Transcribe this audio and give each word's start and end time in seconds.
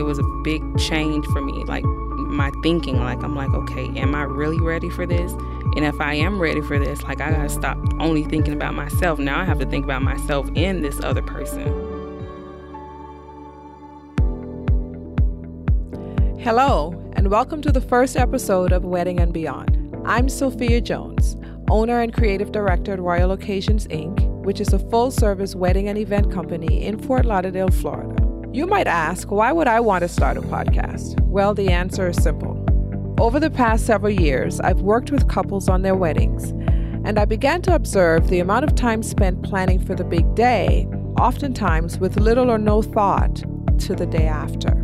it 0.00 0.04
was 0.04 0.18
a 0.18 0.24
big 0.42 0.62
change 0.78 1.26
for 1.26 1.42
me. 1.42 1.62
Like 1.64 1.84
my 1.84 2.50
thinking, 2.62 2.98
like 3.00 3.22
I'm 3.22 3.36
like, 3.36 3.50
okay, 3.50 3.86
am 3.98 4.14
I 4.14 4.22
really 4.22 4.58
ready 4.58 4.88
for 4.88 5.04
this? 5.04 5.30
And 5.76 5.84
if 5.84 6.00
I 6.00 6.14
am 6.14 6.40
ready 6.40 6.62
for 6.62 6.78
this, 6.78 7.02
like 7.02 7.20
I 7.20 7.30
gotta 7.30 7.50
stop 7.50 7.76
only 8.00 8.24
thinking 8.24 8.54
about 8.54 8.72
myself. 8.72 9.18
Now 9.18 9.38
I 9.38 9.44
have 9.44 9.58
to 9.58 9.66
think 9.66 9.84
about 9.84 10.00
myself 10.00 10.48
and 10.56 10.82
this 10.82 10.98
other 11.00 11.20
person. 11.20 11.66
Hello, 16.38 16.94
and 17.12 17.30
welcome 17.30 17.60
to 17.60 17.70
the 17.70 17.82
first 17.82 18.16
episode 18.16 18.72
of 18.72 18.86
Wedding 18.86 19.20
and 19.20 19.34
Beyond. 19.34 19.94
I'm 20.06 20.30
Sophia 20.30 20.80
Jones, 20.80 21.36
owner 21.68 22.00
and 22.00 22.14
creative 22.14 22.52
director 22.52 22.94
at 22.94 23.00
Royal 23.00 23.32
Occasions 23.32 23.86
Inc., 23.88 24.26
which 24.44 24.62
is 24.62 24.72
a 24.72 24.78
full 24.78 25.10
service 25.10 25.54
wedding 25.54 25.90
and 25.90 25.98
event 25.98 26.32
company 26.32 26.86
in 26.86 26.98
Fort 26.98 27.26
Lauderdale, 27.26 27.68
Florida. 27.68 28.09
You 28.52 28.66
might 28.66 28.88
ask, 28.88 29.30
why 29.30 29.52
would 29.52 29.68
I 29.68 29.78
want 29.78 30.02
to 30.02 30.08
start 30.08 30.36
a 30.36 30.40
podcast? 30.40 31.20
Well, 31.20 31.54
the 31.54 31.68
answer 31.68 32.08
is 32.08 32.20
simple. 32.20 32.58
Over 33.20 33.38
the 33.38 33.48
past 33.48 33.86
several 33.86 34.10
years, 34.10 34.58
I've 34.58 34.80
worked 34.80 35.12
with 35.12 35.28
couples 35.28 35.68
on 35.68 35.82
their 35.82 35.94
weddings, 35.94 36.50
and 37.06 37.16
I 37.16 37.26
began 37.26 37.62
to 37.62 37.74
observe 37.76 38.26
the 38.26 38.40
amount 38.40 38.64
of 38.64 38.74
time 38.74 39.04
spent 39.04 39.44
planning 39.44 39.78
for 39.78 39.94
the 39.94 40.02
big 40.02 40.34
day, 40.34 40.88
oftentimes 41.20 41.98
with 41.98 42.18
little 42.18 42.50
or 42.50 42.58
no 42.58 42.82
thought 42.82 43.36
to 43.82 43.94
the 43.94 44.06
day 44.06 44.26
after. 44.26 44.74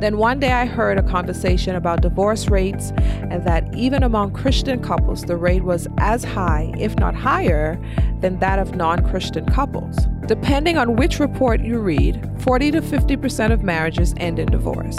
Then 0.00 0.16
one 0.16 0.40
day 0.40 0.52
I 0.52 0.64
heard 0.64 0.96
a 0.96 1.02
conversation 1.02 1.76
about 1.76 2.00
divorce 2.00 2.48
rates 2.48 2.92
and 3.30 3.44
that 3.44 3.76
even 3.76 4.02
among 4.02 4.32
Christian 4.32 4.82
couples, 4.82 5.24
the 5.24 5.36
rate 5.36 5.64
was 5.64 5.86
as 5.98 6.24
high, 6.24 6.72
if 6.78 6.96
not 6.96 7.14
higher, 7.14 7.78
than 8.20 8.38
that 8.38 8.58
of 8.58 8.74
non 8.74 9.06
Christian 9.06 9.44
couples. 9.44 9.98
Depending 10.30 10.78
on 10.78 10.94
which 10.94 11.18
report 11.18 11.60
you 11.60 11.80
read, 11.80 12.24
40 12.42 12.70
to 12.70 12.80
50% 12.80 13.50
of 13.50 13.64
marriages 13.64 14.14
end 14.18 14.38
in 14.38 14.46
divorce. 14.46 14.96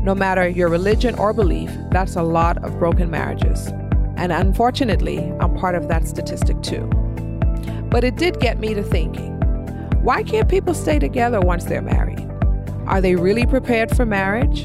No 0.00 0.16
matter 0.16 0.48
your 0.48 0.68
religion 0.68 1.14
or 1.14 1.32
belief, 1.32 1.70
that's 1.92 2.16
a 2.16 2.24
lot 2.24 2.58
of 2.64 2.76
broken 2.80 3.08
marriages. 3.08 3.68
And 4.16 4.32
unfortunately, 4.32 5.32
I'm 5.38 5.54
part 5.54 5.76
of 5.76 5.86
that 5.86 6.08
statistic 6.08 6.60
too. 6.60 6.90
But 7.88 8.02
it 8.02 8.16
did 8.16 8.40
get 8.40 8.58
me 8.58 8.74
to 8.74 8.82
thinking 8.82 9.34
why 10.02 10.24
can't 10.24 10.48
people 10.48 10.74
stay 10.74 10.98
together 10.98 11.40
once 11.40 11.66
they're 11.66 11.80
married? 11.80 12.28
Are 12.88 13.00
they 13.00 13.14
really 13.14 13.46
prepared 13.46 13.94
for 13.94 14.04
marriage? 14.04 14.62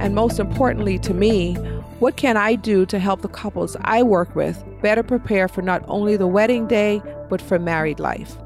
And 0.00 0.12
most 0.12 0.40
importantly 0.40 0.98
to 0.98 1.14
me, 1.14 1.54
what 2.00 2.16
can 2.16 2.36
I 2.36 2.56
do 2.56 2.84
to 2.86 2.98
help 2.98 3.22
the 3.22 3.28
couples 3.28 3.76
I 3.82 4.02
work 4.02 4.34
with 4.34 4.64
better 4.82 5.04
prepare 5.04 5.46
for 5.46 5.62
not 5.62 5.84
only 5.86 6.16
the 6.16 6.26
wedding 6.26 6.66
day, 6.66 7.00
but 7.30 7.40
for 7.40 7.60
married 7.60 8.00
life? 8.00 8.36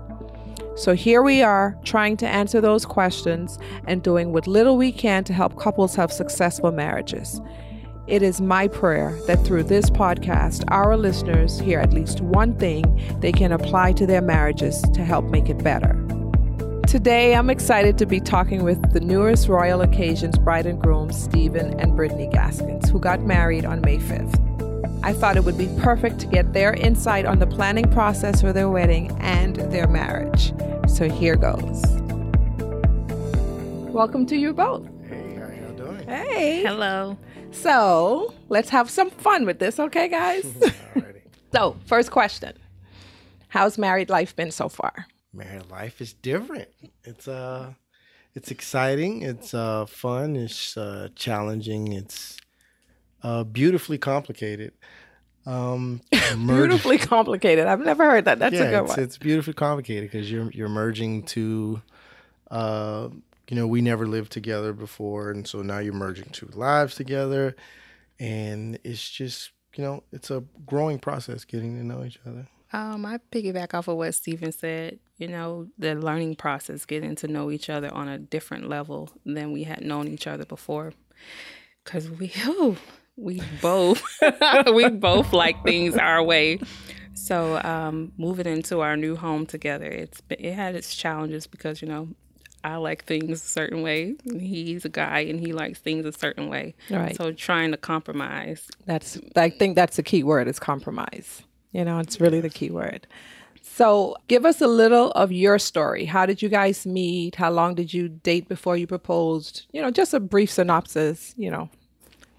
So 0.76 0.94
here 0.94 1.22
we 1.22 1.42
are 1.42 1.74
trying 1.84 2.18
to 2.18 2.28
answer 2.28 2.60
those 2.60 2.84
questions 2.84 3.58
and 3.86 4.02
doing 4.02 4.34
what 4.34 4.46
little 4.46 4.76
we 4.76 4.92
can 4.92 5.24
to 5.24 5.32
help 5.32 5.58
couples 5.58 5.96
have 5.96 6.12
successful 6.12 6.70
marriages. 6.70 7.40
It 8.06 8.22
is 8.22 8.42
my 8.42 8.68
prayer 8.68 9.18
that 9.26 9.42
through 9.42 9.64
this 9.64 9.88
podcast, 9.88 10.64
our 10.68 10.98
listeners 10.98 11.58
hear 11.58 11.80
at 11.80 11.94
least 11.94 12.20
one 12.20 12.58
thing 12.58 13.02
they 13.20 13.32
can 13.32 13.52
apply 13.52 13.94
to 13.94 14.06
their 14.06 14.20
marriages 14.20 14.82
to 14.92 15.02
help 15.02 15.24
make 15.24 15.48
it 15.48 15.64
better. 15.64 15.94
Today, 16.86 17.34
I'm 17.34 17.48
excited 17.48 17.96
to 17.96 18.06
be 18.06 18.20
talking 18.20 18.62
with 18.62 18.92
the 18.92 19.00
newest 19.00 19.48
Royal 19.48 19.80
Occasions 19.80 20.38
bride 20.38 20.66
and 20.66 20.80
groom, 20.80 21.10
Stephen 21.10 21.80
and 21.80 21.96
Brittany 21.96 22.28
Gaskins, 22.30 22.90
who 22.90 23.00
got 23.00 23.22
married 23.22 23.64
on 23.64 23.80
May 23.80 23.96
5th. 23.96 24.55
I 25.06 25.12
thought 25.12 25.36
it 25.36 25.44
would 25.44 25.56
be 25.56 25.68
perfect 25.78 26.18
to 26.18 26.26
get 26.26 26.52
their 26.52 26.72
insight 26.74 27.26
on 27.26 27.38
the 27.38 27.46
planning 27.46 27.88
process 27.92 28.40
for 28.40 28.52
their 28.52 28.68
wedding 28.68 29.16
and 29.20 29.54
their 29.70 29.86
marriage. 29.86 30.52
So 30.88 31.08
here 31.08 31.36
goes. 31.36 31.80
Welcome 33.92 34.26
to 34.26 34.36
you 34.36 34.52
both. 34.52 34.84
Hey, 35.08 35.36
how 35.36 35.46
y'all 35.46 35.76
doing? 35.76 36.08
Hey. 36.08 36.64
Hello. 36.64 37.16
So 37.52 38.34
let's 38.48 38.68
have 38.70 38.90
some 38.90 39.10
fun 39.10 39.46
with 39.46 39.60
this, 39.60 39.78
okay, 39.78 40.08
guys? 40.08 40.42
Alrighty. 40.96 41.22
so, 41.54 41.76
first 41.86 42.10
question 42.10 42.54
How's 43.46 43.78
married 43.78 44.10
life 44.10 44.34
been 44.34 44.50
so 44.50 44.68
far? 44.68 45.06
Married 45.32 45.70
life 45.70 46.00
is 46.00 46.14
different. 46.14 46.66
It's 47.04 47.28
uh 47.28 47.74
it's 48.34 48.50
exciting, 48.50 49.22
it's 49.22 49.54
uh 49.54 49.86
fun, 49.86 50.34
it's 50.34 50.76
uh 50.76 51.10
challenging, 51.14 51.92
it's 51.92 52.38
uh 53.22 53.44
beautifully 53.44 53.98
complicated. 53.98 54.72
Um 55.46 56.00
merge- 56.36 56.68
Beautifully 56.68 56.98
complicated. 56.98 57.66
I've 57.66 57.80
never 57.80 58.04
heard 58.04 58.24
that. 58.24 58.38
That's 58.38 58.54
yeah, 58.54 58.62
a 58.62 58.70
good 58.70 58.80
it's, 58.82 58.88
one. 58.90 59.00
it's 59.00 59.18
beautifully 59.18 59.54
complicated 59.54 60.10
because 60.10 60.30
you're 60.30 60.50
you're 60.50 60.68
merging 60.68 61.22
to 61.24 61.80
uh 62.50 63.08
you 63.48 63.56
know, 63.56 63.68
we 63.68 63.80
never 63.80 64.06
lived 64.08 64.32
together 64.32 64.72
before 64.72 65.30
and 65.30 65.46
so 65.46 65.62
now 65.62 65.78
you're 65.78 65.92
merging 65.92 66.28
two 66.30 66.48
lives 66.54 66.96
together 66.96 67.54
and 68.18 68.78
it's 68.82 69.08
just 69.08 69.52
you 69.76 69.84
know, 69.84 70.02
it's 70.12 70.30
a 70.30 70.42
growing 70.64 70.98
process 70.98 71.44
getting 71.44 71.76
to 71.78 71.84
know 71.84 72.02
each 72.04 72.18
other. 72.26 72.46
Um, 72.72 73.06
I 73.06 73.18
piggyback 73.30 73.74
off 73.74 73.88
of 73.88 73.96
what 73.96 74.14
Stephen 74.14 74.52
said. 74.52 74.98
You 75.18 75.28
know, 75.28 75.68
the 75.78 75.94
learning 75.94 76.36
process, 76.36 76.84
getting 76.84 77.14
to 77.16 77.28
know 77.28 77.50
each 77.50 77.70
other 77.70 77.92
on 77.92 78.08
a 78.08 78.18
different 78.18 78.68
level 78.68 79.10
than 79.24 79.52
we 79.52 79.62
had 79.62 79.82
known 79.82 80.08
each 80.08 80.26
other 80.26 80.44
before. 80.44 80.92
Cause 81.84 82.10
we, 82.10 82.32
oh, 82.44 82.76
we 83.16 83.42
both, 83.60 84.02
we 84.74 84.88
both 84.88 85.32
like 85.32 85.62
things 85.64 85.96
our 85.96 86.22
way. 86.22 86.58
So, 87.14 87.60
um, 87.62 88.12
moving 88.18 88.46
into 88.46 88.80
our 88.80 88.96
new 88.96 89.16
home 89.16 89.46
together, 89.46 89.86
it's 89.86 90.20
been, 90.20 90.38
it 90.38 90.52
had 90.52 90.74
its 90.74 90.94
challenges 90.94 91.46
because 91.46 91.80
you 91.80 91.88
know, 91.88 92.08
I 92.62 92.76
like 92.76 93.04
things 93.04 93.42
a 93.42 93.48
certain 93.48 93.82
way. 93.82 94.16
He's 94.38 94.84
a 94.84 94.88
guy 94.88 95.20
and 95.20 95.40
he 95.40 95.52
likes 95.52 95.78
things 95.78 96.04
a 96.04 96.12
certain 96.12 96.48
way. 96.48 96.74
Right. 96.90 97.16
So, 97.16 97.32
trying 97.32 97.70
to 97.70 97.76
compromise. 97.76 98.68
That's 98.84 99.18
I 99.34 99.50
think 99.50 99.76
that's 99.76 99.96
the 99.96 100.02
key 100.02 100.22
word 100.22 100.46
is 100.46 100.58
compromise. 100.58 101.42
You 101.72 101.84
know, 101.84 101.98
it's 101.98 102.20
really 102.20 102.40
the 102.40 102.50
key 102.50 102.70
word. 102.70 103.06
So, 103.62 104.16
give 104.28 104.44
us 104.44 104.60
a 104.60 104.68
little 104.68 105.10
of 105.12 105.32
your 105.32 105.58
story. 105.58 106.04
How 106.04 106.26
did 106.26 106.42
you 106.42 106.48
guys 106.48 106.86
meet? 106.86 107.34
How 107.34 107.50
long 107.50 107.74
did 107.74 107.92
you 107.92 108.08
date 108.08 108.48
before 108.48 108.76
you 108.76 108.86
proposed? 108.86 109.66
You 109.72 109.82
know, 109.82 109.90
just 109.90 110.14
a 110.14 110.20
brief 110.20 110.50
synopsis, 110.50 111.34
you 111.36 111.50
know. 111.50 111.68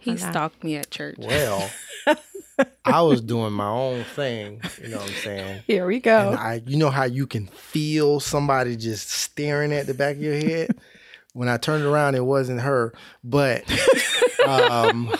He 0.08 0.20
not? 0.22 0.32
stalked 0.34 0.64
me 0.64 0.76
at 0.78 0.90
church. 0.92 1.18
Well, 1.20 1.70
I 2.86 3.02
was 3.02 3.22
doing 3.22 3.54
my 3.54 3.68
own 3.70 4.04
thing, 4.04 4.62
you 4.82 4.90
know 4.90 4.98
what 4.98 5.08
I'm 5.10 5.14
saying? 5.16 5.64
Here 5.68 5.86
we 5.86 5.96
And 5.98 6.02
go. 6.04 6.32
I, 6.32 6.62
you 6.66 6.78
know 6.78 6.90
how 6.90 7.04
you 7.04 7.28
can 7.28 7.48
feel 7.48 8.20
somebody 8.20 8.76
just 8.76 9.10
staring 9.10 9.72
at 9.74 9.86
the 9.88 9.94
back 9.94 10.16
of 10.16 10.22
your 10.22 10.36
head. 10.36 10.70
when 11.34 11.50
I 11.50 11.58
turned 11.58 11.84
around, 11.84 12.16
it 12.16 12.26
wasn't 12.26 12.62
her, 12.62 12.94
but 13.24 13.64
um, 14.48 15.14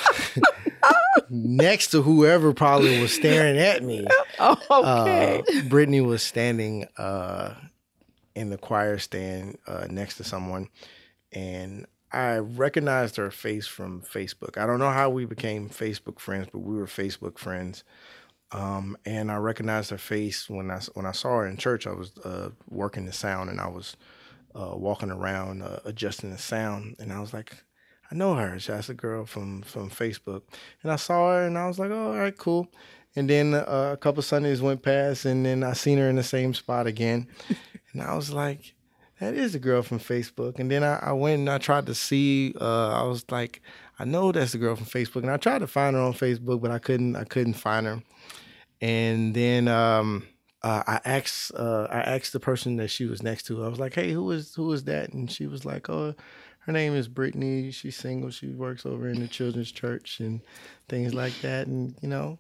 next 1.30 1.88
to 1.92 2.02
whoever 2.02 2.54
probably 2.54 3.00
was 3.02 3.14
staring 3.14 3.58
at 3.60 3.84
me, 3.84 4.08
Oh, 4.40 4.58
okay. 4.72 5.44
uh, 5.60 5.62
Brittany 5.70 6.02
was 6.02 6.24
standing 6.24 6.88
uh, 6.98 7.54
in 8.36 8.50
the 8.50 8.58
choir 8.58 8.98
stand 8.98 9.58
uh, 9.68 9.86
next 9.90 10.18
to 10.18 10.24
someone, 10.24 10.70
and 11.32 11.86
I 12.12 12.38
recognized 12.38 13.18
her 13.18 13.32
face 13.32 13.68
from 13.68 14.02
Facebook. 14.02 14.58
I 14.58 14.66
don't 14.66 14.80
know 14.80 14.92
how 14.92 15.10
we 15.10 15.26
became 15.26 15.70
Facebook 15.70 16.20
friends, 16.20 16.48
but 16.52 16.60
we 16.60 16.76
were 16.76 16.86
Facebook 16.86 17.38
friends. 17.38 17.84
Um, 18.52 18.98
and 19.06 19.30
I 19.30 19.36
recognized 19.36 19.90
her 19.90 19.98
face 19.98 20.50
when 20.50 20.72
I 20.72 20.80
when 20.94 21.06
I 21.06 21.12
saw 21.12 21.40
her 21.40 21.48
in 21.48 21.58
church. 21.58 21.86
I 21.86 21.92
was 21.92 22.18
uh, 22.20 22.52
working 22.70 23.06
the 23.06 23.12
sound, 23.12 23.50
and 23.50 23.60
I 23.60 23.68
was 23.68 23.98
uh, 24.56 24.72
walking 24.74 25.12
around 25.12 25.64
uh, 25.64 25.80
adjusting 25.84 26.32
the 26.32 26.38
sound, 26.38 26.96
and 27.00 27.12
I 27.12 27.20
was 27.20 27.34
like, 27.34 27.52
I 28.10 28.16
know 28.16 28.36
her. 28.36 28.58
That's 28.58 28.88
a 28.88 28.94
girl 28.94 29.26
from 29.26 29.64
from 29.64 29.90
Facebook, 29.90 30.44
and 30.82 30.94
I 30.94 30.96
saw 30.96 31.34
her, 31.34 31.46
and 31.46 31.58
I 31.58 31.68
was 31.68 31.78
like, 31.78 31.92
oh, 31.92 32.12
all 32.14 32.18
right, 32.18 32.38
cool. 32.38 32.72
And 33.18 33.30
then 33.30 33.54
uh, 33.54 33.90
a 33.94 33.98
couple 33.98 34.24
Sundays 34.24 34.62
went 34.62 34.82
past, 34.82 35.26
and 35.26 35.46
then 35.46 35.62
I 35.64 35.74
seen 35.74 35.98
her 35.98 36.10
in 36.10 36.16
the 36.16 36.24
same 36.24 36.54
spot 36.54 36.88
again, 36.88 37.28
and 37.92 38.02
I 38.02 38.16
was 38.16 38.32
like, 38.32 38.76
that 39.20 39.34
is 39.34 39.56
a 39.56 39.60
girl 39.60 39.82
from 39.82 40.00
Facebook. 40.00 40.60
And 40.60 40.70
then 40.70 40.84
I, 40.84 40.98
I 40.98 41.12
went 41.14 41.40
and 41.40 41.50
I 41.50 41.58
tried 41.58 41.86
to 41.88 41.96
see. 41.96 42.54
Uh, 42.60 42.90
I 42.90 43.04
was 43.04 43.26
like, 43.32 43.62
I 44.00 44.06
know 44.06 44.32
that's 44.32 44.52
the 44.52 44.58
girl 44.60 44.76
from 44.76 44.86
Facebook, 44.86 45.24
and 45.24 45.32
I 45.32 45.38
tried 45.38 45.60
to 45.60 45.68
find 45.68 45.96
her 45.96 46.02
on 46.02 46.14
Facebook, 46.14 46.62
but 46.62 46.72
I 46.72 46.80
couldn't. 46.80 47.16
I 47.16 47.24
couldn't 47.24 47.54
find 47.56 47.86
her. 47.88 48.04
And 48.82 49.34
then 49.34 49.68
um, 49.68 50.28
uh, 50.62 50.84
I 50.86 51.00
asked. 51.06 51.52
Uh, 51.56 51.88
I 51.90 52.00
asked 52.02 52.34
the 52.34 52.40
person 52.40 52.78
that 52.78 52.90
she 52.90 53.06
was 53.06 53.24
next 53.24 53.44
to. 53.48 53.64
I 53.66 53.68
was 53.68 53.80
like, 53.80 53.96
Hey, 53.96 54.12
who 54.12 54.30
is 54.32 54.54
who 54.56 54.72
is 54.72 54.84
that? 54.86 55.14
And 55.14 55.32
she 55.32 55.48
was 55.48 55.66
like, 55.66 55.90
Oh, 55.90 56.14
her 56.60 56.72
name 56.74 56.94
is 56.94 57.08
Brittany. 57.08 57.72
She's 57.72 57.96
single. 57.96 58.30
She 58.30 58.50
works 58.50 58.86
over 58.86 59.08
in 59.08 59.20
the 59.20 59.28
children's 59.28 59.72
church 59.72 60.20
and 60.20 60.42
things 60.90 61.14
like 61.14 61.34
that. 61.42 61.66
And 61.68 61.96
you 62.02 62.08
know, 62.10 62.38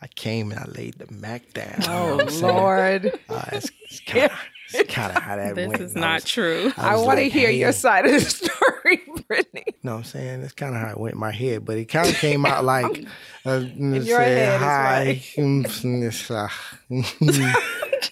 I 0.00 0.06
came 0.06 0.52
and 0.52 0.60
I 0.60 0.66
laid 0.66 0.98
the 0.98 1.12
Mac 1.12 1.52
down. 1.54 1.74
you 1.80 1.88
know 1.88 2.06
Oh 2.08 2.14
what 2.16 2.24
I'm 2.26 2.30
saying? 2.30 2.54
Lord. 2.54 3.20
Uh, 3.28 3.44
it's 3.52 3.70
it's 3.90 4.00
kind 4.00 4.24
of 4.26 4.38
it's 4.80 4.92
kind 4.94 5.16
of 5.16 5.22
how 5.22 5.36
that 5.36 5.54
This 5.54 5.68
went. 5.68 5.80
is 5.82 5.94
And 5.94 6.04
I 6.04 6.08
not 6.08 6.14
was- 6.22 6.24
true. 6.30 6.72
I 6.76 6.94
was 6.96 7.04
want 7.06 7.18
to 7.18 7.24
like, 7.24 7.32
hear 7.32 7.48
hey. 7.50 7.58
your 7.58 7.72
side 7.72 8.06
of 8.06 8.12
the 8.12 8.20
story, 8.30 9.00
Brittany. 9.28 9.64
You 9.66 9.72
know 9.82 9.92
what 9.92 9.98
I'm 9.98 10.04
saying? 10.04 10.40
That's 10.42 10.52
kind 10.52 10.74
of 10.74 10.80
how 10.82 10.90
it 10.90 10.98
went 10.98 11.14
in 11.14 11.20
my 11.20 11.32
head, 11.32 11.64
but 11.64 11.76
it 11.78 11.86
kind 11.86 12.08
of 12.08 12.14
came 12.16 12.44
out 12.46 12.64
like 12.64 13.04
uh, 13.46 13.50
in 13.76 13.94
your 14.04 14.20
head, 14.20 14.60
hi. 14.60 15.22
it's, 15.36 16.30
uh, 16.30 16.48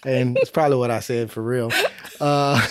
and 0.05 0.37
it's 0.37 0.51
probably 0.51 0.77
what 0.77 0.91
I 0.91 0.99
said 0.99 1.31
for 1.31 1.41
real. 1.41 1.71
Uh, 2.19 2.65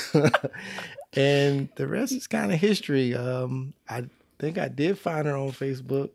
and 1.15 1.69
the 1.77 1.87
rest 1.87 2.13
is 2.13 2.27
kind 2.27 2.53
of 2.53 2.59
history. 2.61 3.15
Um, 3.15 3.75
I 3.89 4.05
think 4.39 4.59
I 4.59 4.69
did 4.69 4.99
find 4.99 5.27
her 5.27 5.37
on 5.37 5.51
Facebook, 5.53 6.11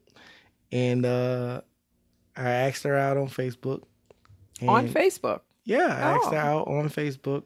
and 0.72 1.06
uh, 1.06 1.62
I 2.36 2.50
asked 2.50 2.84
her 2.84 2.96
out 2.96 3.18
on 3.18 3.28
Facebook. 3.28 3.84
On 4.68 4.88
Facebook. 4.88 5.42
Yeah, 5.66 5.86
I 5.88 6.16
asked 6.18 6.32
her 6.32 6.36
Oh. 6.38 6.60
out 6.62 6.68
on 6.68 6.90
Facebook, 6.90 7.44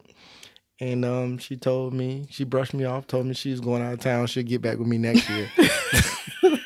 and 0.80 1.04
um, 1.04 1.38
she 1.38 1.56
told 1.56 1.94
me 1.94 2.26
she 2.30 2.44
brushed 2.44 2.74
me 2.74 2.84
off, 2.84 3.06
told 3.06 3.26
me 3.26 3.34
she 3.34 3.50
was 3.50 3.60
going 3.60 3.82
out 3.82 3.92
of 3.94 4.00
town. 4.00 4.26
She'll 4.26 4.42
get 4.42 4.60
back 4.62 4.78
with 4.78 4.88
me 4.88 4.98
next 4.98 5.28
year. 5.30 5.48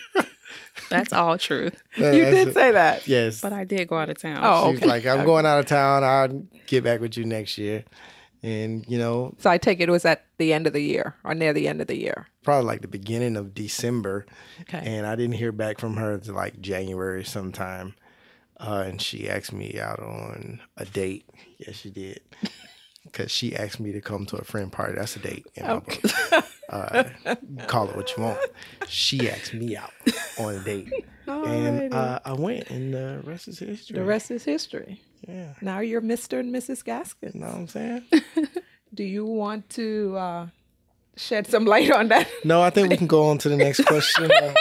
That's 0.90 1.12
all 1.12 1.38
true. 1.38 1.70
You 1.96 2.02
did 2.10 2.48
it. 2.48 2.54
say 2.54 2.70
that. 2.72 3.06
yes. 3.08 3.40
But 3.40 3.52
I 3.54 3.64
did 3.64 3.88
go 3.88 3.96
out 3.96 4.10
of 4.10 4.18
town. 4.18 4.40
Oh, 4.42 4.72
She's 4.72 4.80
okay. 4.80 4.86
like, 4.86 5.06
I'm 5.06 5.24
going 5.24 5.46
out 5.46 5.58
of 5.58 5.64
town. 5.66 6.04
I'll 6.04 6.42
get 6.66 6.84
back 6.84 7.00
with 7.00 7.16
you 7.16 7.24
next 7.24 7.56
year. 7.56 7.84
And, 8.42 8.84
you 8.88 8.98
know, 8.98 9.34
So 9.38 9.48
I 9.48 9.56
take 9.56 9.80
it 9.80 9.88
was 9.88 10.04
at 10.04 10.24
the 10.36 10.52
end 10.52 10.66
of 10.66 10.72
the 10.74 10.82
year 10.82 11.14
or 11.24 11.34
near 11.34 11.52
the 11.54 11.66
end 11.68 11.80
of 11.80 11.86
the 11.86 11.96
year. 11.96 12.26
probably 12.42 12.66
like 12.66 12.82
the 12.82 12.88
beginning 12.88 13.36
of 13.36 13.54
December. 13.54 14.26
Okay. 14.62 14.82
And 14.84 15.06
I 15.06 15.14
didn't 15.16 15.36
hear 15.36 15.52
back 15.52 15.78
from 15.78 15.96
her 15.96 16.12
until 16.14 16.34
like 16.34 16.60
January 16.60 17.24
sometime. 17.24 17.94
Uh, 18.64 18.84
and 18.86 19.02
she 19.02 19.28
asked 19.28 19.52
me 19.52 19.78
out 19.80 19.98
on 20.00 20.60
a 20.76 20.84
date. 20.84 21.28
Yes, 21.58 21.76
she 21.76 21.90
did. 21.90 22.20
Because 23.04 23.32
she 23.32 23.54
asked 23.56 23.80
me 23.80 23.90
to 23.92 24.00
come 24.00 24.26
to 24.26 24.36
a 24.36 24.44
friend 24.44 24.70
party. 24.70 24.94
That's 24.96 25.16
a 25.16 25.18
date. 25.18 25.44
In 25.56 25.66
my 25.66 25.74
book. 25.80 25.98
Uh, 26.70 27.04
call 27.66 27.90
it 27.90 27.96
what 27.96 28.16
you 28.16 28.22
want. 28.22 28.38
She 28.88 29.28
asked 29.28 29.52
me 29.52 29.76
out 29.76 29.90
on 30.38 30.54
a 30.54 30.60
date. 30.60 30.88
And 31.26 31.92
uh, 31.92 32.20
I 32.24 32.32
went, 32.32 32.70
and 32.70 32.94
the 32.94 33.20
rest 33.24 33.46
is 33.48 33.58
history. 33.58 33.98
The 33.98 34.04
rest 34.04 34.30
is 34.30 34.44
history. 34.44 35.02
Yeah. 35.28 35.52
Now 35.60 35.80
you're 35.80 36.00
Mr. 36.00 36.40
and 36.40 36.54
Mrs. 36.54 36.82
Gaskins. 36.82 37.34
You 37.34 37.40
know 37.40 37.48
what 37.48 37.56
I'm 37.56 37.68
saying? 37.68 38.04
Do 38.94 39.04
you 39.04 39.26
want 39.26 39.68
to 39.70 40.16
uh, 40.16 40.46
shed 41.16 41.46
some 41.46 41.64
light 41.66 41.90
on 41.90 42.08
that? 42.08 42.26
No, 42.44 42.62
I 42.62 42.70
think 42.70 42.88
we 42.88 42.96
can 42.96 43.06
go 43.08 43.26
on 43.28 43.36
to 43.38 43.48
the 43.50 43.56
next 43.56 43.84
question. 43.84 44.30
Uh, 44.32 44.54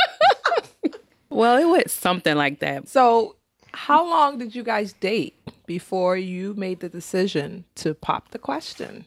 Well, 1.29 1.57
it 1.57 1.65
was 1.83 1.91
something 1.93 2.35
like 2.35 2.59
that. 2.59 2.89
So, 2.89 3.37
how 3.73 4.07
long 4.07 4.37
did 4.37 4.55
you 4.55 4.63
guys 4.63 4.93
date 4.93 5.35
before 5.65 6.17
you 6.17 6.53
made 6.55 6.79
the 6.79 6.89
decision 6.89 7.65
to 7.75 7.93
pop 7.93 8.29
the 8.31 8.39
question? 8.39 9.05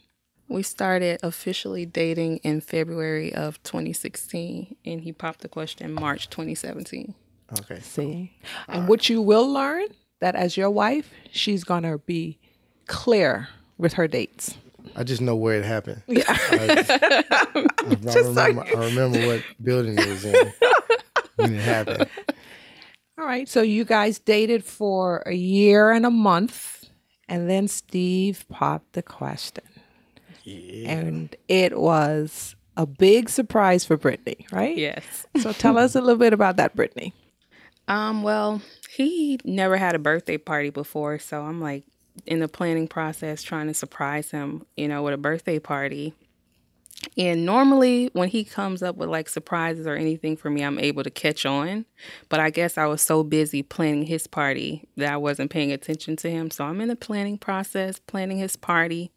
We 0.49 0.62
started 0.62 1.20
officially 1.22 1.87
dating 1.87 2.38
in 2.38 2.61
February 2.61 3.34
of 3.34 3.62
2016, 3.62 4.76
and 4.84 5.00
he 5.00 5.12
popped 5.12 5.40
the 5.40 5.49
question 5.49 5.93
March 5.94 6.28
2017. 6.31 7.14
okay. 7.61 7.81
See, 7.81 8.32
and 8.69 8.87
what 8.88 9.08
you 9.08 9.22
will 9.22 9.49
learn 9.50 9.87
that 10.20 10.34
as 10.34 10.56
your 10.56 10.70
wife, 10.70 11.10
she's 11.32 11.64
gonna 11.64 11.99
be 11.99 12.38
clear 12.87 13.49
with 13.78 13.94
her 13.94 14.06
dates. 14.06 14.56
I 14.96 15.02
just 15.02 15.20
know 15.22 15.34
where 15.34 15.58
it 15.58 15.64
happened. 15.64 16.02
Yeah. 16.08 16.25
I, 16.28 16.84
I, 17.31 17.46
remember, 18.20 18.64
I 18.64 18.84
remember 18.87 19.26
what 19.26 19.43
building 19.62 19.99
it 19.99 20.06
was 20.06 20.25
in 20.25 20.52
when 21.37 21.55
it 21.55 21.62
happened. 21.62 22.08
All 23.19 23.25
right. 23.25 23.49
So 23.49 23.62
you 23.62 23.84
guys 23.84 24.19
dated 24.19 24.64
for 24.64 25.22
a 25.26 25.34
year 25.34 25.90
and 25.93 26.05
a 26.05 26.11
month, 26.11 26.84
and 27.28 27.49
then 27.49 27.69
Steve 27.69 28.44
popped 28.49 28.93
the 28.94 29.02
question, 29.02 29.64
Yeah. 30.43 30.90
and 30.90 31.37
it 31.49 31.78
was 31.78 32.56
a 32.76 32.87
big 32.87 33.28
surprise 33.28 33.84
for 33.84 33.96
Brittany, 33.96 34.46
right? 34.50 34.76
Yes. 34.76 35.26
So 35.40 35.52
tell 35.52 35.78
us 35.78 35.94
a 35.94 36.00
little 36.00 36.19
bit 36.19 36.32
about 36.32 36.56
that, 36.56 36.75
Brittany. 36.75 37.14
Um, 37.87 38.22
well, 38.25 38.62
he 38.90 39.38
never 39.44 39.76
had 39.76 39.94
a 39.94 39.99
birthday 40.00 40.38
party 40.38 40.70
before, 40.70 41.19
so 41.20 41.43
I'm 41.43 41.60
like 41.60 41.84
in 42.26 42.40
the 42.40 42.49
planning 42.49 42.88
process 42.88 43.43
trying 43.43 43.69
to 43.69 43.75
surprise 43.75 44.31
him, 44.32 44.64
you 44.76 44.88
know, 44.88 45.02
with 45.02 45.14
a 45.14 45.19
birthday 45.19 45.58
party. 45.60 46.14
And 47.16 47.46
normally 47.46 48.11
when 48.12 48.28
he 48.28 48.44
comes 48.44 48.82
up 48.82 48.96
with 48.96 49.08
like 49.08 49.28
surprises 49.28 49.87
or 49.87 49.94
anything 49.94 50.37
for 50.37 50.50
me, 50.50 50.62
I'm 50.62 50.78
able 50.78 51.02
to 51.05 51.11
catch 51.11 51.46
on. 51.46 51.84
But 52.28 52.40
I 52.40 52.50
guess 52.50 52.76
I 52.76 52.87
was 52.87 53.02
so 53.02 53.22
busy 53.22 53.62
planning 53.62 54.06
his 54.06 54.26
party 54.26 54.88
that 54.96 55.12
I 55.12 55.16
wasn't 55.16 55.50
paying 55.50 55.72
attention 55.72 56.16
to 56.16 56.31
him. 56.31 56.50
So 56.50 56.64
I'm 56.64 56.81
in 56.81 56.88
the 56.88 56.96
planning 56.96 57.38
process, 57.38 58.00
planning 58.00 58.38
his 58.38 58.56
party. 58.56 59.12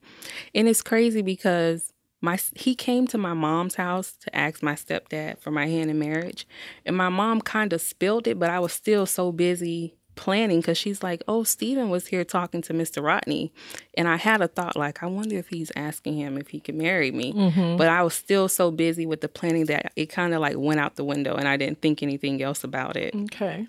And 0.54 0.68
it's 0.68 0.82
crazy 0.82 1.22
because 1.22 1.94
my 2.22 2.40
he 2.56 2.76
came 2.76 3.08
to 3.08 3.18
my 3.18 3.34
mom's 3.34 3.76
house 3.76 4.14
to 4.22 4.36
ask 4.36 4.64
my 4.64 4.74
stepdad 4.74 5.40
for 5.40 5.52
my 5.52 5.68
hand 5.68 5.90
in 5.90 6.00
marriage 6.00 6.48
and 6.86 6.98
my 6.98 7.10
mom 7.10 7.40
kind 7.42 7.74
of 7.74 7.80
spilled 7.80 8.28
it 8.28 8.40
but 8.40 8.50
i 8.50 8.60
was 8.60 8.74
still 8.74 9.06
so 9.06 9.32
busy 9.32 9.97
planning 10.18 10.60
because 10.60 10.78
she's 10.78 11.02
like 11.02 11.24
oh 11.28 11.44
Stephen 11.44 11.90
was 11.90 12.08
here 12.08 12.26
talking 12.26 12.62
to 12.64 12.74
mr 12.74 13.02
rodney 13.02 13.54
and 13.96 14.08
i 14.08 14.18
had 14.18 14.42
a 14.42 14.48
thought 14.48 14.76
like 14.76 15.02
i 15.02 15.06
wonder 15.06 15.38
if 15.38 15.48
he's 15.48 15.72
asking 15.78 16.18
him 16.18 16.38
if 16.38 16.50
he 16.50 16.60
could 16.60 16.76
marry 16.76 17.12
me 17.12 17.32
but 17.78 17.88
i 17.88 18.02
was 18.04 18.14
still 18.14 18.50
so 18.50 18.70
busy 18.72 19.06
with 19.06 19.22
the 19.22 19.30
planning 19.30 19.66
that 19.68 19.94
it 19.96 20.08
kind 20.08 20.34
of 20.34 20.42
like 20.42 20.58
went 20.58 20.80
out 20.80 20.96
the 20.96 21.04
window 21.06 21.36
and 21.36 21.48
i 21.48 21.56
didn't 21.56 21.80
think 21.82 22.04
anything 22.04 22.42
else 22.42 22.64
about 22.66 22.98
it 22.98 23.14
Okay. 23.16 23.68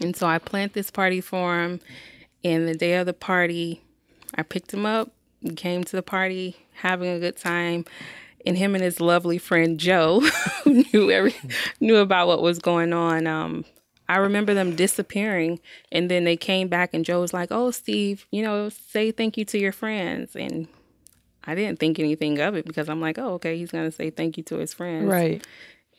and 0.00 0.14
so 0.14 0.26
I 0.28 0.38
planned 0.38 0.72
this 0.74 0.90
party 0.90 1.20
for 1.20 1.60
him. 1.62 1.80
And 2.44 2.68
the 2.68 2.74
day 2.74 2.94
of 2.96 3.06
the 3.06 3.12
party, 3.14 3.80
I 4.34 4.42
picked 4.42 4.72
him 4.72 4.86
up, 4.86 5.10
came 5.56 5.82
to 5.84 5.96
the 5.96 6.02
party, 6.02 6.54
having 6.74 7.08
a 7.08 7.18
good 7.18 7.36
time. 7.36 7.84
And 8.46 8.56
him 8.56 8.74
and 8.76 8.84
his 8.84 9.00
lovely 9.00 9.38
friend 9.38 9.80
Joe, 9.80 10.20
who 10.64 10.84
knew 10.92 11.10
every 11.10 11.34
knew 11.80 11.96
about 11.96 12.28
what 12.28 12.42
was 12.42 12.58
going 12.60 12.92
on. 12.92 13.26
Um, 13.26 13.64
I 14.08 14.16
remember 14.18 14.54
them 14.54 14.76
disappearing, 14.76 15.60
and 15.90 16.10
then 16.10 16.24
they 16.24 16.36
came 16.36 16.68
back, 16.68 16.94
and 16.94 17.04
Joe 17.04 17.20
was 17.20 17.32
like, 17.32 17.48
"Oh, 17.50 17.70
Steve, 17.70 18.26
you 18.30 18.42
know, 18.42 18.68
say 18.68 19.10
thank 19.10 19.36
you 19.36 19.44
to 19.46 19.58
your 19.58 19.72
friends." 19.72 20.36
And 20.36 20.68
I 21.44 21.54
didn't 21.54 21.78
think 21.78 21.98
anything 21.98 22.38
of 22.40 22.54
it 22.54 22.66
because 22.66 22.88
I'm 22.88 23.00
like, 23.00 23.18
"Oh, 23.18 23.34
okay, 23.34 23.56
he's 23.56 23.70
gonna 23.70 23.92
say 23.92 24.10
thank 24.10 24.36
you 24.36 24.42
to 24.44 24.58
his 24.58 24.74
friends." 24.74 25.06
Right. 25.06 25.44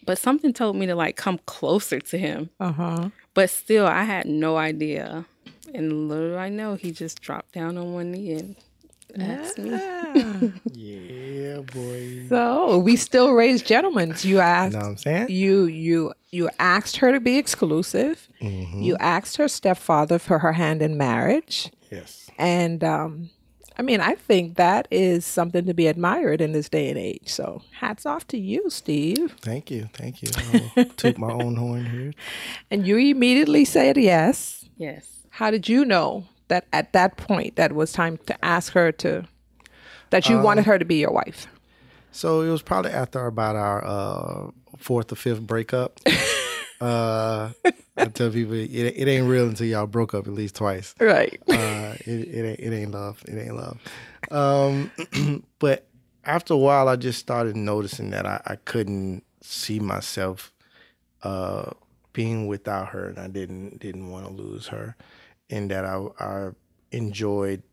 But 0.06 0.18
something 0.18 0.54
told 0.54 0.76
me 0.76 0.86
to 0.86 0.96
like 0.96 1.16
come 1.16 1.40
closer 1.46 2.00
to 2.00 2.18
him. 2.18 2.50
Uh 2.60 2.72
huh. 2.72 3.10
But 3.34 3.50
still, 3.50 3.86
I 3.86 4.04
had 4.04 4.26
no 4.26 4.58
idea. 4.58 5.26
And 5.74 6.08
little 6.08 6.38
I 6.38 6.50
know, 6.50 6.76
he 6.76 6.92
just 6.92 7.22
dropped 7.22 7.54
down 7.54 7.78
on 7.78 7.94
one 7.94 8.12
knee 8.12 8.34
and 8.34 8.56
asked 9.20 9.58
me. 9.58 10.54
Yeah, 10.74 11.62
boy. 11.62 12.26
So 12.30 12.78
we 12.80 12.96
still 12.96 13.32
raise 13.34 13.62
gentlemen. 13.62 14.14
You 14.22 14.36
You 14.36 14.40
asked 14.40 14.74
know 14.74 14.80
what 14.80 14.88
I'm 14.88 14.98
saying? 14.98 15.28
you 15.30 15.66
you 15.66 16.14
you 16.30 16.50
asked 16.60 16.98
her 16.98 17.12
to 17.12 17.20
be 17.20 17.38
exclusive. 17.38 18.28
You 18.40 18.96
asked 19.00 19.38
her 19.38 19.48
stepfather 19.48 20.20
for 20.20 20.40
her 20.40 20.54
hand 20.54 20.82
in 20.82 20.98
marriage, 20.98 21.72
Yes. 21.92 22.30
and 22.38 22.84
um, 22.84 23.30
I 23.78 23.82
mean, 23.82 24.02
I 24.02 24.16
think 24.16 24.56
that 24.58 24.88
is 24.92 25.26
something 25.26 25.66
to 25.66 25.74
be 25.74 25.88
admired 25.88 26.42
in 26.42 26.52
this 26.52 26.68
day 26.70 26.90
and 26.90 26.98
age. 26.98 27.30
So 27.30 27.62
hats 27.80 28.06
off 28.06 28.28
to 28.28 28.38
you, 28.38 28.70
Steve. 28.70 29.36
Thank 29.42 29.70
you. 29.72 29.90
Thank 29.94 30.22
you. 30.24 30.30
I'll 30.76 30.86
toot 30.98 31.18
my 31.18 31.32
own 31.32 31.56
horn 31.56 31.86
here. 31.86 32.14
And 32.72 32.86
you 32.88 32.98
immediately 32.98 33.66
said 33.66 33.98
yes. 33.98 34.66
Yes. 34.78 35.08
How 35.30 35.50
did 35.52 35.70
you 35.70 35.86
know 35.86 36.26
that 36.48 36.68
at 36.74 36.94
that 36.94 37.18
point 37.18 37.56
that 37.56 37.74
was 37.74 37.92
time 37.92 38.18
to 38.26 38.46
ask 38.46 38.74
her 38.74 38.92
to 38.94 39.26
that 40.10 40.30
you 40.30 40.40
wanted 40.40 40.66
her 40.66 40.80
to 40.80 40.86
be 40.86 40.96
your 40.96 41.12
wife? 41.12 41.48
So 42.12 42.42
it 42.42 42.50
was 42.50 42.62
probably 42.62 42.92
after 42.92 43.26
about 43.26 43.56
our 43.56 43.86
uh, 43.86 44.52
fourth 44.78 45.12
or 45.12 45.16
fifth 45.16 45.42
breakup. 45.42 46.00
uh, 46.82 47.52
I 47.98 48.06
tell 48.06 48.32
people 48.32 48.54
it, 48.54 48.70
it 48.72 49.08
ain't 49.08 49.28
real 49.28 49.48
until 49.48 49.68
y'all 49.68 49.88
broke 49.88 50.14
up 50.14 50.28
at 50.28 50.34
least 50.34 50.56
twice. 50.56 50.96
Right. 51.00 51.42
uh, 51.50 51.96
it, 52.06 52.08
it 52.08 52.46
ain't 52.46 52.60
it 52.60 52.74
ain't 52.76 52.92
love. 52.92 53.24
It 53.28 53.38
ain't 53.38 53.56
love. 53.56 53.78
Um, 54.32 55.44
but 55.60 55.88
after 56.24 56.54
a 56.54 56.58
while, 56.58 56.88
I 56.88 56.96
just 56.96 57.20
started 57.20 57.56
noticing 57.56 58.12
that 58.12 58.26
I, 58.26 58.42
I 58.46 58.56
couldn't 58.56 59.24
see 59.42 59.80
myself 59.80 60.52
uh, 61.24 61.72
being 62.14 62.48
without 62.48 62.90
her, 62.90 63.08
and 63.08 63.20
I 63.20 63.28
didn't 63.28 63.80
didn't 63.80 64.10
want 64.10 64.26
to 64.26 64.32
lose 64.32 64.68
her, 64.68 64.96
and 65.50 65.70
that 65.72 65.86
I 65.86 66.06
I 66.20 66.50
enjoyed, 66.92 67.64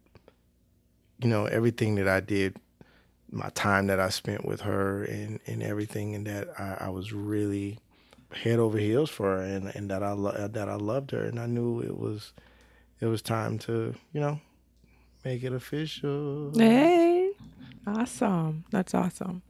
you 1.20 1.28
know, 1.28 1.46
everything 1.46 1.94
that 1.96 2.08
I 2.08 2.20
did, 2.20 2.56
my 3.30 3.48
time 3.50 3.86
that 3.88 4.00
I 4.00 4.08
spent 4.10 4.44
with 4.44 4.62
her, 4.62 5.04
and 5.04 5.40
and 5.46 5.62
everything, 5.62 6.14
and 6.14 6.26
that 6.26 6.48
I, 6.58 6.86
I 6.86 6.88
was 6.90 7.12
really 7.12 7.78
head 8.32 8.58
over 8.58 8.78
heels 8.78 9.10
for 9.10 9.36
her, 9.36 9.42
and 9.42 9.68
and 9.74 9.90
that 9.90 10.02
I 10.02 10.12
lo- 10.12 10.30
uh, 10.30 10.48
that 10.48 10.68
I 10.68 10.74
loved 10.76 11.10
her, 11.12 11.24
and 11.24 11.38
I 11.38 11.46
knew 11.46 11.80
it 11.80 11.96
was 11.98 12.32
it 13.00 13.06
was 13.06 13.22
time 13.22 13.58
to, 13.58 13.94
you 14.12 14.20
know, 14.20 14.40
make 15.24 15.42
it 15.42 15.52
official. 15.52 16.52
Hey, 16.56 17.30
awesome. 17.86 18.64
That's 18.70 18.94
awesome. 18.94 19.42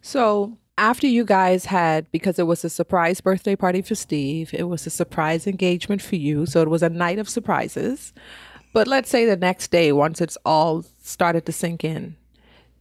So, 0.00 0.56
after 0.82 1.06
you 1.06 1.24
guys 1.24 1.66
had, 1.66 2.10
because 2.10 2.40
it 2.40 2.46
was 2.48 2.64
a 2.64 2.68
surprise 2.68 3.20
birthday 3.20 3.54
party 3.54 3.82
for 3.82 3.94
Steve, 3.94 4.52
it 4.52 4.64
was 4.64 4.84
a 4.84 4.90
surprise 4.90 5.46
engagement 5.46 6.02
for 6.02 6.16
you. 6.16 6.44
So, 6.44 6.60
it 6.60 6.68
was 6.68 6.82
a 6.82 6.88
night 6.88 7.20
of 7.20 7.28
surprises. 7.28 8.12
But 8.72 8.88
let's 8.88 9.08
say 9.08 9.24
the 9.24 9.36
next 9.36 9.70
day, 9.70 9.92
once 9.92 10.20
it's 10.20 10.36
all 10.44 10.84
started 11.00 11.46
to 11.46 11.52
sink 11.52 11.84
in, 11.84 12.16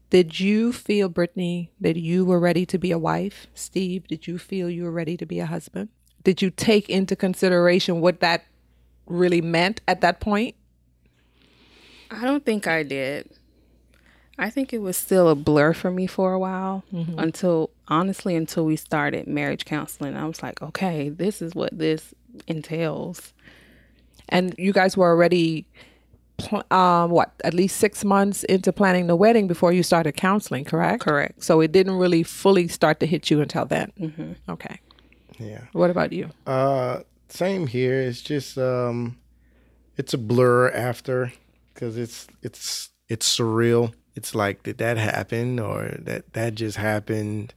did 0.09 0.39
you 0.39 0.73
feel, 0.73 1.09
Brittany, 1.09 1.73
that 1.79 1.95
you 1.95 2.25
were 2.25 2.39
ready 2.39 2.65
to 2.65 2.79
be 2.79 2.91
a 2.91 2.97
wife? 2.97 3.45
Steve, 3.53 4.07
did 4.07 4.25
you 4.25 4.39
feel 4.39 4.67
you 4.67 4.85
were 4.85 4.91
ready 4.91 5.15
to 5.15 5.27
be 5.27 5.39
a 5.39 5.45
husband? 5.45 5.89
Did 6.23 6.41
you 6.41 6.49
take 6.49 6.89
into 6.89 7.15
consideration 7.15 8.01
what 8.01 8.19
that 8.21 8.45
really 9.05 9.41
meant 9.41 9.79
at 9.87 10.01
that 10.01 10.19
point? 10.19 10.55
I 12.09 12.25
don't 12.25 12.43
think 12.43 12.65
I 12.65 12.81
did. 12.81 13.29
I 14.41 14.49
think 14.49 14.73
it 14.73 14.79
was 14.79 14.97
still 14.97 15.29
a 15.29 15.35
blur 15.35 15.71
for 15.71 15.91
me 15.91 16.07
for 16.07 16.33
a 16.33 16.39
while 16.39 16.83
until 17.19 17.69
honestly 17.87 18.35
until 18.35 18.65
we 18.65 18.75
started 18.75 19.27
marriage 19.27 19.65
counseling. 19.65 20.17
I 20.17 20.25
was 20.25 20.41
like, 20.41 20.63
okay, 20.63 21.09
this 21.09 21.43
is 21.43 21.53
what 21.53 21.77
this 21.77 22.15
entails. 22.47 23.33
And 24.29 24.55
you 24.57 24.73
guys 24.73 24.97
were 24.97 25.07
already, 25.07 25.67
pl- 26.37 26.63
um, 26.71 27.11
what, 27.11 27.33
at 27.43 27.53
least 27.53 27.77
six 27.77 28.03
months 28.03 28.43
into 28.45 28.73
planning 28.73 29.05
the 29.05 29.15
wedding 29.15 29.47
before 29.47 29.73
you 29.73 29.83
started 29.83 30.13
counseling, 30.13 30.65
correct? 30.65 31.03
Correct. 31.03 31.43
So 31.43 31.61
it 31.61 31.71
didn't 31.71 31.97
really 31.97 32.23
fully 32.23 32.67
start 32.67 32.99
to 33.01 33.05
hit 33.05 33.29
you 33.29 33.41
until 33.41 33.65
then. 33.65 33.91
Mm-hmm. 33.99 34.31
Okay. 34.49 34.79
Yeah. 35.37 35.65
What 35.73 35.91
about 35.91 36.13
you? 36.13 36.31
Uh, 36.47 37.01
same 37.29 37.67
here. 37.67 38.01
It's 38.01 38.21
just 38.21 38.57
um, 38.57 39.17
it's 39.97 40.15
a 40.15 40.17
blur 40.17 40.71
after 40.71 41.31
because 41.73 41.95
it's 41.95 42.27
it's 42.41 42.89
it's 43.07 43.37
surreal. 43.37 43.93
It's 44.15 44.35
like 44.35 44.63
did 44.63 44.77
that 44.79 44.97
happen 44.97 45.59
or 45.59 45.95
that 45.99 46.33
that 46.33 46.55
just 46.55 46.77
happened, 46.77 47.53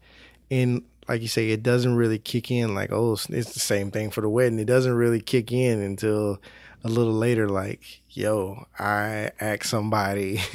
and 0.51 0.83
like 1.09 1.21
you 1.23 1.29
say, 1.29 1.51
it 1.51 1.63
doesn't 1.63 1.97
really 1.97 2.19
kick 2.19 2.51
in. 2.51 2.75
Like 2.75 2.93
oh, 2.93 3.13
it's 3.13 3.53
the 3.53 3.61
same 3.61 3.91
thing 3.91 4.11
for 4.11 4.21
the 4.21 4.29
wedding. 4.29 4.59
It 4.59 4.67
doesn't 4.67 4.95
really 4.95 5.21
kick 5.21 5.53
in 5.53 5.81
until 5.81 6.41
a 6.85 6.89
little 6.89 7.13
later. 7.13 7.49
Like 7.49 8.03
yo, 8.11 8.67
I 8.79 9.33
asked 9.41 9.69
somebody 9.69 10.37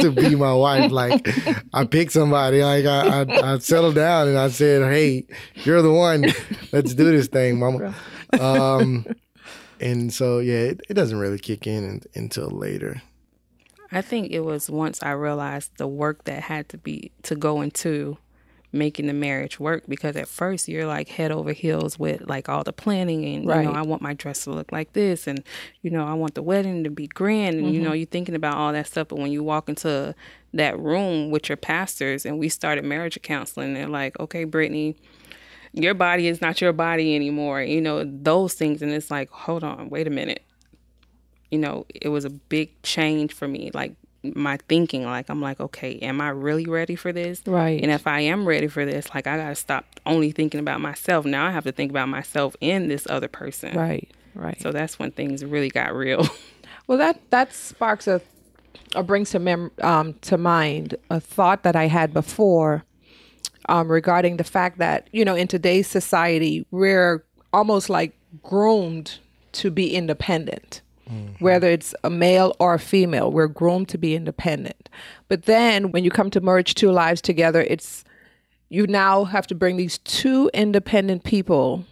to 0.00 0.10
be 0.10 0.34
my 0.34 0.54
wife. 0.54 0.90
Like 0.90 1.28
I 1.74 1.84
picked 1.84 2.12
somebody. 2.12 2.62
Like 2.62 2.86
I, 2.86 3.22
I 3.22 3.54
I 3.54 3.58
settled 3.58 3.94
down 3.96 4.28
and 4.28 4.38
I 4.38 4.48
said, 4.48 4.82
hey, 4.90 5.26
you're 5.64 5.82
the 5.82 5.92
one. 5.92 6.26
Let's 6.72 6.94
do 6.94 7.04
this 7.04 7.28
thing, 7.28 7.58
mama. 7.58 7.94
Um, 8.38 9.06
and 9.80 10.12
so 10.12 10.38
yeah, 10.38 10.58
it, 10.58 10.80
it 10.88 10.94
doesn't 10.94 11.18
really 11.18 11.38
kick 11.38 11.66
in, 11.66 11.84
un 11.84 12.02
until 12.14 12.50
later. 12.50 13.02
I 13.90 14.02
think 14.02 14.30
it 14.30 14.40
was 14.40 14.68
once 14.68 15.02
I 15.02 15.12
realized 15.12 15.72
the 15.78 15.88
work 15.88 16.24
that 16.24 16.42
had 16.42 16.68
to 16.70 16.78
be 16.78 17.10
to 17.22 17.34
go 17.34 17.60
into 17.60 18.18
making 18.70 19.06
the 19.06 19.14
marriage 19.14 19.58
work 19.58 19.84
because 19.88 20.14
at 20.14 20.28
first 20.28 20.68
you're 20.68 20.86
like 20.86 21.08
head 21.08 21.30
over 21.30 21.52
heels 21.52 21.98
with 21.98 22.20
like 22.28 22.50
all 22.50 22.62
the 22.62 22.72
planning 22.72 23.24
and 23.24 23.44
you 23.44 23.62
know 23.62 23.72
I 23.72 23.80
want 23.82 24.02
my 24.02 24.12
dress 24.12 24.44
to 24.44 24.50
look 24.50 24.70
like 24.72 24.92
this 24.92 25.26
and 25.26 25.42
you 25.80 25.90
know 25.90 26.06
I 26.06 26.12
want 26.12 26.34
the 26.34 26.42
wedding 26.42 26.84
to 26.84 26.90
be 26.90 27.06
grand 27.06 27.58
and 27.58 27.72
you 27.72 27.80
know 27.80 27.90
mm-hmm. 27.90 27.96
you're 27.96 28.06
thinking 28.06 28.34
about 28.34 28.56
all 28.56 28.72
that 28.74 28.86
stuff 28.86 29.08
but 29.08 29.18
when 29.18 29.32
you 29.32 29.42
walk 29.42 29.70
into 29.70 30.14
that 30.52 30.78
room 30.78 31.30
with 31.30 31.48
your 31.48 31.56
pastors 31.56 32.26
and 32.26 32.38
we 32.38 32.50
started 32.50 32.84
marriage 32.84 33.18
counseling 33.22 33.72
they're 33.72 33.88
like 33.88 34.18
okay 34.20 34.44
Brittany 34.44 34.96
your 35.72 35.94
body 35.94 36.28
is 36.28 36.42
not 36.42 36.60
your 36.60 36.74
body 36.74 37.14
anymore 37.14 37.62
you 37.62 37.80
know 37.80 38.04
those 38.04 38.52
things 38.52 38.82
and 38.82 38.92
it's 38.92 39.10
like 39.10 39.30
hold 39.30 39.64
on 39.64 39.88
wait 39.88 40.06
a 40.06 40.10
minute 40.10 40.42
you 41.50 41.58
know, 41.58 41.86
it 41.94 42.08
was 42.08 42.24
a 42.24 42.30
big 42.30 42.70
change 42.82 43.32
for 43.32 43.48
me. 43.48 43.70
Like 43.72 43.94
my 44.22 44.58
thinking, 44.68 45.04
like 45.04 45.28
I'm 45.28 45.40
like, 45.40 45.60
okay, 45.60 45.98
am 46.00 46.20
I 46.20 46.30
really 46.30 46.66
ready 46.66 46.96
for 46.96 47.12
this? 47.12 47.42
Right. 47.46 47.80
And 47.82 47.90
if 47.90 48.06
I 48.06 48.20
am 48.20 48.46
ready 48.46 48.66
for 48.66 48.84
this, 48.84 49.12
like 49.14 49.26
I 49.26 49.36
gotta 49.36 49.54
stop 49.54 49.84
only 50.06 50.32
thinking 50.32 50.60
about 50.60 50.80
myself. 50.80 51.24
Now 51.24 51.46
I 51.46 51.50
have 51.50 51.64
to 51.64 51.72
think 51.72 51.90
about 51.90 52.08
myself 52.08 52.56
and 52.60 52.90
this 52.90 53.06
other 53.08 53.28
person. 53.28 53.76
Right. 53.76 54.10
Right. 54.34 54.60
So 54.60 54.72
that's 54.72 54.98
when 54.98 55.10
things 55.10 55.44
really 55.44 55.70
got 55.70 55.94
real. 55.94 56.26
Well, 56.88 56.96
that 56.96 57.20
that 57.28 57.52
sparks 57.52 58.08
a 58.08 58.22
or 58.96 59.02
brings 59.02 59.30
to 59.30 59.38
mem- 59.38 59.70
um, 59.82 60.14
to 60.22 60.38
mind 60.38 60.96
a 61.10 61.20
thought 61.20 61.62
that 61.62 61.76
I 61.76 61.86
had 61.86 62.14
before 62.14 62.82
um, 63.68 63.92
regarding 63.92 64.38
the 64.38 64.44
fact 64.44 64.78
that 64.78 65.08
you 65.12 65.24
know 65.24 65.34
in 65.34 65.48
today's 65.48 65.86
society 65.86 66.66
we're 66.70 67.22
almost 67.52 67.90
like 67.90 68.14
groomed 68.42 69.18
to 69.52 69.70
be 69.70 69.94
independent. 69.94 70.80
Mm-hmm. 71.10 71.44
Whether 71.44 71.68
it's 71.68 71.94
a 72.04 72.10
male 72.10 72.54
or 72.58 72.74
a 72.74 72.78
female, 72.78 73.30
we're 73.30 73.48
groomed 73.48 73.88
to 73.90 73.98
be 73.98 74.14
independent. 74.14 74.88
But 75.28 75.44
then 75.44 75.90
when 75.90 76.04
you 76.04 76.10
come 76.10 76.30
to 76.30 76.40
merge 76.40 76.74
two 76.74 76.90
lives 76.90 77.20
together, 77.20 77.62
it's 77.62 78.04
you 78.68 78.86
now 78.86 79.24
have 79.24 79.46
to 79.46 79.54
bring 79.54 79.76
these 79.76 79.98
two 79.98 80.50
independent 80.52 81.24
people 81.24 81.84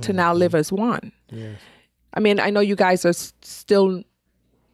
to 0.00 0.12
now 0.12 0.30
mm-hmm. 0.30 0.40
live 0.40 0.54
as 0.54 0.72
one. 0.72 1.12
I 2.14 2.20
mean, 2.20 2.40
I 2.40 2.50
know 2.50 2.60
you 2.60 2.76
guys 2.76 3.04
are 3.04 3.12
still, 3.12 4.02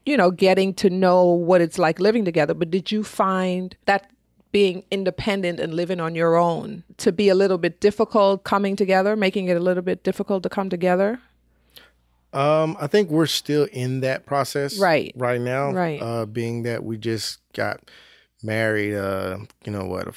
you 0.07 0.17
know, 0.17 0.31
getting 0.31 0.73
to 0.75 0.89
know 0.89 1.25
what 1.27 1.61
it's 1.61 1.79
like 1.79 2.01
living 2.01 2.25
together, 2.25 2.55
but 2.55 2.71
did 2.71 2.91
you 2.91 3.05
find 3.05 3.77
that 3.87 4.11
being 4.53 4.85
independent 4.91 5.59
and 5.59 5.75
living 5.75 6.01
on 6.01 6.15
your 6.15 6.37
own 6.37 6.85
to 6.99 7.11
be 7.11 7.29
a 7.29 7.35
little 7.35 7.59
bit 7.59 7.81
difficult 7.81 8.45
coming 8.45 8.77
together, 8.77 9.17
making 9.17 9.49
it 9.49 9.57
a 9.57 9.61
little 9.61 9.83
bit 9.83 10.05
difficult 10.05 10.43
to 10.45 10.49
come 10.49 10.71
together? 10.71 11.21
Um, 12.35 12.77
I 12.81 12.87
think 12.89 13.11
we're 13.11 13.27
still 13.27 13.69
in 13.73 14.01
that 14.01 14.27
process 14.27 14.79
Right. 14.79 15.13
right 15.17 15.41
now. 15.41 15.71
Right. 15.73 16.03
Uh, 16.03 16.27
being 16.27 16.65
that 16.65 16.83
we 16.85 16.97
just 16.99 17.39
got 17.53 17.81
married, 18.43 18.95
uh, 18.97 19.39
you 19.65 19.73
know 19.73 19.85
what, 19.87 20.09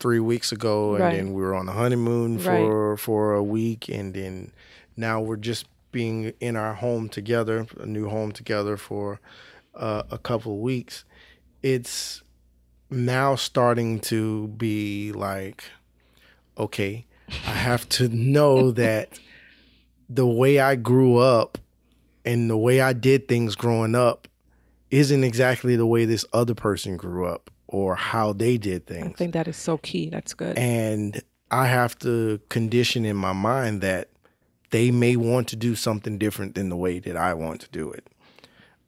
three 0.00 0.20
weeks 0.20 0.50
ago, 0.52 0.94
and 0.94 1.04
Right. 1.04 1.16
then 1.16 1.32
we 1.34 1.42
were 1.42 1.54
on 1.54 1.66
the 1.66 1.72
honeymoon 1.72 2.38
for 2.38 2.96
for 2.96 3.34
a 3.34 3.42
week, 3.42 3.88
and 3.88 4.14
then 4.14 4.52
now 4.96 5.20
we're 5.20 5.36
just 5.36 5.66
being 5.92 6.32
in 6.40 6.56
our 6.56 6.74
home 6.74 7.08
together, 7.08 7.66
a 7.78 7.86
new 7.86 8.08
home 8.08 8.32
together 8.32 8.76
for 8.76 9.20
uh, 9.74 10.02
a 10.10 10.18
couple 10.18 10.52
of 10.54 10.58
weeks. 10.58 11.04
It's 11.62 12.22
now 12.90 13.34
starting 13.34 14.00
to 14.00 14.48
be 14.48 15.12
like, 15.12 15.64
okay, 16.56 17.06
I 17.46 17.52
have 17.52 17.88
to 17.90 18.08
know 18.08 18.70
that 18.84 19.18
the 20.08 20.26
way 20.26 20.58
I 20.60 20.74
grew 20.76 21.18
up 21.18 21.58
and 22.24 22.48
the 22.48 22.56
way 22.56 22.80
I 22.80 22.92
did 22.92 23.28
things 23.28 23.56
growing 23.56 23.94
up 23.94 24.28
isn't 24.90 25.24
exactly 25.24 25.76
the 25.76 25.86
way 25.86 26.04
this 26.04 26.24
other 26.32 26.54
person 26.54 26.96
grew 26.96 27.26
up 27.26 27.50
or 27.66 27.94
how 27.94 28.32
they 28.32 28.56
did 28.56 28.86
things. 28.86 29.06
I 29.06 29.12
think 29.12 29.34
that 29.34 29.48
is 29.48 29.56
so 29.56 29.78
key. 29.78 30.08
That's 30.08 30.34
good. 30.34 30.56
And 30.56 31.22
I 31.50 31.66
have 31.66 31.98
to 32.00 32.40
condition 32.48 33.04
in 33.04 33.16
my 33.16 33.32
mind 33.32 33.82
that 33.82 34.08
they 34.70 34.90
may 34.90 35.16
want 35.16 35.48
to 35.48 35.56
do 35.56 35.74
something 35.74 36.18
different 36.18 36.54
than 36.54 36.68
the 36.68 36.76
way 36.76 36.98
that 36.98 37.16
I 37.16 37.34
want 37.34 37.60
to 37.62 37.68
do 37.70 37.90
it. 37.90 38.06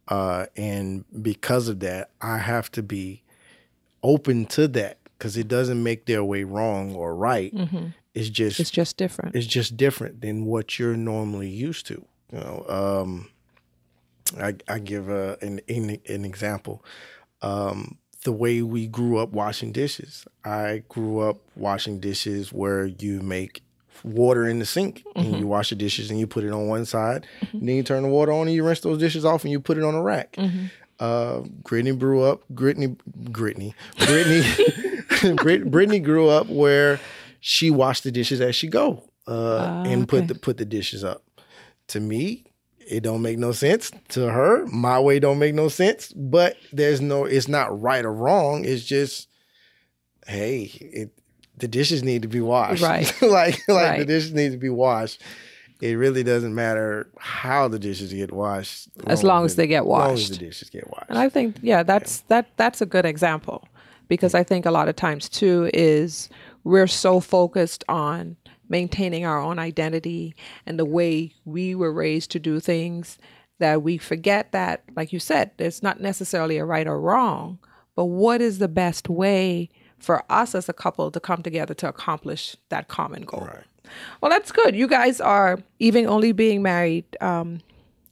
Uh, 0.09 0.47
and 0.57 1.05
because 1.23 1.69
of 1.69 1.81
that, 1.81 2.11
I 2.21 2.39
have 2.39 2.71
to 2.73 2.83
be 2.83 3.23
open 4.03 4.47
to 4.47 4.67
that 4.69 4.99
because 5.17 5.37
it 5.37 5.49
doesn't 5.49 5.83
make 5.83 6.07
their 6.07 6.25
way 6.25 6.45
wrong 6.45 6.95
or 6.95 7.15
right. 7.15 7.53
It's 8.15 8.29
just 8.29 8.59
it's 8.61 8.71
just 8.71 8.97
different. 8.97 9.35
it's 9.37 9.47
just 9.47 9.77
different 9.77 10.21
than 10.21 10.45
what 10.45 10.79
you're 10.79 10.97
normally 10.97 11.49
used 11.49 11.87
to. 11.87 12.05
You 12.33 12.39
know, 12.41 12.65
um, 12.69 13.29
I, 14.39 14.55
I 14.69 14.79
give 14.79 15.09
a, 15.09 15.37
an, 15.41 15.61
an 15.69 15.99
an 16.09 16.25
example. 16.25 16.85
Um, 17.43 17.99
the 18.25 18.33
way 18.33 18.61
we 18.63 18.87
grew 18.87 19.17
up 19.19 19.31
washing 19.31 19.73
dishes. 19.73 20.25
I 20.45 20.83
grew 20.89 21.21
up 21.21 21.39
washing 21.57 22.01
dishes 22.01 22.53
where 22.53 22.85
you 22.85 23.21
make 23.21 23.63
water 24.05 24.47
in 24.47 24.59
the 24.59 24.67
sink 24.67 25.03
and 25.17 25.37
you 25.39 25.47
wash 25.47 25.71
the 25.71 25.75
dishes 25.77 26.11
and 26.11 26.19
you 26.21 26.27
put 26.27 26.45
it 26.45 26.51
on 26.53 26.67
one 26.69 26.85
side. 26.85 27.27
And 27.53 27.67
then 27.67 27.77
you 27.77 27.83
turn 27.83 28.03
the 28.03 28.09
water 28.11 28.33
on 28.33 28.47
and 28.47 28.55
you 28.55 28.65
rinse 28.67 28.81
those 28.81 28.99
dishes 28.99 29.25
off 29.25 29.45
and 29.45 29.51
you 29.51 29.59
put 29.61 29.79
it 29.79 29.85
on 29.85 29.95
a 29.95 30.03
rack. 30.03 30.37
Uh, 30.99 31.41
Brittany 31.65 31.97
grew 31.97 32.23
up. 32.23 32.43
Brittany, 32.51 32.95
Brittany, 33.07 33.75
Brittany, 33.97 35.35
Brit- 35.43 35.71
Brittany 35.71 35.99
grew 35.99 36.29
up 36.29 36.47
where 36.49 37.01
she 37.41 37.71
washed 37.71 38.05
the 38.05 38.13
dishes 38.13 38.41
as 38.41 38.55
she 38.55 38.69
go 38.69 39.11
uh, 39.27 39.83
and 39.87 40.09
put 40.09 40.29
the 40.29 40.35
put 40.35 40.59
the 40.59 40.65
dishes 40.65 41.03
up. 41.03 41.23
To 41.89 42.01
me, 42.01 42.45
it 42.79 43.03
don't 43.03 43.23
make 43.23 43.39
no 43.39 43.53
sense. 43.53 43.91
To 44.11 44.31
her, 44.31 44.67
my 44.67 45.01
way 45.01 45.19
don't 45.19 45.39
make 45.39 45.55
no 45.55 45.69
sense. 45.69 46.13
But 46.13 46.57
there's 46.73 47.01
no, 47.01 47.25
it's 47.25 47.49
not 47.49 47.81
right 47.81 48.05
or 48.05 48.13
wrong. 48.13 48.65
It's 48.65 48.85
just, 48.85 49.29
hey, 50.27 50.71
it 50.81 51.11
the 51.57 51.69
dishes 51.69 52.03
need 52.03 52.23
to 52.23 52.29
be 52.29 52.41
washed. 52.41 52.83
Right. 52.83 53.13
like 53.23 53.59
like 53.69 53.99
the 54.01 54.05
dishes 54.05 54.33
need 54.33 54.53
to 54.53 54.59
be 54.59 54.71
washed. 54.71 55.23
It 55.81 55.95
really 55.95 56.23
doesn't 56.23 56.55
matter 56.55 57.09
how 57.19 57.67
the 57.69 57.79
dishes 57.79 58.13
get 58.13 58.33
washed, 58.33 58.89
As 59.07 59.25
long 59.25 59.47
as 59.47 59.57
the- 59.57 59.63
they 59.63 59.67
get 59.67 59.87
washed. 59.87 60.03
As 60.03 60.09
long 60.09 60.33
as 60.33 60.39
the 60.39 60.45
dishes 60.47 60.69
get 60.69 60.87
washed. 60.91 61.07
And 61.09 61.19
I 61.19 61.31
think, 61.31 61.57
yeah, 61.63 61.83
that's 61.83 62.21
that 62.29 62.49
that's 62.57 62.83
a 62.83 62.87
good 62.87 63.07
example 63.07 63.67
because 64.09 64.35
I 64.35 64.43
think 64.43 64.67
a 64.67 64.71
lot 64.71 64.89
of 64.89 64.97
times 64.97 65.29
too 65.29 65.71
is 65.73 66.29
we're 66.65 66.87
so 66.87 67.21
focused 67.21 67.85
on 67.89 68.37
maintaining 68.69 69.25
our 69.25 69.41
own 69.41 69.59
identity 69.59 70.35
and 70.65 70.79
the 70.79 70.85
way 70.85 71.33
we 71.45 71.75
were 71.75 71.93
raised 71.93 72.31
to 72.31 72.39
do 72.39 72.61
things 72.61 73.19
that 73.59 73.83
we 73.83 73.99
forget 73.99 74.53
that, 74.53 74.83
like 74.97 75.13
you 75.13 75.19
said, 75.19 75.51
there's 75.57 75.83
not 75.83 76.01
necessarily 76.01 76.57
a 76.57 76.65
right 76.65 76.87
or 76.87 77.01
wrong, 77.01 77.59
but 77.95 78.07
what 78.07 78.41
is 78.41 78.59
the 78.59 78.69
best 78.69 79.09
way 79.09 79.69
for 79.99 80.25
us 80.31 80.55
as 80.55 80.69
a 80.69 80.73
couple 80.73 81.11
to 81.11 81.21
come 81.21 81.43
together 81.43 81.75
to 81.75 81.89
accomplish 81.89 82.57
that 82.71 82.89
common 82.89 83.23
goal? 83.23 83.47
Right. 83.47 83.65
Well, 84.21 84.31
that's 84.31 84.53
good. 84.53 84.75
You 84.75 84.87
guys 84.87 85.21
are 85.21 85.59
even 85.79 86.07
only 86.07 86.33
being 86.33 86.63
married 86.63 87.05
um, 87.21 87.61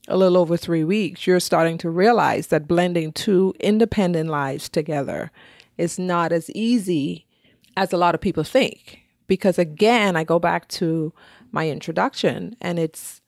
a 0.07 0.17
little 0.17 0.37
over 0.37 0.57
three 0.57 0.83
weeks. 0.83 1.25
You're 1.25 1.39
starting 1.39 1.77
to 1.79 1.89
realize 1.89 2.47
that 2.47 2.67
blending 2.67 3.11
two 3.11 3.53
independent 3.59 4.29
lives 4.29 4.69
together 4.69 5.31
is 5.77 5.97
not 5.97 6.31
as 6.31 6.49
easy 6.51 7.25
as 7.79 7.93
a 7.93 7.97
lot 7.97 8.13
of 8.13 8.19
people 8.19 8.43
think. 8.43 8.99
Because 9.27 9.57
again, 9.57 10.17
I 10.17 10.25
go 10.25 10.37
back 10.37 10.67
to 10.79 11.13
my 11.51 11.69
introduction, 11.69 12.55
and 12.59 12.77
it's 12.77 13.21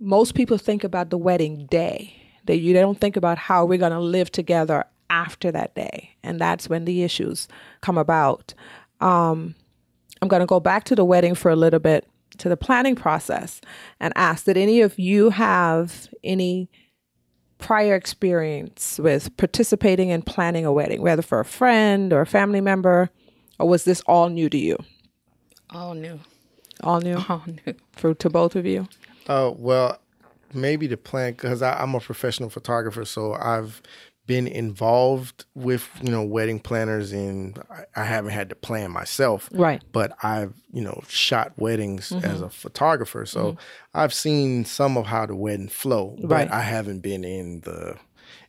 most 0.00 0.34
people 0.34 0.56
think 0.56 0.82
about 0.82 1.10
the 1.10 1.18
wedding 1.18 1.66
day. 1.66 2.16
They 2.46 2.72
don't 2.72 2.98
think 2.98 3.16
about 3.16 3.38
how 3.38 3.66
we're 3.66 3.78
going 3.78 3.92
to 3.92 4.00
live 4.00 4.32
together 4.32 4.84
after 5.10 5.52
that 5.52 5.74
day. 5.74 6.16
And 6.22 6.40
that's 6.40 6.68
when 6.68 6.86
the 6.86 7.02
issues 7.02 7.48
come 7.82 7.98
about. 7.98 8.54
Um, 9.00 9.54
I'm 10.22 10.28
going 10.28 10.40
to 10.40 10.46
go 10.46 10.60
back 10.60 10.84
to 10.84 10.94
the 10.94 11.04
wedding 11.04 11.34
for 11.34 11.50
a 11.50 11.56
little 11.56 11.80
bit, 11.80 12.08
to 12.38 12.48
the 12.48 12.56
planning 12.56 12.94
process, 12.94 13.60
and 14.00 14.12
ask 14.16 14.46
Did 14.46 14.56
any 14.56 14.80
of 14.80 14.98
you 14.98 15.30
have 15.30 16.08
any 16.24 16.70
prior 17.58 17.94
experience 17.94 18.98
with 18.98 19.36
participating 19.36 20.08
in 20.08 20.22
planning 20.22 20.64
a 20.64 20.72
wedding, 20.72 21.02
whether 21.02 21.22
for 21.22 21.40
a 21.40 21.44
friend 21.44 22.12
or 22.12 22.22
a 22.22 22.26
family 22.26 22.60
member, 22.60 23.10
or 23.58 23.68
was 23.68 23.84
this 23.84 24.00
all 24.06 24.28
new 24.28 24.48
to 24.48 24.58
you? 24.58 24.76
All 25.70 25.94
new. 25.94 26.20
All 26.82 27.00
new? 27.00 27.18
All 27.28 27.42
new. 27.66 27.74
For, 27.92 28.14
to 28.14 28.30
both 28.30 28.56
of 28.56 28.66
you? 28.66 28.88
Uh, 29.26 29.52
well, 29.56 29.98
maybe 30.54 30.86
the 30.86 30.96
plan 30.96 31.32
because 31.32 31.62
I'm 31.62 31.94
a 31.94 32.00
professional 32.00 32.50
photographer, 32.50 33.04
so 33.04 33.32
I've 33.34 33.82
been 34.26 34.48
involved 34.48 35.44
with 35.54 35.88
you 36.02 36.10
know 36.10 36.22
wedding 36.22 36.58
planners, 36.60 37.12
and 37.12 37.58
I, 37.70 37.84
I 38.02 38.04
haven't 38.04 38.32
had 38.32 38.48
to 38.50 38.56
plan 38.56 38.90
myself. 38.90 39.48
Right. 39.52 39.82
But 39.92 40.16
I've 40.22 40.54
you 40.72 40.82
know 40.82 41.00
shot 41.08 41.52
weddings 41.56 42.12
as 42.12 42.40
a 42.40 42.50
photographer, 42.50 43.24
so 43.26 43.56
I've 43.94 44.12
seen 44.14 44.64
some 44.64 44.96
of 44.96 45.06
how 45.06 45.26
the 45.26 45.36
wedding 45.36 45.68
flow. 45.68 46.16
But 46.20 46.30
Right. 46.30 46.50
I 46.50 46.60
haven't 46.60 47.00
been 47.00 47.24
in 47.24 47.60
the. 47.60 47.96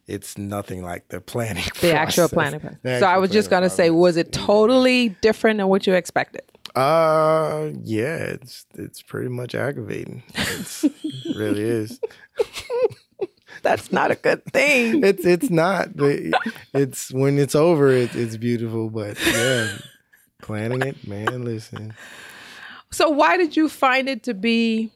It's 0.08 0.38
nothing 0.38 0.84
like 0.84 1.10
the 1.10 1.20
planning. 1.20 1.66
The 1.82 1.94
actual 1.94 2.30
planning 2.30 2.60
process. 2.62 2.80
The 2.84 3.00
So 3.00 3.06
I 3.08 3.18
was 3.18 3.30
just 3.32 3.50
going 3.50 3.64
to 3.64 3.70
say, 3.70 3.90
was 3.90 4.16
it 4.18 4.32
totally 4.32 5.10
different 5.22 5.58
than 5.58 5.68
what 5.68 5.86
you 5.86 5.94
expected? 5.94 6.44
Uh, 6.76 7.72
yeah, 7.84 8.16
it's 8.18 8.66
it's 8.76 9.02
pretty 9.02 9.30
much 9.30 9.56
aggravating. 9.56 10.24
It's, 10.36 10.84
it 10.84 11.36
really 11.36 11.64
is. 11.64 12.00
That's 13.64 13.92
not 13.92 14.12
a 14.12 14.16
good 14.16 14.46
thing. 14.46 15.04
It's 15.04 15.26
it's 15.26 15.50
not. 15.50 15.96
but 15.98 16.20
It's 16.74 17.12
when 17.12 17.40
it's 17.40 17.56
over, 17.56 17.90
it, 17.92 18.16
it's 18.16 18.38
beautiful. 18.38 18.90
But 18.90 19.18
yeah, 19.26 19.70
planning 20.42 20.84
it, 20.84 21.08
man. 21.08 21.44
Listen, 21.44 21.96
So 22.92 23.10
why 23.10 23.38
did 23.38 23.58
you 23.58 23.68
find 23.70 24.08
it 24.08 24.24
to 24.24 24.34
be 24.34 24.92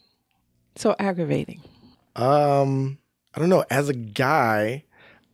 so 0.75 0.95
aggravating? 0.99 1.61
um, 2.15 2.99
I 3.33 3.39
don't 3.39 3.49
know. 3.49 3.65
As 3.71 3.89
a 3.89 3.93
guy, 3.93 4.83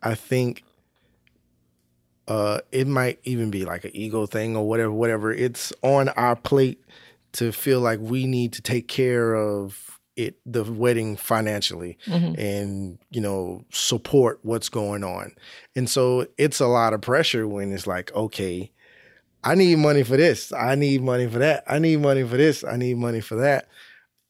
I 0.01 0.15
think 0.15 0.63
uh, 2.27 2.59
it 2.71 2.87
might 2.87 3.19
even 3.23 3.51
be 3.51 3.65
like 3.65 3.85
an 3.85 3.91
ego 3.93 4.25
thing 4.25 4.55
or 4.55 4.67
whatever. 4.67 4.91
Whatever. 4.91 5.31
It's 5.31 5.73
on 5.81 6.09
our 6.09 6.35
plate 6.35 6.81
to 7.33 7.51
feel 7.51 7.79
like 7.79 7.99
we 7.99 8.25
need 8.25 8.53
to 8.53 8.61
take 8.61 8.87
care 8.87 9.35
of 9.35 9.99
it, 10.15 10.39
the 10.45 10.63
wedding 10.63 11.15
financially, 11.15 11.97
and 12.37 12.97
you 13.11 13.21
know 13.21 13.63
support 13.71 14.39
what's 14.41 14.69
going 14.69 15.03
on. 15.03 15.33
And 15.75 15.89
so 15.89 16.27
it's 16.37 16.59
a 16.59 16.67
lot 16.67 16.93
of 16.93 17.01
pressure 17.01 17.47
when 17.47 17.71
it's 17.71 17.85
like, 17.85 18.11
okay, 18.13 18.71
I 19.43 19.55
need 19.55 19.77
money 19.77 20.03
for 20.03 20.17
this. 20.17 20.51
I 20.51 20.75
need 20.75 21.03
money 21.03 21.27
for 21.27 21.39
that. 21.39 21.63
I 21.67 21.79
need 21.79 22.01
money 22.01 22.23
for 22.23 22.35
this. 22.35 22.63
I 22.63 22.77
need 22.77 22.97
money 22.97 23.21
for 23.21 23.35
that. 23.35 23.67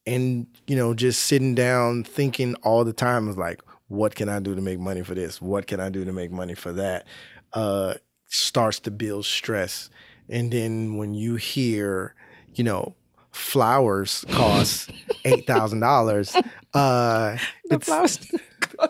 And, 0.06 0.48
you 0.68 0.76
know, 0.76 0.94
just 0.94 1.24
sitting 1.24 1.56
down 1.56 2.04
thinking 2.04 2.56
all 2.64 2.86
the 2.86 2.94
time 2.94 3.28
is 3.28 3.38
like, 3.38 3.62
what 3.88 4.16
can 4.16 4.30
I 4.30 4.40
do 4.40 4.56
to 4.56 4.62
make 4.62 4.80
money 4.80 5.04
for 5.04 5.16
this? 5.16 5.42
What 5.42 5.68
can 5.68 5.80
I 5.80 5.90
do 5.90 6.06
to 6.06 6.14
make 6.14 6.32
money 6.32 6.54
for 6.56 6.72
that? 6.74 7.06
Uh, 7.54 7.96
starts 8.28 8.80
to 8.82 8.92
build 8.92 9.26
stress. 9.26 9.90
And 10.30 10.52
then 10.52 10.98
when 10.98 11.14
you 11.14 11.36
hear, 11.36 12.14
you 12.54 12.64
know, 12.64 12.96
flowers 13.32 14.26
cost 14.32 14.92
eight 15.26 15.46
thousand 15.48 15.80
dollars, 15.80 16.36
uh 16.74 17.38
it's 17.66 17.86
flowers- 17.86 18.20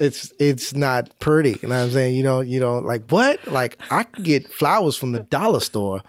it's 0.01 0.34
it's 0.39 0.74
not 0.74 1.18
pretty. 1.20 1.60
You 1.62 1.70
know 1.70 1.77
what 1.77 1.84
I'm 1.86 1.92
saying? 1.92 2.16
You 2.16 2.24
know, 2.24 2.42
you 2.42 2.60
know, 2.60 2.80
like 2.80 3.10
what? 3.12 3.46
Like 3.48 3.77
I 3.92 4.04
can 4.04 4.24
get 4.24 4.51
flowers 4.51 4.96
from 4.98 5.12
the 5.12 5.20
dollar 5.22 5.60
store. 5.60 6.01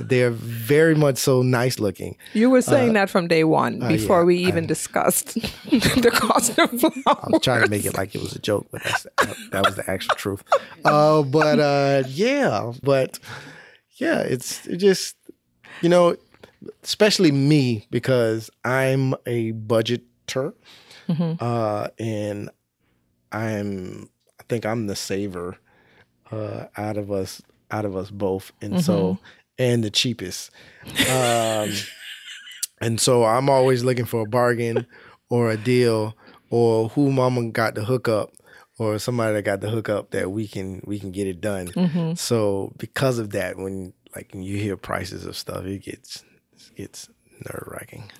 They're 0.00 0.30
very 0.30 0.94
much 0.94 1.18
so 1.18 1.42
nice 1.42 1.78
looking. 1.78 2.16
You 2.32 2.50
were 2.50 2.62
saying 2.62 2.94
that 2.94 3.10
from 3.10 3.28
day 3.28 3.44
one 3.44 3.78
before 3.78 4.18
Uh, 4.18 4.20
yeah, 4.20 4.24
we 4.26 4.36
even 4.38 4.66
discussed 4.66 5.34
the 5.70 6.10
cost 6.12 6.58
of 6.58 6.70
flowers. 6.80 7.02
I'm 7.06 7.40
trying 7.40 7.62
to 7.64 7.70
make 7.70 7.84
it 7.84 7.94
like 7.96 8.14
it 8.14 8.20
was 8.22 8.34
a 8.34 8.40
joke, 8.40 8.66
but 8.72 8.82
that's 8.82 9.06
that 9.50 9.64
was 9.64 9.76
the 9.76 9.88
actual 9.88 10.14
truth. 10.16 10.42
Uh, 10.84 11.22
but 11.22 11.58
uh, 11.60 12.02
yeah, 12.08 12.72
but 12.82 13.18
yeah, 13.96 14.20
it's 14.20 14.66
it 14.66 14.76
just 14.78 15.16
you 15.80 15.88
know, 15.88 16.16
especially 16.82 17.30
me 17.32 17.86
because 17.90 18.50
I'm 18.64 19.14
a 19.26 19.52
budgeter, 19.52 20.54
uh, 21.08 21.88
and 21.98 22.50
I'm 23.32 24.08
I 24.40 24.42
think 24.48 24.66
I'm 24.66 24.86
the 24.86 24.96
saver 24.96 25.56
uh, 26.32 26.66
out 26.76 26.96
of 26.96 27.10
us 27.12 27.42
out 27.70 27.84
of 27.84 27.96
us 27.96 28.10
both, 28.10 28.52
and 28.60 28.82
so 28.84 29.18
and 29.58 29.82
the 29.84 29.90
cheapest. 29.90 30.50
Um, 31.10 31.72
and 32.80 33.00
so 33.00 33.24
I'm 33.24 33.48
always 33.48 33.84
looking 33.84 34.04
for 34.04 34.22
a 34.22 34.26
bargain 34.26 34.86
or 35.30 35.50
a 35.50 35.56
deal 35.56 36.16
or 36.50 36.88
who 36.90 37.10
mama 37.10 37.50
got 37.50 37.74
the 37.74 37.84
hookup 37.84 38.32
or 38.78 38.98
somebody 38.98 39.34
that 39.34 39.42
got 39.42 39.60
the 39.60 39.70
hookup 39.70 40.10
that 40.10 40.30
we 40.30 40.46
can 40.48 40.82
we 40.84 40.98
can 40.98 41.10
get 41.12 41.26
it 41.26 41.40
done. 41.40 42.14
So 42.16 42.72
because 42.78 43.18
of 43.18 43.30
that, 43.30 43.56
when 43.56 43.92
like 44.14 44.30
when 44.32 44.42
you 44.42 44.56
hear 44.58 44.76
prices 44.76 45.24
of 45.24 45.36
stuff, 45.36 45.64
it 45.64 45.82
gets 45.82 46.24
it 46.70 46.76
gets 46.76 47.08
nerve 47.44 47.68
wracking. 47.68 48.10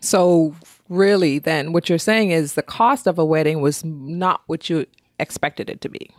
So 0.00 0.54
really 0.88 1.38
then 1.40 1.72
what 1.72 1.88
you're 1.88 1.98
saying 1.98 2.30
is 2.30 2.54
the 2.54 2.62
cost 2.62 3.06
of 3.06 3.18
a 3.18 3.24
wedding 3.24 3.60
was 3.60 3.84
not 3.84 4.42
what 4.46 4.70
you 4.70 4.86
expected 5.18 5.68
it 5.68 5.80
to 5.82 5.88
be. 5.88 6.10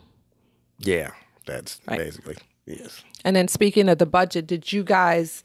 Yeah, 0.80 1.12
that's 1.46 1.80
Right. 1.88 1.98
basically 1.98 2.36
yes. 2.70 3.04
And 3.26 3.36
then 3.36 3.50
speaking 3.50 3.90
of 3.90 3.98
the 3.98 4.06
budget, 4.06 4.48
did 4.48 4.72
you 4.72 4.84
guys 4.84 5.44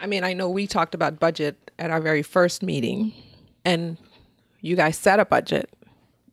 I 0.00 0.06
mean, 0.06 0.24
I 0.24 0.32
know 0.34 0.50
we 0.50 0.66
talked 0.66 0.94
about 0.94 1.18
budget 1.18 1.70
at 1.78 1.90
our 1.90 2.00
very 2.00 2.22
first 2.22 2.62
meeting 2.62 3.12
and 3.64 3.96
you 4.60 4.76
guys 4.76 4.98
set 4.98 5.18
a 5.20 5.24
budget. 5.24 5.70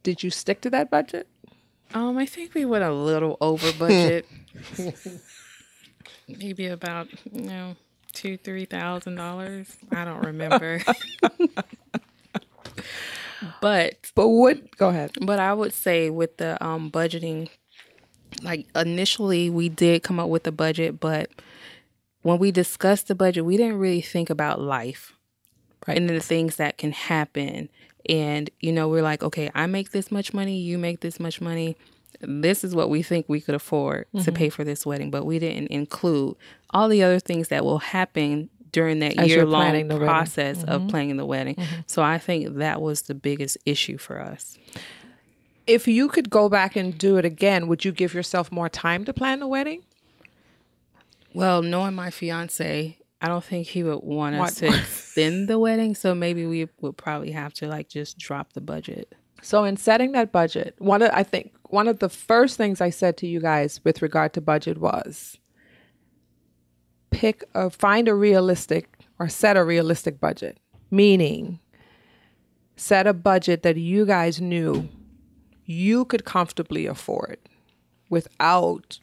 Did 0.04 0.24
you 0.24 0.30
stick 0.30 0.62
to 0.62 0.70
that 0.72 0.90
budget? 0.90 1.28
Um, 1.94 2.18
I 2.18 2.26
think 2.26 2.54
we 2.54 2.66
went 2.66 2.84
a 2.84 2.92
little 2.92 3.38
over 3.40 3.72
budget. 3.74 4.26
Maybe 6.28 6.68
about 6.68 7.08
you 7.32 7.42
know 7.42 7.76
two 8.14 8.38
three 8.38 8.66
thousand 8.66 9.16
dollars. 9.16 9.78
I 9.92 10.06
don't 10.06 10.26
remember. 10.26 10.82
but 13.62 14.12
But 14.16 14.28
what 14.30 14.76
go 14.78 14.90
ahead. 14.90 15.12
but 15.22 15.40
I 15.40 15.54
would 15.54 15.74
say 15.74 16.10
with 16.10 16.38
the 16.38 16.64
um 16.66 16.90
budgeting, 16.92 17.50
like 18.44 18.68
initially 18.76 19.50
we 19.50 19.70
did 19.70 20.04
come 20.04 20.20
up 20.20 20.30
with 20.30 20.46
a 20.48 20.52
budget, 20.52 21.00
but 21.00 21.30
when 22.22 22.38
we 22.40 22.52
discussed 22.52 23.08
the 23.08 23.16
budget, 23.16 23.46
we 23.46 23.58
didn't 23.58 23.78
really 23.80 24.02
think 24.02 24.30
about 24.30 24.60
life 24.62 25.14
Right. 25.88 25.98
and 25.98 26.08
the 26.10 26.20
things 26.20 26.58
that 26.58 26.78
can 26.78 26.92
happen. 26.92 27.70
And, 28.08 28.50
you 28.60 28.72
know, 28.72 28.88
we're 28.88 29.02
like, 29.02 29.24
okay, 29.24 29.50
I 29.56 29.66
make 29.66 29.92
this 29.92 30.12
much 30.12 30.34
money, 30.34 30.58
you 30.60 30.78
make 30.78 31.00
this 31.00 31.20
much 31.20 31.42
money. 31.42 31.76
This 32.20 32.64
is 32.64 32.76
what 32.76 32.90
we 32.92 33.02
think 33.02 33.26
we 33.28 33.42
could 33.42 33.56
afford 33.56 34.06
Mm-hmm. 34.14 34.24
to 34.26 34.32
pay 34.32 34.50
for 34.50 34.64
this 34.64 34.86
wedding. 34.86 35.10
But 35.10 35.26
we 35.26 35.40
didn't 35.40 35.68
include 35.68 36.36
all 36.70 36.88
the 36.88 37.02
other 37.02 37.20
things 37.20 37.48
that 37.48 37.66
will 37.66 37.80
happen 37.80 38.50
during 38.72 39.00
that 39.00 39.18
As 39.18 39.28
year 39.28 39.46
long 39.46 39.74
the. 39.88 39.96
Mm-hmm. 39.96 40.04
process 40.06 40.64
of 40.64 40.88
planning 40.88 41.18
the 41.18 41.26
wedding. 41.26 41.58
So 41.88 42.02
I 42.04 42.20
think 42.20 42.58
that 42.58 42.80
was 42.82 43.02
the 43.04 43.16
biggest 43.16 43.58
issue 43.66 43.98
for 43.98 44.20
us. 44.22 44.56
If 45.68 45.88
you 45.88 46.10
could 46.10 46.30
go 46.30 46.50
back 46.50 46.76
and 46.76 46.98
do 46.98 47.18
it 47.18 47.26
again, 47.26 47.68
would 47.68 47.86
you 47.86 47.92
give 47.92 48.14
yourself 48.14 48.52
more 48.52 48.70
time 48.70 49.06
to 49.06 49.14
plan 49.14 49.40
the 49.40 49.48
wedding? 49.48 49.84
Well, 51.34 51.62
knowing 51.62 51.94
my 51.94 52.10
fiance, 52.10 52.98
I 53.22 53.28
don't 53.28 53.44
think 53.44 53.68
he 53.68 53.84
would 53.84 54.02
want 54.04 54.36
us 54.36 54.40
What- 54.40 54.54
to 54.56 54.68
extend 54.80 55.48
the 55.48 55.60
wedding. 55.60 55.96
So 55.96 56.14
maybe 56.16 56.46
we 56.46 56.68
would 56.82 56.98
probably 56.98 57.32
have 57.32 57.54
to 57.56 57.68
like 57.68 57.88
just 57.90 58.18
drop 58.18 58.54
the 58.54 58.62
budget. 58.62 59.14
So 59.44 59.64
in 59.64 59.78
setting 59.78 60.12
that 60.12 60.32
budget, 60.32 60.76
one 60.80 61.02
of 61.02 61.10
I 61.14 61.24
think 61.24 61.54
one 61.70 61.88
of 61.88 62.00
the 62.00 62.10
first 62.10 62.58
things 62.58 62.82
I 62.82 62.90
said 62.90 63.18
to 63.18 63.28
you 63.28 63.40
guys 63.40 63.80
with 63.84 64.02
regard 64.02 64.34
to 64.34 64.42
budget 64.42 64.78
was 64.80 65.38
pick 67.12 67.44
a 67.56 67.70
find 67.70 68.08
a 68.08 68.14
realistic 68.16 68.98
or 69.20 69.30
set 69.30 69.58
a 69.58 69.64
realistic 69.64 70.20
budget. 70.20 70.58
Meaning 70.92 71.60
set 72.76 73.08
a 73.08 73.14
budget 73.14 73.64
that 73.64 73.78
you 73.78 74.06
guys 74.06 74.42
knew 74.42 74.90
you 75.72 76.06
could 76.06 76.26
comfortably 76.26 76.86
afford 76.86 77.38
without 78.10 79.00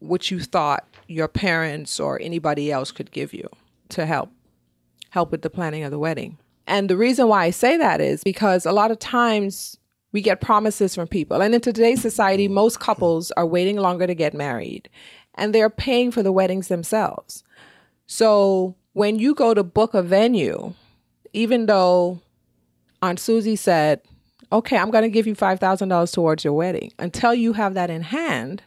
what 0.00 0.30
you 0.30 0.40
thought 0.40 0.86
your 1.08 1.28
parents 1.28 2.00
or 2.00 2.20
anybody 2.20 2.70
else 2.70 2.90
could 2.90 3.10
give 3.10 3.32
you 3.32 3.48
to 3.88 4.04
help 4.04 4.30
help 5.10 5.30
with 5.30 5.42
the 5.42 5.50
planning 5.50 5.84
of 5.84 5.90
the 5.90 5.98
wedding. 5.98 6.36
And 6.66 6.90
the 6.90 6.96
reason 6.96 7.28
why 7.28 7.44
I 7.44 7.50
say 7.50 7.76
that 7.76 8.00
is 8.00 8.22
because 8.24 8.66
a 8.66 8.72
lot 8.72 8.90
of 8.90 8.98
times 8.98 9.78
we 10.12 10.20
get 10.20 10.40
promises 10.40 10.94
from 10.94 11.06
people. 11.06 11.40
And 11.40 11.54
in 11.54 11.60
today's 11.60 12.02
society, 12.02 12.48
most 12.48 12.80
couples 12.80 13.30
are 13.32 13.46
waiting 13.46 13.76
longer 13.76 14.06
to 14.06 14.14
get 14.14 14.34
married 14.34 14.90
and 15.34 15.54
they're 15.54 15.70
paying 15.70 16.10
for 16.10 16.22
the 16.22 16.32
weddings 16.32 16.68
themselves. 16.68 17.44
So 18.06 18.74
when 18.94 19.18
you 19.18 19.34
go 19.34 19.54
to 19.54 19.62
book 19.62 19.94
a 19.94 20.02
venue, 20.02 20.74
even 21.32 21.66
though 21.66 22.20
Aunt 23.02 23.20
Susie 23.20 23.56
said, 23.56 24.00
okay, 24.52 24.76
I'm 24.76 24.90
going 24.90 25.02
to 25.02 25.10
give 25.10 25.26
you 25.26 25.34
$5,000 25.34 26.12
towards 26.12 26.44
your 26.44 26.52
wedding. 26.52 26.92
Until 26.98 27.34
you 27.34 27.52
have 27.54 27.74
that 27.74 27.90
in 27.90 28.02
hand, 28.02 28.62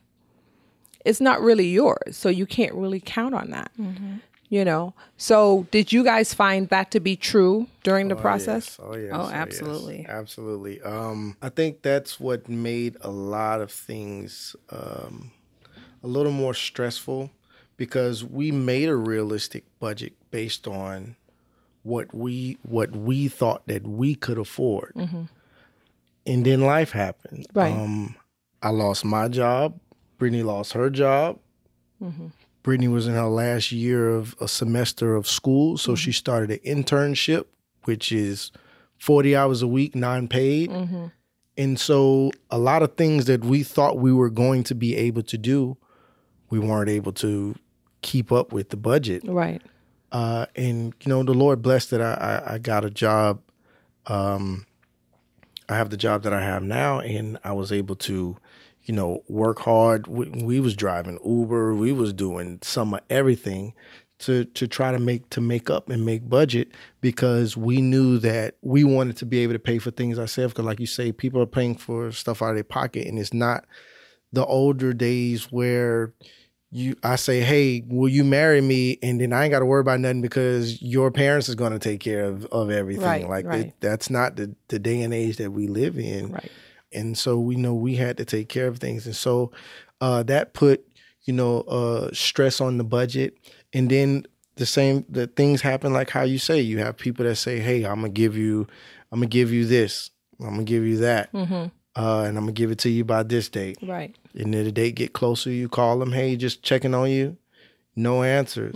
it's 1.06 1.22
not 1.22 1.42
really 1.42 1.68
yours. 1.68 2.18
So 2.18 2.30
you 2.30 2.46
can't 2.46 2.74
really 2.74 3.00
count 3.00 3.34
on 3.34 3.52
that. 3.52 3.72
You 4.50 4.66
know? 4.66 4.94
So 5.18 5.68
did 5.72 5.94
you 5.94 6.04
guys 6.04 6.34
find 6.34 6.70
that 6.70 6.92
to 6.92 7.00
be 7.00 7.16
true 7.16 7.68
during 7.84 8.08
the 8.08 8.16
process? 8.16 8.78
Yes. 8.80 8.88
Oh 8.88 8.96
yes. 8.96 9.12
Oh, 9.14 9.24
yes. 9.24 9.32
absolutely. 9.34 10.06
Absolutely. 10.10 10.82
Um, 10.82 11.38
I 11.42 11.50
think 11.50 11.84
that's 11.84 12.20
what 12.20 12.50
made 12.50 12.98
a 13.02 13.12
lot 13.12 13.62
of 13.62 13.72
things 13.72 14.56
um, 14.72 15.32
a 16.04 16.08
little 16.08 16.32
more 16.32 16.54
stressful 16.54 17.30
because 17.78 18.24
we 18.24 18.52
made 18.52 18.90
a 18.90 18.96
realistic 18.96 19.64
budget 19.80 20.14
based 20.32 20.68
on 20.68 21.16
what 21.84 22.14
we 22.14 22.58
what 22.64 22.92
we 22.92 23.28
thought 23.28 23.66
that 23.68 23.88
we 23.88 24.16
could 24.16 24.38
afford, 24.38 24.94
and 26.30 26.46
then 26.46 26.62
life 26.62 26.92
happened. 26.92 27.48
Right. 27.54 27.74
Um, 27.74 28.16
I 28.62 28.70
lost 28.70 29.04
my 29.04 29.28
job. 29.28 29.80
Brittany 30.18 30.44
lost 30.44 30.74
her 30.74 30.90
job. 30.90 31.40
Brittany 32.64 32.88
was 32.88 33.08
in 33.08 33.14
her 33.14 33.28
last 33.28 33.72
year 33.72 34.10
of 34.10 34.36
a 34.40 34.48
semester 34.48 35.16
of 35.16 35.28
school, 35.28 35.78
so 35.78 35.96
she 35.96 36.12
started 36.12 36.52
an 36.52 36.84
internship, 36.84 37.46
which 37.84 38.12
is 38.12 38.52
40 38.98 39.36
hours 39.36 39.62
a 39.62 39.68
week, 39.68 39.96
non 39.96 40.28
paid. 40.28 40.72
And 41.58 41.80
so 41.80 42.32
a 42.50 42.58
lot 42.58 42.84
of 42.84 42.96
things 42.96 43.26
that 43.26 43.44
we 43.44 43.64
thought 43.64 43.98
we 43.98 44.14
were 44.14 44.30
going 44.30 44.64
to 44.66 44.76
be 44.76 44.96
able 44.96 45.24
to 45.24 45.38
do, 45.38 45.78
we 46.50 46.60
weren't 46.60 46.90
able 46.90 47.12
to 47.14 47.56
keep 48.02 48.32
up 48.32 48.54
with 48.54 48.70
the 48.70 48.78
budget. 48.78 49.24
Right. 49.26 49.62
Uh, 50.12 50.46
and 50.56 50.94
you 51.02 51.10
know, 51.10 51.24
the 51.24 51.34
Lord 51.34 51.62
blessed 51.62 51.92
that 51.92 52.02
I, 52.02 52.14
I, 52.14 52.54
I 52.54 52.58
got 52.60 52.86
a 52.86 52.90
job. 52.90 53.42
Um, 54.08 54.66
I 55.70 55.76
have 55.76 55.90
the 55.90 55.98
job 55.98 56.24
that 56.24 56.34
I 56.34 56.42
have 56.42 56.64
now, 56.64 57.00
and 57.00 57.38
I 57.44 57.54
was 57.54 57.72
able 57.72 57.96
to, 57.98 58.38
you 58.84 58.94
know, 58.94 59.24
work 59.28 59.60
hard. 59.60 60.08
We, 60.08 60.30
we 60.30 60.60
was 60.60 60.76
driving 60.76 61.20
Uber. 61.24 61.76
We 61.76 61.94
was 61.94 62.12
doing 62.12 62.60
some 62.62 62.94
of 62.94 63.02
everything 63.10 63.74
to 64.20 64.44
to 64.44 64.68
try 64.68 64.92
to 64.92 65.00
make 65.00 65.30
to 65.30 65.42
make 65.42 65.70
up 65.70 65.90
and 65.90 66.06
make 66.06 66.28
budget 66.28 66.70
because 67.00 67.56
we 67.56 67.82
knew 67.82 68.18
that 68.18 68.56
we 68.62 68.84
wanted 68.84 69.16
to 69.18 69.26
be 69.26 69.40
able 69.40 69.54
to 69.54 69.60
pay 69.60 69.78
for 69.78 69.92
things 69.92 70.20
ourselves. 70.20 70.54
Because, 70.54 70.66
like 70.66 70.80
you 70.80 70.88
say, 70.88 71.12
people 71.12 71.42
are 71.42 71.46
paying 71.46 71.76
for 71.76 72.12
stuff 72.12 72.42
out 72.42 72.50
of 72.50 72.56
their 72.56 72.64
pocket, 72.64 73.08
and 73.08 73.20
it's 73.20 73.34
not 73.34 73.66
the 74.34 74.46
older 74.46 74.94
days 74.94 75.52
where 75.52 76.14
you 76.72 76.96
I 77.04 77.16
say, 77.16 77.42
hey, 77.42 77.84
will 77.88 78.10
you 78.10 78.24
marry 78.24 78.62
me? 78.62 79.00
And 79.02 79.20
then 79.20 79.34
I 79.34 79.44
ain't 79.44 79.52
got 79.52 79.60
to 79.60 79.66
worry 79.66 79.82
about 79.82 80.00
nothing 80.00 80.22
because 80.22 80.82
your 80.82 81.10
parents 81.12 81.50
is 81.50 81.56
going 81.56 81.72
to 81.72 81.80
take 81.80 82.00
care 82.00 82.26
of, 82.26 82.46
of 82.48 82.70
everything. 82.70 83.04
Right, 83.06 83.28
like 83.30 83.46
right. 83.46 83.66
it- 83.68 83.74
that's 83.80 84.10
not 84.10 84.36
the, 84.36 84.56
the 84.68 84.78
day 84.80 85.02
and 85.02 85.14
age 85.14 85.38
that 85.38 85.52
we 85.52 85.68
live 85.68 85.98
in. 85.98 86.32
Right. 86.32 86.52
And 86.92 87.18
so 87.18 87.40
we 87.40 87.56
know 87.56 87.74
we 87.74 87.96
had 87.96 88.18
to 88.18 88.26
take 88.26 88.50
care 88.50 88.68
of 88.68 88.80
things. 88.80 89.06
And 89.06 89.16
so 89.16 89.52
uh, 90.02 90.24
that 90.24 90.54
put, 90.54 90.86
you 91.24 91.34
know, 91.34 91.62
uh, 91.62 92.10
stress 92.14 92.62
on 92.62 92.78
the 92.78 92.84
budget. 92.84 93.38
And 93.74 93.90
then 93.90 94.26
the 94.56 94.66
same, 94.66 95.06
the 95.10 95.28
things 95.28 95.62
happen 95.62 95.94
like 95.94 96.10
how 96.10 96.24
you 96.24 96.38
say, 96.40 96.60
you 96.62 96.80
have 96.80 96.98
people 96.98 97.26
that 97.26 97.36
say, 97.36 97.60
hey, 97.60 97.84
I'm 97.86 98.02
going 98.02 98.14
to 98.14 98.20
give 98.22 98.36
you, 98.36 98.68
I'm 99.12 99.20
going 99.20 99.30
to 99.30 99.34
give 99.34 99.52
you 99.52 99.66
this. 99.66 100.10
I'm 100.40 100.48
going 100.48 100.58
to 100.60 100.64
give 100.64 100.84
you 100.84 100.98
that. 100.98 101.32
Uh, 101.96 102.22
and 102.22 102.38
I'm 102.38 102.44
going 102.46 102.56
to 102.56 102.60
give 102.62 102.72
it 102.72 102.80
to 102.80 102.90
you 102.90 103.04
by 103.04 103.24
this 103.24 103.50
date. 103.50 103.78
Right. 103.82 104.16
And 104.36 104.54
then 104.54 104.64
the 104.64 104.72
date 104.72 104.96
get 104.96 105.14
closer, 105.14 105.50
you 105.50 105.68
call 105.68 106.00
them, 106.00 106.12
hey, 106.12 106.36
just 106.36 106.64
checking 106.64 106.94
on 106.94 107.10
you. 107.10 107.38
No 107.96 108.24
answers. 108.24 108.76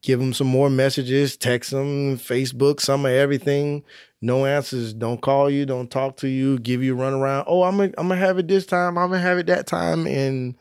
Give 0.00 0.18
them 0.18 0.32
some 0.32 0.46
more 0.46 0.70
messages, 0.70 1.36
text 1.36 1.72
them, 1.72 2.16
Facebook, 2.16 2.80
some 2.80 3.04
of 3.04 3.12
everything. 3.12 3.84
No 4.22 4.46
answers. 4.46 4.94
Don't 4.94 5.20
call 5.20 5.50
you, 5.50 5.66
don't 5.66 5.90
talk 5.90 6.16
to 6.18 6.28
you, 6.28 6.58
give 6.58 6.82
you 6.82 6.94
a 6.94 6.96
run 6.96 7.12
around. 7.12 7.44
Oh, 7.48 7.64
I'm 7.64 7.76
gonna 7.76 7.92
I'm 7.98 8.08
gonna 8.08 8.20
have 8.20 8.38
it 8.38 8.48
this 8.48 8.64
time, 8.64 8.96
I'm 8.96 9.10
gonna 9.10 9.20
have 9.20 9.36
it 9.36 9.46
that 9.46 9.66
time, 9.66 10.06
and 10.06 10.54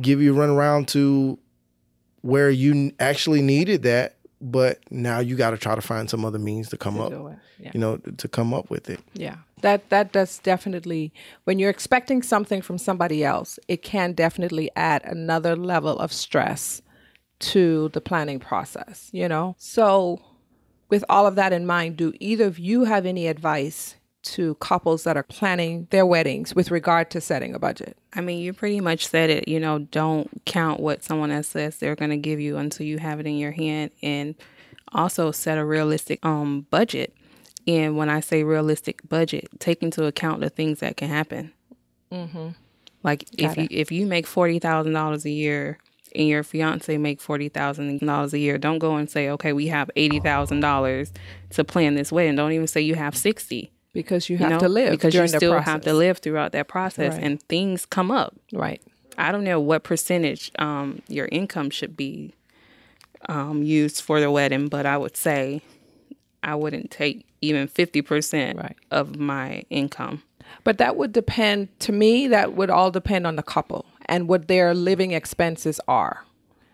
give 0.00 0.22
you 0.22 0.34
a 0.34 0.38
run 0.38 0.50
around 0.50 0.88
to 0.88 1.38
where 2.22 2.48
you 2.48 2.92
actually 3.00 3.42
needed 3.42 3.82
that, 3.82 4.16
but 4.40 4.78
now 4.90 5.18
you 5.18 5.36
got 5.36 5.50
to 5.50 5.58
try 5.58 5.74
to 5.74 5.82
find 5.82 6.08
some 6.08 6.24
other 6.24 6.38
means 6.38 6.70
to 6.70 6.78
come 6.78 7.00
up. 7.00 7.12
Yeah. 7.58 7.72
you 7.74 7.80
know, 7.80 7.96
to 7.98 8.28
come 8.28 8.54
up 8.54 8.70
with 8.70 8.88
it. 8.88 9.00
Yeah. 9.12 9.36
That 9.62 9.90
that 9.90 10.12
does 10.12 10.38
definitely 10.38 11.12
when 11.44 11.58
you're 11.58 11.70
expecting 11.70 12.22
something 12.22 12.62
from 12.62 12.78
somebody 12.78 13.24
else, 13.24 13.58
it 13.68 13.82
can 13.82 14.12
definitely 14.12 14.70
add 14.76 15.02
another 15.04 15.56
level 15.56 15.98
of 15.98 16.12
stress 16.12 16.82
to 17.40 17.88
the 17.90 18.00
planning 18.00 18.38
process, 18.38 19.08
you 19.12 19.28
know? 19.28 19.54
So 19.58 20.20
with 20.88 21.04
all 21.08 21.26
of 21.26 21.36
that 21.36 21.52
in 21.52 21.66
mind, 21.66 21.96
do 21.96 22.12
either 22.20 22.46
of 22.46 22.58
you 22.58 22.84
have 22.84 23.06
any 23.06 23.26
advice 23.26 23.96
to 24.22 24.54
couples 24.56 25.04
that 25.04 25.16
are 25.16 25.22
planning 25.22 25.86
their 25.90 26.04
weddings 26.04 26.54
with 26.54 26.70
regard 26.70 27.10
to 27.10 27.20
setting 27.20 27.54
a 27.54 27.58
budget? 27.58 27.96
I 28.12 28.20
mean, 28.20 28.40
you 28.40 28.52
pretty 28.52 28.80
much 28.80 29.06
said 29.06 29.30
it. 29.30 29.48
You 29.48 29.58
know, 29.60 29.78
don't 29.78 30.44
count 30.44 30.80
what 30.80 31.02
someone 31.02 31.30
else 31.30 31.48
says 31.48 31.76
they're 31.76 31.96
going 31.96 32.10
to 32.10 32.18
give 32.18 32.40
you 32.40 32.58
until 32.58 32.84
you 32.84 32.98
have 32.98 33.20
it 33.20 33.26
in 33.26 33.38
your 33.38 33.52
hand, 33.52 33.92
and 34.02 34.34
also 34.92 35.30
set 35.30 35.56
a 35.56 35.64
realistic 35.64 36.24
um 36.24 36.66
budget. 36.70 37.14
And 37.66 37.96
when 37.96 38.08
I 38.08 38.20
say 38.20 38.42
realistic 38.42 39.06
budget, 39.08 39.48
take 39.58 39.82
into 39.82 40.04
account 40.06 40.40
the 40.40 40.50
things 40.50 40.80
that 40.80 40.96
can 40.96 41.08
happen. 41.08 41.52
Like 43.02 43.22
if 43.38 43.54
Got 43.54 43.58
you 43.58 43.68
if 43.70 43.92
you 43.92 44.06
make 44.06 44.26
forty 44.26 44.58
thousand 44.58 44.92
dollars 44.92 45.24
a 45.24 45.30
year 45.30 45.78
and 46.14 46.26
your 46.28 46.42
fiance 46.42 46.96
make 46.98 47.20
forty 47.20 47.48
thousand 47.48 48.04
dollars 48.04 48.34
a 48.34 48.38
year, 48.38 48.58
don't 48.58 48.78
go 48.78 48.96
and 48.96 49.08
say, 49.08 49.28
okay, 49.30 49.52
we 49.52 49.68
have 49.68 49.90
eighty 49.96 50.20
thousand 50.20 50.60
dollars 50.60 51.12
to 51.50 51.64
plan 51.64 51.94
this 51.94 52.10
wedding. 52.12 52.36
Don't 52.36 52.52
even 52.52 52.66
say 52.66 52.80
you 52.80 52.94
have 52.96 53.16
sixty. 53.16 53.72
Because 53.92 54.28
you 54.28 54.34
You 54.36 54.44
have 54.44 54.50
know, 54.52 54.58
to 54.60 54.68
live 54.68 54.90
because 54.92 55.14
you 55.14 55.26
still 55.28 55.52
process. 55.52 55.66
have 55.68 55.80
to 55.82 55.94
live 55.94 56.18
throughout 56.18 56.52
that 56.52 56.68
process, 56.68 57.14
Right. 57.14 57.22
and 57.24 57.42
things 57.44 57.86
come 57.86 58.10
up. 58.12 58.36
Right. 58.52 58.80
I 59.18 59.32
don't 59.32 59.42
know 59.44 59.58
what 59.58 59.82
percentage 59.82 60.52
um, 60.60 61.02
your 61.08 61.26
income 61.32 61.70
should 61.70 61.96
be 61.96 62.32
um, 63.28 63.62
used 63.64 64.00
for 64.00 64.20
the 64.20 64.30
wedding, 64.30 64.68
but 64.68 64.86
I 64.86 64.96
would 64.96 65.16
say 65.16 65.62
I 66.42 66.54
wouldn't 66.54 66.90
take 66.92 67.26
even 67.40 67.68
50% 67.68 68.56
Right. 68.58 68.76
of 68.90 69.18
my 69.18 69.64
income. 69.70 70.22
But 70.64 70.78
that 70.78 70.96
would 70.96 71.12
depend, 71.12 71.68
to 71.80 71.92
me, 71.92 72.26
that 72.28 72.54
would 72.54 72.70
all 72.70 72.90
depend 72.90 73.26
on 73.26 73.36
the 73.36 73.42
couple 73.42 73.86
and 74.06 74.28
what 74.28 74.48
their 74.48 74.74
living 74.74 75.12
expenses 75.12 75.80
are. 75.86 76.24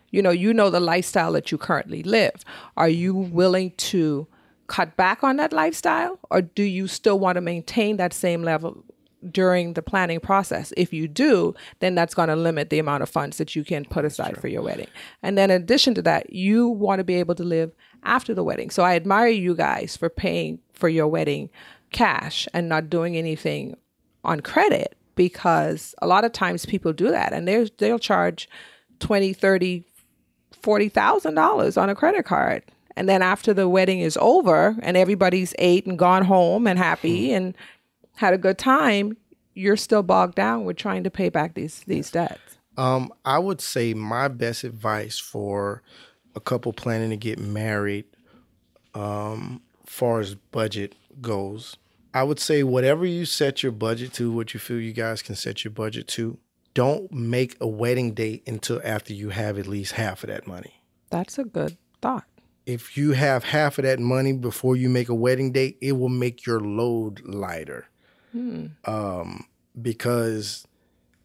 You 0.09 0.21
know, 0.21 0.31
you 0.31 0.53
know 0.53 0.69
the 0.69 0.79
lifestyle 0.79 1.33
that 1.33 1.51
you 1.51 1.57
currently 1.57 2.01
live. 2.01 2.43
Are 2.75 2.89
you 2.89 3.13
willing 3.13 3.71
to 3.77 4.27
cut 4.67 4.95
back 4.97 5.23
on 5.23 5.37
that 5.37 5.53
lifestyle 5.53 6.19
or 6.29 6.41
do 6.41 6.63
you 6.63 6.87
still 6.87 7.19
want 7.19 7.35
to 7.35 7.41
maintain 7.41 7.97
that 7.97 8.13
same 8.13 8.41
level 8.43 8.83
during 9.31 9.73
the 9.73 9.81
planning 9.81 10.19
process? 10.19 10.73
If 10.77 10.91
you 10.93 11.07
do, 11.07 11.53
then 11.79 11.93
that's 11.93 12.13
going 12.13 12.29
to 12.29 12.35
limit 12.35 12.69
the 12.69 12.79
amount 12.79 13.03
of 13.03 13.09
funds 13.09 13.37
that 13.37 13.55
you 13.55 13.63
can 13.63 13.85
put 13.85 14.05
aside 14.05 14.37
for 14.37 14.47
your 14.47 14.61
wedding. 14.61 14.87
And 15.21 15.37
then 15.37 15.51
in 15.51 15.61
addition 15.61 15.93
to 15.95 16.01
that, 16.03 16.33
you 16.33 16.67
want 16.67 16.99
to 16.99 17.03
be 17.03 17.15
able 17.15 17.35
to 17.35 17.43
live 17.43 17.71
after 18.03 18.33
the 18.33 18.43
wedding. 18.43 18.69
So 18.69 18.83
I 18.83 18.95
admire 18.95 19.27
you 19.27 19.55
guys 19.55 19.97
for 19.97 20.09
paying 20.09 20.59
for 20.73 20.89
your 20.89 21.07
wedding 21.07 21.49
cash 21.91 22.47
and 22.53 22.69
not 22.69 22.89
doing 22.89 23.15
anything 23.15 23.75
on 24.23 24.41
credit 24.41 24.95
because 25.15 25.95
a 26.01 26.07
lot 26.07 26.25
of 26.25 26.31
times 26.31 26.65
people 26.65 26.93
do 26.93 27.09
that 27.09 27.33
and 27.33 27.47
they 27.47 27.69
they'll 27.77 27.99
charge 27.99 28.49
20 28.99 29.33
30 29.33 29.83
forty 30.51 30.89
thousand 30.89 31.35
dollars 31.35 31.77
on 31.77 31.89
a 31.89 31.95
credit 31.95 32.25
card. 32.25 32.63
And 32.95 33.07
then 33.07 33.21
after 33.21 33.53
the 33.53 33.69
wedding 33.69 33.99
is 33.99 34.17
over 34.19 34.75
and 34.81 34.97
everybody's 34.97 35.53
ate 35.59 35.85
and 35.85 35.99
gone 35.99 36.25
home 36.25 36.65
and 36.65 36.79
happy 36.79 37.31
and 37.31 37.55
had 38.15 38.33
a 38.33 38.37
good 38.37 38.57
time 38.57 39.17
you're 39.57 39.75
still 39.75 40.03
bogged 40.03 40.35
down 40.35 40.65
with 40.65 40.77
trying 40.77 41.03
to 41.03 41.09
pay 41.09 41.29
back 41.29 41.55
these 41.55 41.81
these 41.87 42.11
debts. 42.11 42.59
Um, 42.77 43.11
I 43.25 43.39
would 43.39 43.59
say 43.59 43.95
my 43.95 44.27
best 44.27 44.63
advice 44.63 45.17
for 45.17 45.81
a 46.37 46.39
couple 46.39 46.71
planning 46.71 47.09
to 47.09 47.17
get 47.17 47.39
married, 47.39 48.05
um, 48.93 49.61
far 49.85 50.19
as 50.19 50.35
budget 50.35 50.93
goes, 51.19 51.75
I 52.13 52.23
would 52.23 52.39
say 52.39 52.63
whatever 52.63 53.05
you 53.05 53.25
set 53.25 53.63
your 53.63 53.71
budget 53.71 54.13
to, 54.13 54.31
what 54.31 54.53
you 54.53 54.59
feel 54.59 54.79
you 54.79 54.93
guys 54.93 55.21
can 55.21 55.35
set 55.35 55.63
your 55.63 55.71
budget 55.71 56.07
to, 56.09 56.37
don't 56.73 57.11
make 57.11 57.57
a 57.59 57.67
wedding 57.67 58.13
date 58.13 58.43
until 58.47 58.79
after 58.83 59.11
you 59.11 59.29
have 59.29 59.57
at 59.57 59.65
least 59.65 59.93
half 59.93 60.23
of 60.23 60.29
that 60.29 60.45
money. 60.47 60.75
that's 61.09 61.39
a 61.39 61.43
good 61.43 61.75
thought 62.01 62.25
If 62.67 62.97
you 62.97 63.13
have 63.13 63.45
half 63.45 63.79
of 63.79 63.85
that 63.85 63.99
money 63.99 64.33
before 64.33 64.75
you 64.75 64.89
make 64.89 65.09
a 65.09 65.15
wedding 65.15 65.51
date, 65.53 65.77
it 65.81 65.93
will 65.93 66.09
make 66.09 66.45
your 66.45 66.59
load 66.59 67.21
lighter. 67.25 67.87
Um, 68.85 69.45
because, 69.81 70.66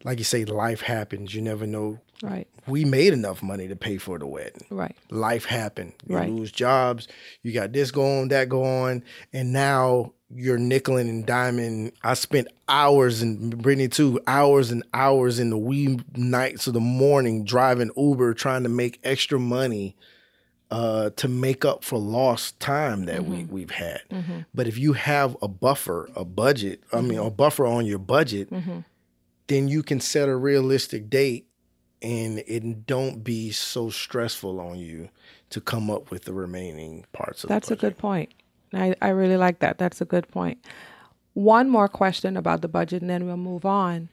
like 0.03 0.17
you 0.17 0.23
say, 0.23 0.45
life 0.45 0.81
happens. 0.81 1.33
You 1.33 1.41
never 1.41 1.65
know 1.65 1.99
right 2.21 2.47
we 2.67 2.85
made 2.85 3.13
enough 3.13 3.43
money 3.43 3.67
to 3.67 3.75
pay 3.75 3.97
for 3.97 4.17
the 4.17 4.25
wedding. 4.25 4.65
right 4.69 4.95
Life 5.09 5.45
happened. 5.45 5.93
You 6.07 6.15
Right. 6.15 6.29
lose 6.29 6.51
jobs. 6.51 7.07
You 7.41 7.51
got 7.51 7.73
this 7.73 7.91
going, 7.91 8.29
that 8.29 8.49
going, 8.49 9.03
and 9.33 9.51
now 9.51 10.13
you're 10.35 10.57
nickeling 10.57 11.09
and 11.09 11.27
diming. 11.27 11.91
I 12.03 12.13
spent 12.15 12.47
hours 12.67 13.21
and 13.21 13.61
Brittany 13.61 13.87
too, 13.87 14.19
hours 14.27 14.71
and 14.71 14.83
hours 14.93 15.39
in 15.39 15.49
the 15.49 15.57
wee 15.57 15.99
nights 16.15 16.67
of 16.67 16.73
the 16.73 16.79
morning 16.79 17.43
driving 17.43 17.91
Uber, 17.95 18.33
trying 18.33 18.63
to 18.63 18.69
make 18.69 18.99
extra 19.03 19.39
money 19.39 19.95
uh, 20.71 21.11
to 21.11 21.27
make 21.27 21.63
up 21.65 21.83
for 21.83 21.99
lost 21.99 22.59
time 22.59 23.05
that 23.05 23.25
we, 23.25 23.37
mm-hmm. 23.37 23.53
we've 23.53 23.69
had. 23.69 24.01
Mm-hmm. 24.09 24.39
But 24.55 24.67
if 24.67 24.77
you 24.77 24.93
have 24.93 25.37
a 25.41 25.47
buffer, 25.47 26.09
a 26.15 26.25
budget, 26.25 26.81
I 26.91 27.01
mean, 27.01 27.19
mm-hmm. 27.19 27.27
a 27.27 27.31
buffer 27.31 27.67
on 27.67 27.85
your 27.85 27.99
budget, 27.99 28.49
then 29.53 29.67
you 29.67 29.83
can 29.83 29.99
set 29.99 30.29
a 30.29 30.35
realistic 30.35 31.09
date 31.09 31.47
and 32.01 32.39
it 32.39 32.85
don't 32.85 33.23
be 33.23 33.51
so 33.51 33.89
stressful 33.89 34.59
on 34.59 34.77
you 34.77 35.09
to 35.49 35.61
come 35.61 35.89
up 35.89 36.11
with 36.11 36.25
the 36.25 36.33
remaining 36.33 37.05
parts 37.13 37.43
of 37.43 37.49
That's 37.49 37.71
a 37.71 37.75
good 37.75 37.97
point. 37.97 38.33
I, 38.73 38.95
I 39.01 39.09
really 39.09 39.37
like 39.37 39.59
that. 39.59 39.77
That's 39.77 40.01
a 40.01 40.05
good 40.05 40.27
point. 40.27 40.65
One 41.33 41.69
more 41.69 41.87
question 41.87 42.35
about 42.35 42.61
the 42.61 42.67
budget 42.67 43.01
and 43.01 43.09
then 43.09 43.25
we'll 43.25 43.37
move 43.37 43.65
on. 43.65 44.09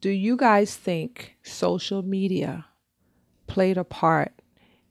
Do 0.00 0.10
you 0.10 0.36
guys 0.36 0.76
think 0.76 1.36
social 1.42 2.02
media 2.02 2.64
played 3.46 3.76
a 3.76 3.84
part 3.84 4.32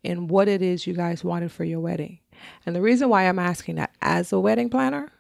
in 0.04 0.28
what 0.28 0.48
it 0.48 0.62
is 0.62 0.86
you 0.86 0.94
guys 0.94 1.24
wanted 1.24 1.52
for 1.52 1.64
your 1.64 1.80
wedding? 1.80 2.20
And 2.66 2.76
the 2.76 2.82
reason 2.82 3.10
why 3.10 3.24
I'm 3.24 3.40
asking 3.40 3.76
that 3.76 3.92
as 4.02 4.32
a 4.32 4.40
wedding 4.40 4.70
planner, 4.70 5.12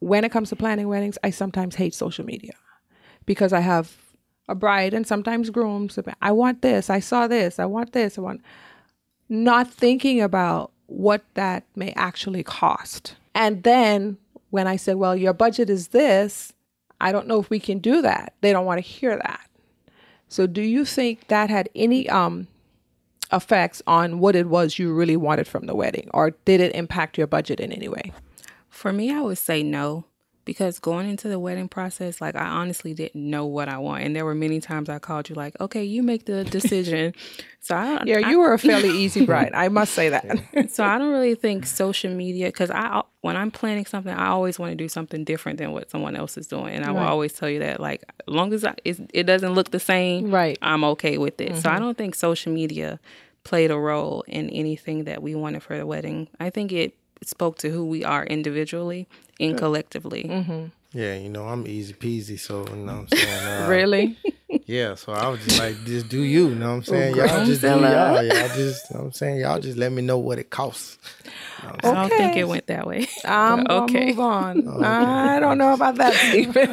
when 0.00 0.24
it 0.24 0.30
comes 0.30 0.50
to 0.50 0.56
planning 0.56 0.88
weddings, 0.88 1.18
I 1.24 1.30
sometimes 1.30 1.76
hate 1.76 1.94
social 1.94 2.24
media 2.24 2.52
because 3.24 3.52
I 3.52 3.60
have 3.60 3.96
a 4.48 4.54
bride 4.54 4.94
and 4.94 5.06
sometimes 5.06 5.50
grooms. 5.50 5.98
I 6.22 6.32
want 6.32 6.62
this. 6.62 6.90
I 6.90 7.00
saw 7.00 7.26
this. 7.26 7.58
I 7.58 7.66
want 7.66 7.92
this. 7.92 8.18
I 8.18 8.22
want 8.22 8.42
not 9.28 9.70
thinking 9.70 10.20
about 10.20 10.72
what 10.86 11.22
that 11.34 11.64
may 11.76 11.92
actually 11.92 12.42
cost. 12.42 13.14
And 13.34 13.62
then 13.62 14.16
when 14.50 14.66
I 14.66 14.76
said, 14.76 14.96
well, 14.96 15.14
your 15.14 15.34
budget 15.34 15.68
is 15.68 15.88
this, 15.88 16.52
I 17.00 17.12
don't 17.12 17.26
know 17.26 17.38
if 17.38 17.50
we 17.50 17.60
can 17.60 17.78
do 17.78 18.02
that. 18.02 18.34
They 18.40 18.52
don't 18.52 18.64
want 18.64 18.78
to 18.78 18.88
hear 18.88 19.16
that. 19.16 19.48
So 20.28 20.46
do 20.46 20.62
you 20.62 20.84
think 20.84 21.28
that 21.28 21.50
had 21.50 21.68
any 21.74 22.08
um 22.08 22.48
effects 23.30 23.82
on 23.86 24.18
what 24.18 24.34
it 24.34 24.48
was 24.48 24.78
you 24.78 24.92
really 24.92 25.16
wanted 25.16 25.46
from 25.46 25.66
the 25.66 25.74
wedding 25.74 26.08
or 26.14 26.30
did 26.46 26.62
it 26.62 26.74
impact 26.74 27.18
your 27.18 27.26
budget 27.26 27.60
in 27.60 27.72
any 27.72 27.88
way? 27.88 28.12
For 28.70 28.92
me, 28.92 29.12
I 29.12 29.20
would 29.20 29.38
say 29.38 29.62
no 29.62 30.04
because 30.48 30.78
going 30.78 31.06
into 31.06 31.28
the 31.28 31.38
wedding 31.38 31.68
process, 31.68 32.22
like 32.22 32.34
I 32.34 32.46
honestly 32.46 32.94
didn't 32.94 33.22
know 33.22 33.44
what 33.44 33.68
I 33.68 33.76
want, 33.76 34.04
and 34.04 34.16
there 34.16 34.24
were 34.24 34.34
many 34.34 34.60
times 34.60 34.88
I 34.88 34.98
called 34.98 35.28
you 35.28 35.34
like, 35.34 35.60
"Okay, 35.60 35.84
you 35.84 36.02
make 36.02 36.24
the 36.24 36.42
decision." 36.42 37.12
so 37.60 37.76
I 37.76 37.84
don't. 37.84 38.06
Yeah, 38.06 38.22
I- 38.24 38.30
you 38.30 38.38
were 38.38 38.54
a 38.54 38.58
fairly 38.70 38.88
easy 38.88 39.26
bride. 39.26 39.52
I 39.52 39.68
must 39.68 39.92
say 39.92 40.08
that. 40.08 40.24
so 40.70 40.84
I 40.84 40.96
don't 40.96 41.12
really 41.12 41.34
think 41.34 41.66
social 41.66 42.10
media 42.10 42.46
because 42.46 42.70
I 42.70 42.86
uh, 42.86 43.02
when 43.20 43.36
I'm 43.36 43.50
planning 43.50 43.84
something, 43.84 44.12
I 44.12 44.28
always 44.28 44.58
want 44.58 44.72
to 44.72 44.76
do 44.76 44.88
something 44.88 45.22
different 45.22 45.58
than 45.58 45.72
what 45.72 45.90
someone 45.90 46.16
else 46.16 46.38
is 46.38 46.46
doing, 46.46 46.74
and 46.74 46.82
I 46.82 46.92
will 46.92 47.00
always 47.00 47.34
tell 47.34 47.50
you 47.50 47.58
that 47.58 47.78
like 47.78 48.02
as 48.26 48.34
long 48.34 48.54
as 48.54 48.64
I, 48.64 48.74
it 48.84 49.24
doesn't 49.24 49.52
look 49.52 49.70
the 49.70 49.78
same, 49.78 50.30
Right. 50.30 50.56
I'm 50.62 50.82
okay 50.84 51.18
with 51.18 51.38
it. 51.42 51.58
So 51.58 51.68
I 51.68 51.74
mm-hmm. 51.74 51.82
don't 51.82 51.98
think 51.98 52.14
social 52.14 52.54
media 52.54 52.98
played 53.44 53.70
a 53.70 53.78
role 53.78 54.24
in 54.26 54.48
anything 54.50 55.04
that 55.04 55.22
we 55.22 55.34
wanted 55.34 55.62
for 55.62 55.76
the 55.76 55.86
wedding. 55.86 56.28
I 56.40 56.48
think 56.48 56.72
it 56.72 56.97
spoke 57.24 57.58
to 57.58 57.70
who 57.70 57.84
we 57.86 58.04
are 58.04 58.24
individually 58.24 59.06
and 59.40 59.56
collectively. 59.56 60.26
Yeah, 60.92 61.16
you 61.16 61.28
know, 61.28 61.44
I'm 61.46 61.66
easy 61.66 61.92
peasy, 61.94 62.38
so 62.38 62.64
you 62.68 62.76
know 62.76 62.92
what 62.92 63.00
I'm 63.00 63.08
saying? 63.08 63.46
Uh, 63.46 63.68
really? 63.68 64.16
Yeah, 64.66 64.94
so 64.96 65.12
I 65.12 65.28
was 65.28 65.44
just 65.44 65.58
like, 65.58 65.82
just 65.84 66.08
do 66.08 66.22
you, 66.22 66.48
you 66.48 66.54
know 66.54 66.68
what 66.68 66.74
I'm 66.76 66.82
saying? 66.82 67.16
Y'all 67.16 67.44
just 67.44 67.62
do 67.62 67.68
y'all. 67.68 68.22
Y'all 68.22 68.48
just, 68.48 68.90
you 68.90 68.94
know 68.94 69.00
what 69.00 69.06
I'm 69.06 69.12
saying? 69.12 69.40
Y'all 69.40 69.60
just 69.60 69.78
let 69.78 69.92
me 69.92 70.02
know 70.02 70.18
what 70.18 70.38
it 70.38 70.50
costs. 70.50 70.98
I 71.82 71.92
don't 71.92 72.12
think 72.12 72.36
it 72.36 72.46
went 72.46 72.66
that 72.66 72.86
way. 72.86 73.06
I'm 73.24 73.64
gonna 73.64 73.82
Okay. 73.84 74.06
move 74.06 74.20
on. 74.20 74.84
I 74.84 75.40
don't 75.40 75.58
know 75.58 75.72
about 75.74 75.96
that, 75.96 76.14
Stephen. 76.14 76.68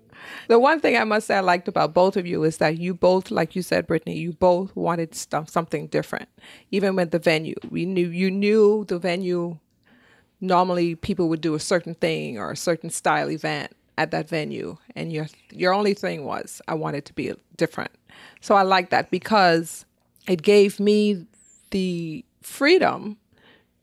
the 0.48 0.58
one 0.58 0.80
thing 0.80 0.96
I 0.96 1.04
must 1.04 1.26
say 1.26 1.36
I 1.36 1.40
liked 1.40 1.68
about 1.68 1.94
both 1.94 2.16
of 2.16 2.26
you 2.26 2.44
is 2.44 2.58
that 2.58 2.78
you 2.78 2.94
both, 2.94 3.30
like 3.30 3.56
you 3.56 3.62
said, 3.62 3.86
Brittany, 3.86 4.16
you 4.16 4.32
both 4.32 4.74
wanted 4.76 5.14
stuff 5.14 5.48
something 5.48 5.86
different. 5.88 6.28
Even 6.70 6.96
with 6.96 7.10
the 7.10 7.18
venue, 7.18 7.54
we 7.70 7.84
knew 7.84 8.08
you 8.08 8.30
knew 8.30 8.84
the 8.88 8.98
venue. 8.98 9.58
Normally, 10.40 10.94
people 10.94 11.28
would 11.28 11.40
do 11.40 11.54
a 11.54 11.60
certain 11.60 11.94
thing 11.94 12.38
or 12.38 12.50
a 12.50 12.56
certain 12.56 12.90
style 12.90 13.30
event 13.30 13.72
at 13.98 14.10
that 14.10 14.28
venue, 14.28 14.76
and 14.94 15.12
your 15.12 15.26
your 15.50 15.72
only 15.72 15.94
thing 15.94 16.24
was 16.24 16.60
I 16.68 16.74
wanted 16.74 17.04
to 17.06 17.14
be 17.14 17.32
different. 17.56 17.92
So 18.40 18.54
I 18.54 18.62
like 18.62 18.90
that 18.90 19.10
because 19.10 19.86
it 20.28 20.42
gave 20.42 20.78
me 20.78 21.26
the 21.70 22.24
freedom 22.42 23.16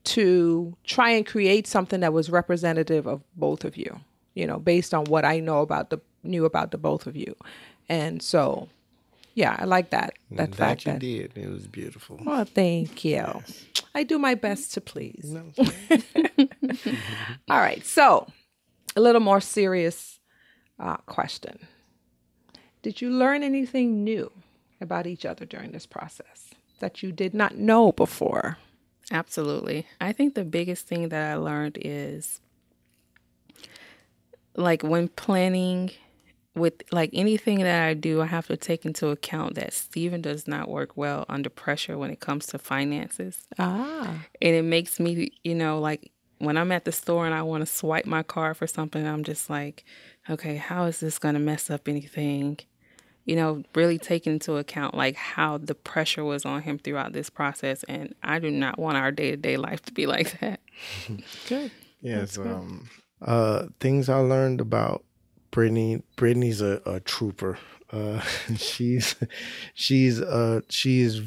to 0.04 0.76
try 0.84 1.10
and 1.10 1.26
create 1.26 1.66
something 1.66 2.00
that 2.00 2.12
was 2.12 2.30
representative 2.30 3.06
of 3.06 3.22
both 3.36 3.64
of 3.64 3.76
you 3.76 4.00
you 4.34 4.46
know 4.46 4.58
based 4.58 4.92
on 4.92 5.04
what 5.06 5.24
i 5.24 5.40
know 5.40 5.60
about 5.60 5.90
the 5.90 5.98
knew 6.24 6.44
about 6.44 6.70
the 6.70 6.78
both 6.78 7.06
of 7.06 7.16
you 7.16 7.34
and 7.88 8.22
so 8.22 8.68
yeah 9.34 9.56
i 9.58 9.64
like 9.64 9.90
that 9.90 10.14
that 10.30 10.50
that 10.52 10.54
fact 10.56 10.86
you 10.86 10.92
that 10.92 11.00
did. 11.00 11.32
It 11.36 11.48
was 11.50 11.66
beautiful. 11.66 12.20
well 12.24 12.44
thank 12.44 13.04
you 13.04 13.42
i 13.94 14.02
do 14.02 14.18
my 14.18 14.34
best 14.34 14.72
to 14.74 14.80
please 14.80 15.24
You 15.24 15.34
know 15.34 15.44
what 15.54 15.74
I'm 15.90 16.48
saying? 16.78 16.98
all 17.50 17.58
right 17.60 17.84
so 17.84 18.26
a 18.96 19.00
little 19.00 19.20
more 19.20 19.40
serious 19.40 20.18
uh, 20.78 20.96
question 21.06 21.58
did 22.82 23.00
you 23.00 23.10
learn 23.10 23.42
anything 23.42 24.04
new 24.04 24.30
about 24.80 25.06
each 25.06 25.24
other 25.24 25.44
during 25.46 25.72
this 25.72 25.86
process 25.86 26.50
that 26.80 27.02
you 27.02 27.12
did 27.12 27.34
not 27.34 27.56
know 27.56 27.92
before 27.92 28.58
Absolutely. 29.12 29.86
I 30.00 30.12
think 30.12 30.34
the 30.34 30.46
biggest 30.46 30.86
thing 30.86 31.10
that 31.10 31.30
I 31.30 31.34
learned 31.34 31.76
is 31.78 32.40
like 34.56 34.82
when 34.82 35.08
planning 35.08 35.90
with 36.54 36.74
like 36.92 37.10
anything 37.12 37.58
that 37.60 37.82
I 37.84 37.94
do, 37.94 38.22
I 38.22 38.26
have 38.26 38.46
to 38.46 38.56
take 38.56 38.86
into 38.86 39.08
account 39.08 39.56
that 39.56 39.72
Stephen 39.72 40.22
does 40.22 40.46
not 40.46 40.68
work 40.68 40.96
well 40.96 41.24
under 41.28 41.50
pressure 41.50 41.98
when 41.98 42.10
it 42.10 42.20
comes 42.20 42.46
to 42.46 42.58
finances. 42.58 43.40
ah 43.58 44.24
And 44.40 44.54
it 44.54 44.62
makes 44.62 45.00
me, 45.00 45.32
you 45.42 45.54
know, 45.54 45.80
like 45.80 46.12
when 46.38 46.56
I'm 46.56 46.70
at 46.72 46.84
the 46.84 46.92
store 46.92 47.26
and 47.26 47.34
I 47.34 47.42
want 47.42 47.62
to 47.62 47.66
swipe 47.66 48.06
my 48.06 48.22
card 48.22 48.56
for 48.56 48.66
something, 48.66 49.06
I'm 49.06 49.24
just 49.24 49.50
like, 49.50 49.84
okay, 50.30 50.56
how 50.56 50.84
is 50.84 51.00
this 51.00 51.18
going 51.18 51.34
to 51.34 51.40
mess 51.40 51.70
up 51.70 51.88
anything? 51.88 52.58
You 53.24 53.36
know, 53.36 53.62
really 53.74 53.98
taking 53.98 54.34
into 54.34 54.56
account 54.56 54.94
like 54.94 55.16
how 55.16 55.58
the 55.58 55.74
pressure 55.74 56.24
was 56.24 56.44
on 56.44 56.62
him 56.62 56.78
throughout 56.78 57.14
this 57.14 57.30
process. 57.30 57.82
And 57.84 58.14
I 58.22 58.38
do 58.38 58.50
not 58.50 58.78
want 58.78 58.96
our 58.98 59.10
day 59.10 59.30
to 59.30 59.36
day 59.36 59.56
life 59.56 59.82
to 59.82 59.92
be 59.92 60.06
like 60.06 60.38
that. 60.40 60.60
good 61.48 61.70
Yes. 62.00 62.36
Um, 62.36 62.90
uh, 63.22 63.68
things 63.80 64.10
I 64.10 64.18
learned 64.18 64.60
about 64.60 65.04
Brittany. 65.54 66.02
Brittany's 66.16 66.60
a, 66.60 66.82
a 66.84 66.98
trooper. 66.98 67.58
Uh, 67.92 68.20
she's 68.56 69.14
she's 69.72 70.20
uh 70.20 70.62
she's 70.68 71.22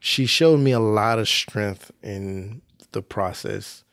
she 0.00 0.24
showed 0.24 0.58
me 0.58 0.72
a 0.72 0.80
lot 0.80 1.18
of 1.18 1.28
strength 1.28 1.92
in 2.02 2.62
the 2.92 3.02
process 3.02 3.84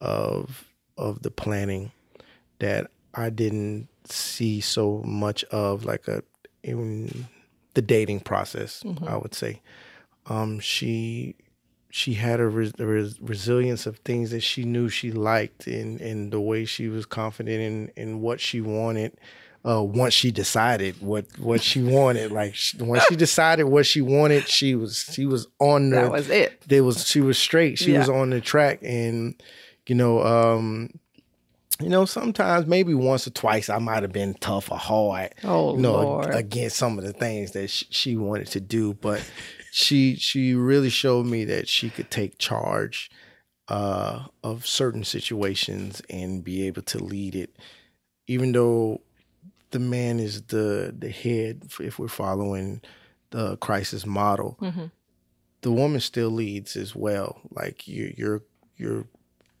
of 0.00 0.68
of 0.96 1.22
the 1.22 1.30
planning 1.32 1.90
that 2.60 2.88
I 3.12 3.30
didn't 3.30 3.88
see 4.04 4.60
so 4.60 5.02
much 5.04 5.42
of 5.44 5.84
like 5.84 6.06
a 6.06 6.22
in 6.62 7.26
the 7.74 7.82
dating 7.82 8.20
process. 8.20 8.84
I 9.04 9.16
would 9.16 9.34
say 9.34 9.60
um, 10.26 10.60
she 10.60 11.34
she 11.96 12.14
had 12.14 12.40
a, 12.40 12.46
res- 12.48 12.72
a 12.80 12.84
res- 12.84 13.20
resilience 13.20 13.86
of 13.86 13.98
things 13.98 14.32
that 14.32 14.40
she 14.40 14.64
knew 14.64 14.88
she 14.88 15.12
liked 15.12 15.68
and 15.68 16.00
and 16.00 16.32
the 16.32 16.40
way 16.40 16.64
she 16.64 16.88
was 16.88 17.06
confident 17.06 17.60
in 17.60 17.92
in 18.02 18.20
what 18.20 18.40
she 18.40 18.60
wanted 18.60 19.12
uh 19.64 19.80
once 19.80 20.12
she 20.12 20.32
decided 20.32 21.00
what 21.00 21.24
what 21.38 21.62
she 21.62 21.80
wanted. 21.96 22.32
Like 22.32 22.56
she, 22.56 22.76
once 22.78 23.04
she 23.04 23.14
decided 23.14 23.64
what 23.66 23.86
she 23.86 24.00
wanted 24.00 24.48
she 24.48 24.74
was 24.74 25.08
she 25.12 25.24
was 25.24 25.46
on 25.60 25.90
the 25.90 25.96
that 26.00 26.10
was 26.10 26.28
it. 26.30 26.60
there 26.66 26.82
was 26.82 27.06
she 27.06 27.20
was 27.20 27.38
straight. 27.38 27.78
She 27.78 27.92
was 27.92 28.08
on 28.08 28.30
the 28.30 28.40
track 28.40 28.80
and 28.82 29.40
you 29.86 29.94
know 29.94 30.20
um 30.24 30.90
you 31.80 31.88
know 31.88 32.04
sometimes 32.06 32.66
maybe 32.66 32.94
once 32.94 33.26
or 33.26 33.30
twice 33.30 33.68
i 33.68 33.78
might 33.78 34.02
have 34.02 34.12
been 34.12 34.32
tough 34.34 34.70
or 34.70 34.78
hard 34.78 35.34
Oh, 35.42 35.74
you 35.74 35.80
know 35.82 35.92
Lord. 36.02 36.34
against 36.34 36.76
some 36.76 36.98
of 36.98 37.04
the 37.04 37.12
things 37.12 37.50
that 37.52 37.68
sh- 37.68 37.84
she 37.90 38.16
wanted 38.16 38.46
to 38.48 38.60
do. 38.60 38.94
But 38.94 39.22
she 39.76 40.14
she 40.14 40.54
really 40.54 40.88
showed 40.88 41.26
me 41.26 41.44
that 41.46 41.68
she 41.68 41.90
could 41.90 42.08
take 42.10 42.38
charge 42.38 43.10
uh 43.68 44.26
of 44.44 44.64
certain 44.66 45.02
situations 45.02 46.00
and 46.08 46.44
be 46.44 46.66
able 46.66 46.82
to 46.82 47.02
lead 47.02 47.34
it. 47.34 47.56
Even 48.28 48.52
though 48.52 49.00
the 49.72 49.78
man 49.80 50.20
is 50.20 50.42
the 50.42 50.94
the 50.96 51.08
head 51.10 51.62
if 51.80 51.98
we're 51.98 52.06
following 52.08 52.80
the 53.30 53.56
Christ's 53.56 54.06
model 54.06 54.56
the 55.62 55.72
woman 55.72 55.98
still 56.00 56.30
leads 56.30 56.76
as 56.76 56.94
well. 56.94 57.40
Like 57.50 57.88
you 57.88 58.14
you're 58.16 58.42
you're 58.76 59.06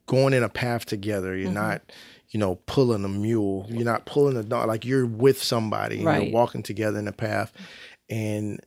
going 0.06 0.32
in 0.34 0.42
a 0.44 0.48
path 0.48 0.84
together. 0.86 1.34
You're 1.36 1.50
not 1.50 1.82
you 2.28 2.38
know 2.38 2.56
pulling 2.66 3.04
a 3.04 3.08
mule. 3.08 3.66
You're 3.68 3.84
not 3.84 4.06
pulling 4.06 4.36
a 4.36 4.42
dog. 4.44 4.68
Like 4.68 4.84
you're 4.84 5.06
with 5.06 5.42
somebody 5.42 5.96
and 5.96 6.04
Right. 6.06 6.22
you're 6.24 6.32
walking 6.34 6.62
together 6.62 6.98
in 7.00 7.08
a 7.08 7.12
path. 7.12 7.52
And 8.08 8.60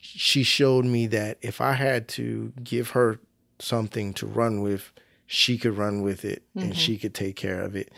she 0.00 0.42
showed 0.42 0.84
me 0.84 1.06
that 1.06 1.38
if 1.42 1.60
i 1.60 1.72
had 1.72 2.08
to 2.08 2.52
give 2.62 2.90
her 2.90 3.18
something 3.58 4.12
to 4.14 4.26
run 4.26 4.62
with 4.62 4.92
she 5.26 5.56
could 5.58 5.76
run 5.76 6.02
with 6.02 6.24
it 6.24 6.42
and 6.54 6.64
mm-hmm. 6.64 6.72
she 6.72 6.98
could 6.98 7.14
take 7.14 7.36
care 7.36 7.60
of 7.60 7.76
it 7.76 7.92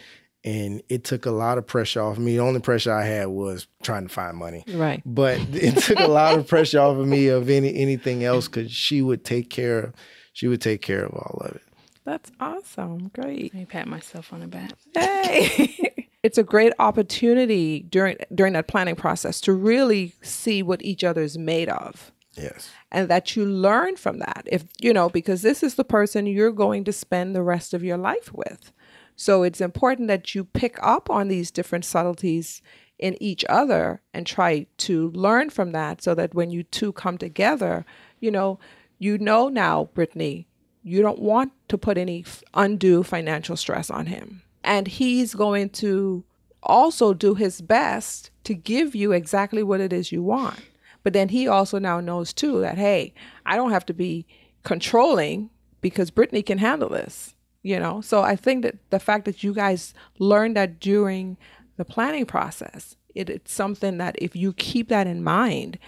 and 0.45 0.83
it 0.88 1.05
took 1.05 1.27
a 1.27 1.31
lot 1.31 1.59
of 1.59 1.67
pressure 1.67 2.03
off 2.03 2.19
me. 2.19 2.33
The 2.33 2.41
only 2.41 2.61
pressure 2.61 2.93
I 2.93 3.05
had 3.05 3.27
was 3.27 3.67
trying 3.83 4.09
to 4.09 4.12
find 4.12 4.37
money. 4.37 4.65
Right. 4.69 5.03
But 5.07 5.41
it 5.53 5.77
took 5.77 6.01
a 6.01 6.09
lot 6.09 6.38
of 6.38 6.47
pressure 6.49 6.81
off 6.81 6.97
of 6.97 7.07
me 7.07 7.29
of 7.29 7.49
any 7.49 7.75
anything 7.77 8.25
else 8.25 8.49
because 8.49 8.73
she 8.73 9.03
would 9.03 9.25
take 9.25 9.51
care 9.51 9.79
of 9.81 9.95
she 10.33 10.49
would 10.49 10.61
take 10.61 10.83
care 10.83 11.05
of 11.05 11.12
all 11.12 11.43
of 11.45 11.57
it. 11.57 11.62
That's 12.05 12.33
awesome. 12.41 13.09
Great. 13.15 13.55
Let 13.55 13.61
me 13.61 13.67
pat 13.67 13.87
myself 13.87 14.33
on 14.33 14.41
the 14.41 14.49
back. 14.49 14.73
Hey. 14.95 16.09
it's 16.23 16.39
a 16.39 16.43
great 16.43 16.73
opportunity 16.79 17.81
during 17.89 18.17
during 18.35 18.53
that 18.53 18.69
planning 18.69 18.97
process 18.97 19.41
to 19.43 19.53
really 19.53 20.15
see 20.23 20.63
what 20.63 20.83
each 20.83 21.03
other's 21.05 21.37
made 21.37 21.69
of 21.69 22.13
Yes. 22.35 22.71
and 22.91 23.09
that 23.09 23.37
you 23.37 23.45
learn 23.45 23.97
from 23.97 24.19
that. 24.19 24.47
If 24.51 24.65
you 24.81 24.93
know, 24.93 25.09
because 25.09 25.43
this 25.43 25.63
is 25.63 25.75
the 25.75 25.85
person 25.85 26.27
you're 26.27 26.53
going 26.53 26.85
to 26.85 26.93
spend 26.93 27.35
the 27.35 27.43
rest 27.43 27.75
of 27.75 27.85
your 27.85 27.99
life 27.99 28.33
with. 28.33 28.73
So 29.17 29.43
it's 29.43 29.61
important 29.61 30.09
that 30.09 30.35
you 30.35 30.45
pick 30.45 30.79
up 30.83 31.11
on 31.11 31.29
these 31.29 31.51
different 31.51 31.85
subtleties 31.85 32.63
in 32.99 33.21
each 33.23 33.45
other 33.49 34.01
and 34.15 34.27
try 34.27 34.67
to 34.79 35.11
learn 35.11 35.51
from 35.51 35.73
that 35.73 36.03
so 36.03 36.15
that 36.15 36.35
when 36.35 36.51
you 36.51 36.63
two 36.63 36.93
come 36.93 37.19
together, 37.19 37.85
you 38.21 38.31
know, 38.31 38.59
you 38.99 39.19
know 39.19 39.49
now, 39.49 39.91
Brittany, 39.93 40.47
you 40.83 41.03
don't 41.03 41.19
want 41.19 41.53
to 41.69 41.77
put 41.77 41.99
any 41.99 42.25
undue 42.55 43.03
financial 43.03 43.57
stress 43.57 43.91
on 43.91 44.07
him. 44.07 44.43
And 44.64 44.87
he's 44.87 45.35
going 45.35 45.70
to 45.70 46.25
also 46.62 47.12
do 47.14 47.35
his 47.35 47.61
best 47.61 48.31
to 48.44 48.55
give 48.55 48.94
you 48.94 49.12
exactly 49.12 49.62
what 49.62 49.81
it 49.81 49.92
is 49.92 50.12
you 50.12 50.22
want. 50.22 50.61
But 51.03 51.12
then 51.12 51.31
he 51.31 51.48
also 51.48 51.79
now 51.79 52.01
knows 52.01 52.33
too 52.33 52.61
that, 52.61 52.79
hey, 52.79 53.12
I 53.44 53.57
don't 53.57 53.72
have 53.72 53.87
to 53.87 53.94
be 53.94 54.27
controlling 54.62 55.51
because 55.81 56.11
Brittany 56.11 56.42
can 56.42 56.59
handle 56.59 56.88
this, 56.88 57.35
you 57.62 57.79
know? 57.79 58.01
So 58.01 58.22
I 58.22 58.37
think 58.37 58.62
that 58.62 58.77
the 58.90 59.01
fact 59.01 59.25
that 59.25 59.42
you 59.42 59.53
guys 59.53 59.94
learned 60.18 60.57
that 60.57 60.79
during 60.79 61.37
the 61.77 61.85
planning 61.85 62.27
process, 62.27 62.96
it, 63.14 63.29
it's 63.29 63.53
something 63.53 63.98
that 63.98 64.14
if 64.18 64.37
you 64.37 64.53
keep 64.53 64.88
that 64.88 65.07
in 65.07 65.25
mind 65.25 65.79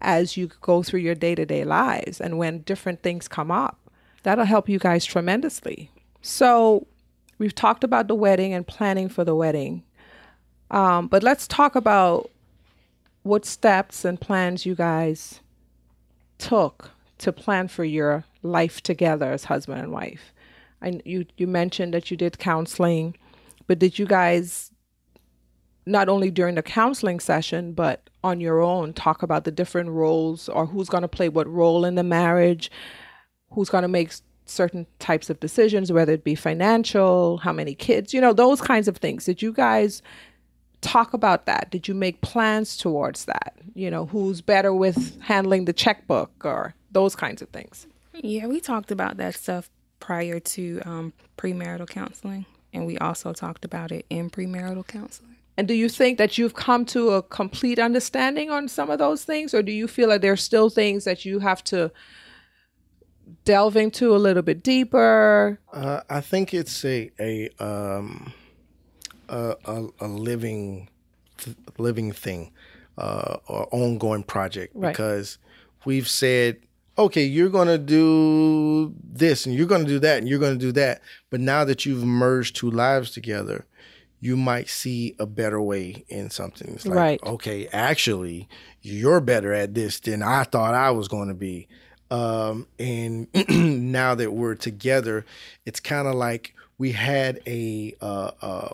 as 0.00 0.36
you 0.36 0.50
go 0.60 0.82
through 0.82 1.00
your 1.00 1.14
day 1.14 1.34
to 1.34 1.46
day 1.46 1.64
lives 1.64 2.20
and 2.20 2.36
when 2.36 2.58
different 2.62 3.02
things 3.02 3.28
come 3.28 3.50
up, 3.50 3.78
that'll 4.24 4.44
help 4.44 4.68
you 4.68 4.78
guys 4.78 5.04
tremendously. 5.04 5.90
So 6.20 6.86
we've 7.38 7.54
talked 7.54 7.84
about 7.84 8.08
the 8.08 8.14
wedding 8.14 8.52
and 8.52 8.66
planning 8.66 9.08
for 9.08 9.24
the 9.24 9.34
wedding. 9.34 9.82
Um, 10.70 11.08
but 11.08 11.22
let's 11.22 11.46
talk 11.46 11.76
about 11.76 12.30
what 13.22 13.44
steps 13.44 14.04
and 14.04 14.20
plans 14.20 14.66
you 14.66 14.74
guys 14.74 15.40
took 16.38 16.90
to 17.18 17.32
plan 17.32 17.68
for 17.68 17.84
your 17.84 18.24
life 18.42 18.82
together 18.82 19.32
as 19.32 19.44
husband 19.44 19.80
and 19.80 19.92
wife. 19.92 20.32
And 20.80 21.00
you 21.04 21.24
you 21.36 21.46
mentioned 21.46 21.94
that 21.94 22.10
you 22.10 22.16
did 22.16 22.38
counseling, 22.38 23.16
but 23.66 23.78
did 23.78 23.98
you 23.98 24.06
guys 24.06 24.70
not 25.86 26.08
only 26.08 26.30
during 26.30 26.54
the 26.54 26.62
counseling 26.62 27.20
session 27.20 27.72
but 27.72 28.08
on 28.22 28.40
your 28.40 28.60
own 28.60 28.92
talk 28.92 29.22
about 29.22 29.44
the 29.44 29.50
different 29.50 29.90
roles 29.90 30.48
or 30.48 30.66
who's 30.66 30.88
going 30.88 31.02
to 31.02 31.08
play 31.08 31.28
what 31.28 31.46
role 31.46 31.84
in 31.84 31.94
the 31.94 32.02
marriage, 32.02 32.70
who's 33.52 33.70
going 33.70 33.82
to 33.82 33.88
make 33.88 34.12
certain 34.46 34.86
types 34.98 35.30
of 35.30 35.40
decisions, 35.40 35.92
whether 35.92 36.12
it 36.12 36.24
be 36.24 36.34
financial, 36.34 37.38
how 37.38 37.52
many 37.52 37.74
kids, 37.74 38.12
you 38.12 38.20
know, 38.20 38.32
those 38.32 38.60
kinds 38.60 38.88
of 38.88 38.96
things. 38.98 39.24
Did 39.24 39.42
you 39.42 39.52
guys 39.52 40.02
talk 40.80 41.14
about 41.14 41.46
that? 41.46 41.70
Did 41.70 41.88
you 41.88 41.94
make 41.94 42.20
plans 42.20 42.76
towards 42.76 43.24
that? 43.24 43.54
You 43.74 43.90
know, 43.90 44.06
who's 44.06 44.40
better 44.40 44.74
with 44.74 45.20
handling 45.22 45.64
the 45.64 45.72
checkbook 45.72 46.30
or 46.44 46.74
those 46.92 47.16
kinds 47.16 47.42
of 47.42 47.48
things? 47.48 47.86
Yeah, 48.12 48.46
we 48.46 48.60
talked 48.60 48.90
about 48.90 49.16
that 49.16 49.34
stuff 49.34 49.70
prior 49.98 50.38
to 50.38 50.80
um, 50.84 51.12
premarital 51.36 51.88
counseling, 51.88 52.46
and 52.72 52.86
we 52.86 52.98
also 52.98 53.32
talked 53.32 53.64
about 53.64 53.90
it 53.90 54.06
in 54.10 54.30
premarital 54.30 54.86
counseling. 54.86 55.36
And 55.56 55.66
do 55.68 55.74
you 55.74 55.88
think 55.88 56.18
that 56.18 56.36
you've 56.36 56.54
come 56.54 56.84
to 56.86 57.10
a 57.10 57.22
complete 57.22 57.78
understanding 57.78 58.50
on 58.50 58.68
some 58.68 58.90
of 58.90 58.98
those 58.98 59.24
things, 59.24 59.54
or 59.54 59.62
do 59.62 59.72
you 59.72 59.88
feel 59.88 60.08
like 60.08 60.20
there's 60.20 60.42
still 60.42 60.68
things 60.68 61.04
that 61.04 61.24
you 61.24 61.38
have 61.38 61.62
to 61.64 61.90
delve 63.44 63.76
into 63.76 64.14
a 64.14 64.18
little 64.18 64.42
bit 64.42 64.62
deeper? 64.62 65.58
Uh, 65.72 66.00
I 66.10 66.20
think 66.20 66.52
it's 66.54 66.84
a 66.84 67.10
a 67.20 67.48
um 67.58 68.32
a 69.28 69.56
a, 69.64 69.86
a 70.00 70.08
living 70.08 70.88
th- 71.38 71.56
living 71.78 72.12
thing, 72.12 72.52
uh, 72.98 73.36
or 73.48 73.68
ongoing 73.72 74.22
project 74.22 74.72
Right. 74.74 74.92
because 74.92 75.38
we've 75.84 76.08
said, 76.08 76.58
okay, 76.98 77.24
you're 77.24 77.48
gonna 77.50 77.78
do 77.78 78.94
this 79.02 79.46
and 79.46 79.54
you're 79.54 79.66
gonna 79.66 79.84
do 79.84 79.98
that 79.98 80.18
and 80.18 80.28
you're 80.28 80.38
gonna 80.38 80.56
do 80.56 80.72
that, 80.72 81.02
but 81.30 81.40
now 81.40 81.64
that 81.64 81.84
you've 81.86 82.04
merged 82.04 82.56
two 82.56 82.70
lives 82.70 83.10
together. 83.10 83.66
You 84.20 84.38
might 84.38 84.70
see 84.70 85.14
a 85.18 85.26
better 85.26 85.60
way 85.60 86.02
in 86.08 86.30
something. 86.30 86.72
It's 86.76 86.86
like, 86.86 86.96
Right. 86.96 87.20
okay, 87.24 87.68
actually, 87.74 88.48
you're 88.80 89.20
better 89.20 89.52
at 89.52 89.74
this 89.74 90.00
than 90.00 90.22
I 90.22 90.44
thought 90.44 90.72
I 90.72 90.92
was 90.92 91.08
going 91.08 91.28
to 91.28 91.34
be. 91.34 91.68
Um, 92.10 92.66
and 92.78 93.28
now 93.48 94.14
that 94.14 94.32
we're 94.32 94.54
together, 94.54 95.24
it's 95.64 95.80
kind 95.80 96.06
of 96.06 96.14
like 96.14 96.54
we 96.78 96.92
had 96.92 97.40
a 97.46 97.94
uh, 98.00 98.30
uh, 98.42 98.68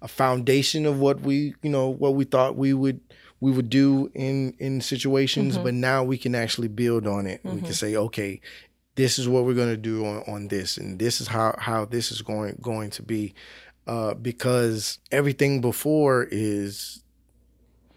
a 0.00 0.08
foundation 0.08 0.86
of 0.86 0.98
what 0.98 1.20
we 1.20 1.54
you 1.62 1.70
know 1.70 1.88
what 1.88 2.14
we 2.14 2.24
thought 2.24 2.56
we 2.56 2.72
would 2.72 3.00
we 3.40 3.50
would 3.50 3.70
do 3.70 4.10
in 4.14 4.54
in 4.58 4.80
situations, 4.80 5.56
but 5.58 5.74
now 5.74 6.02
we 6.04 6.18
can 6.18 6.34
actually 6.34 6.68
build 6.68 7.06
on 7.06 7.26
it. 7.26 7.40
We 7.44 7.60
can 7.60 7.72
say, 7.72 7.96
okay, 7.96 8.40
this 8.96 9.18
is 9.18 9.28
what 9.28 9.44
we're 9.44 9.54
going 9.54 9.68
to 9.68 9.76
do 9.76 10.04
on, 10.04 10.24
on 10.26 10.48
this, 10.48 10.76
and 10.76 10.98
this 10.98 11.20
is 11.20 11.28
how 11.28 11.54
how 11.58 11.84
this 11.84 12.10
is 12.10 12.22
going 12.22 12.58
going 12.60 12.90
to 12.90 13.02
be, 13.02 13.34
uh, 13.86 14.14
because 14.14 14.98
everything 15.12 15.60
before 15.60 16.26
is 16.30 17.02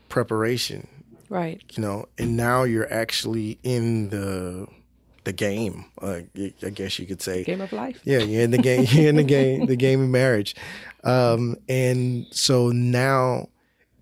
preparation 0.10 0.88
Right. 1.32 1.64
you 1.72 1.82
know, 1.82 2.06
and 2.18 2.36
now 2.36 2.64
you're 2.64 2.92
actually 2.94 3.58
in 3.64 4.10
the 4.10 4.68
the 5.24 5.32
game. 5.32 5.86
Uh, 6.02 6.22
I 6.64 6.70
guess 6.72 7.00
you 7.00 7.06
could 7.06 7.22
say, 7.22 7.44
Game 7.44 7.62
of 7.62 7.72
life. 7.72 8.00
yeah, 8.04 8.20
you're 8.20 8.42
in 8.42 8.52
the 8.52 8.58
game. 8.58 8.86
You're 8.92 9.10
in 9.10 9.16
the 9.16 9.24
game. 9.24 9.66
The 9.68 9.76
game 9.76 10.02
of 10.02 10.10
marriage, 10.10 10.56
um, 11.04 11.56
and 11.70 12.26
so 12.32 12.70
now 12.70 13.48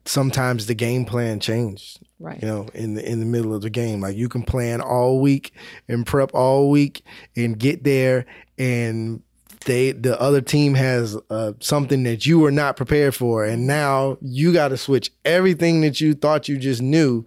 sometimes 0.05 0.65
the 0.65 0.73
game 0.75 1.05
plan 1.05 1.39
changed. 1.39 1.99
Right. 2.19 2.41
You 2.41 2.47
know, 2.47 2.67
in 2.73 2.95
the 2.95 3.07
in 3.07 3.19
the 3.19 3.25
middle 3.25 3.53
of 3.53 3.61
the 3.61 3.69
game, 3.69 4.01
like 4.01 4.15
you 4.17 4.27
can 4.27 4.43
plan 4.43 4.81
all 4.81 5.19
week 5.21 5.53
and 5.87 6.05
prep 6.05 6.31
all 6.33 6.69
week 6.69 7.03
and 7.35 7.59
get 7.59 7.83
there, 7.83 8.25
and 8.57 9.21
they 9.65 9.91
the 9.91 10.19
other 10.19 10.41
team 10.41 10.73
has 10.75 11.17
uh, 11.29 11.53
something 11.59 12.03
that 12.03 12.25
you 12.25 12.39
were 12.39 12.51
not 12.51 12.77
prepared 12.77 13.15
for, 13.15 13.45
and 13.45 13.67
now 13.67 14.17
you 14.21 14.53
got 14.53 14.69
to 14.69 14.77
switch 14.77 15.11
everything 15.25 15.81
that 15.81 15.99
you 15.99 16.13
thought 16.13 16.47
you 16.47 16.57
just 16.57 16.81
knew, 16.81 17.25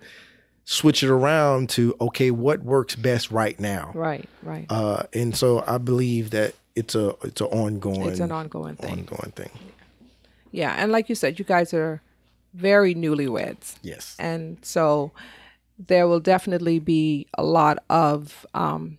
switch 0.64 1.02
it 1.02 1.10
around 1.10 1.68
to 1.70 1.94
okay, 2.00 2.30
what 2.30 2.62
works 2.62 2.96
best 2.96 3.30
right 3.30 3.58
now. 3.60 3.90
Right. 3.94 4.28
Right. 4.42 4.66
Uh, 4.70 5.04
and 5.12 5.36
so 5.36 5.64
I 5.66 5.78
believe 5.78 6.30
that 6.30 6.54
it's 6.74 6.94
a 6.94 7.14
it's 7.22 7.40
an 7.40 7.48
ongoing 7.48 8.08
it's 8.08 8.20
an 8.20 8.32
ongoing 8.32 8.76
thing. 8.76 8.90
ongoing 8.90 9.32
thing. 9.32 9.50
Yeah. 10.50 10.74
And 10.78 10.92
like 10.92 11.08
you 11.08 11.14
said, 11.14 11.38
you 11.38 11.44
guys 11.44 11.74
are 11.74 12.00
very 12.54 12.94
newlyweds. 12.94 13.76
Yes. 13.82 14.16
And 14.18 14.58
so 14.62 15.12
there 15.78 16.06
will 16.06 16.20
definitely 16.20 16.78
be 16.78 17.26
a 17.34 17.42
lot 17.42 17.78
of 17.88 18.46
um, 18.54 18.98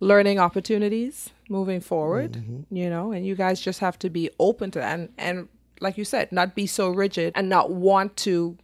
learning 0.00 0.38
opportunities 0.38 1.30
moving 1.48 1.80
forward, 1.80 2.32
mm-hmm. 2.32 2.74
you 2.74 2.90
know, 2.90 3.12
and 3.12 3.26
you 3.26 3.34
guys 3.34 3.60
just 3.60 3.80
have 3.80 3.98
to 4.00 4.10
be 4.10 4.30
open 4.38 4.70
to 4.72 4.78
that. 4.78 4.98
And, 4.98 5.08
and 5.18 5.48
like 5.80 5.98
you 5.98 6.04
said, 6.04 6.32
not 6.32 6.54
be 6.54 6.66
so 6.66 6.90
rigid 6.90 7.32
and 7.36 7.48
not 7.48 7.70
want 7.70 8.16
to 8.18 8.56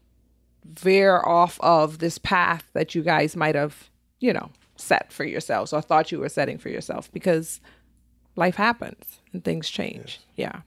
veer 0.64 1.22
off 1.24 1.58
of 1.60 1.98
this 1.98 2.18
path 2.18 2.64
that 2.72 2.94
you 2.94 3.02
guys 3.02 3.36
might 3.36 3.54
have, 3.54 3.90
you 4.20 4.32
know, 4.32 4.50
set 4.76 5.12
for 5.12 5.24
yourselves 5.24 5.72
or 5.72 5.80
thought 5.80 6.12
you 6.12 6.18
were 6.18 6.28
setting 6.28 6.58
for 6.58 6.68
yourself 6.68 7.10
because 7.12 7.60
life 8.36 8.56
happens 8.56 9.20
and 9.32 9.44
things 9.44 9.68
change. 9.68 10.20
Yeah. 10.36 10.60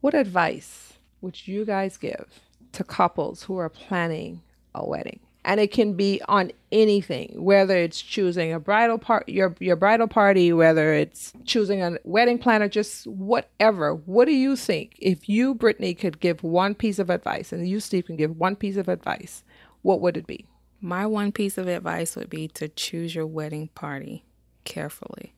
What 0.00 0.14
advice 0.14 0.94
would 1.20 1.48
you 1.48 1.64
guys 1.64 1.96
give 1.96 2.40
to 2.72 2.84
couples 2.84 3.44
who 3.44 3.56
are 3.56 3.68
planning 3.68 4.42
a 4.74 4.86
wedding? 4.86 5.20
And 5.48 5.58
it 5.58 5.72
can 5.72 5.94
be 5.94 6.20
on 6.28 6.52
anything, 6.70 7.42
whether 7.42 7.74
it's 7.74 8.02
choosing 8.02 8.52
a 8.52 8.60
bridal 8.60 8.98
part 8.98 9.26
your 9.30 9.56
your 9.60 9.76
bridal 9.76 10.06
party, 10.06 10.52
whether 10.52 10.92
it's 10.92 11.32
choosing 11.46 11.82
a 11.82 11.96
wedding 12.04 12.38
planner, 12.38 12.68
just 12.68 13.06
whatever. 13.06 13.94
What 13.94 14.26
do 14.26 14.32
you 14.32 14.56
think? 14.56 14.96
If 14.98 15.26
you, 15.26 15.54
Brittany, 15.54 15.94
could 15.94 16.20
give 16.20 16.42
one 16.42 16.74
piece 16.74 16.98
of 16.98 17.08
advice 17.08 17.50
and 17.50 17.66
you, 17.66 17.80
Steve, 17.80 18.04
can 18.04 18.16
give 18.16 18.36
one 18.36 18.56
piece 18.56 18.76
of 18.76 18.88
advice, 18.88 19.42
what 19.80 20.02
would 20.02 20.18
it 20.18 20.26
be? 20.26 20.44
My 20.82 21.06
one 21.06 21.32
piece 21.32 21.56
of 21.56 21.66
advice 21.66 22.14
would 22.14 22.28
be 22.28 22.48
to 22.48 22.68
choose 22.68 23.14
your 23.14 23.26
wedding 23.26 23.68
party 23.68 24.26
carefully. 24.64 25.32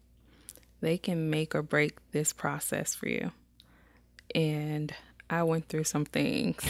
They 0.81 0.99
can 0.99 1.31
make 1.31 1.55
or 1.55 1.63
break 1.63 1.99
this 2.11 2.33
process 2.33 2.97
for 2.97 3.09
you. 3.09 3.31
And 4.35 4.93
I 5.31 5.43
went 5.45 5.68
through 5.68 5.85
some 5.85 6.05
things. 6.05 6.62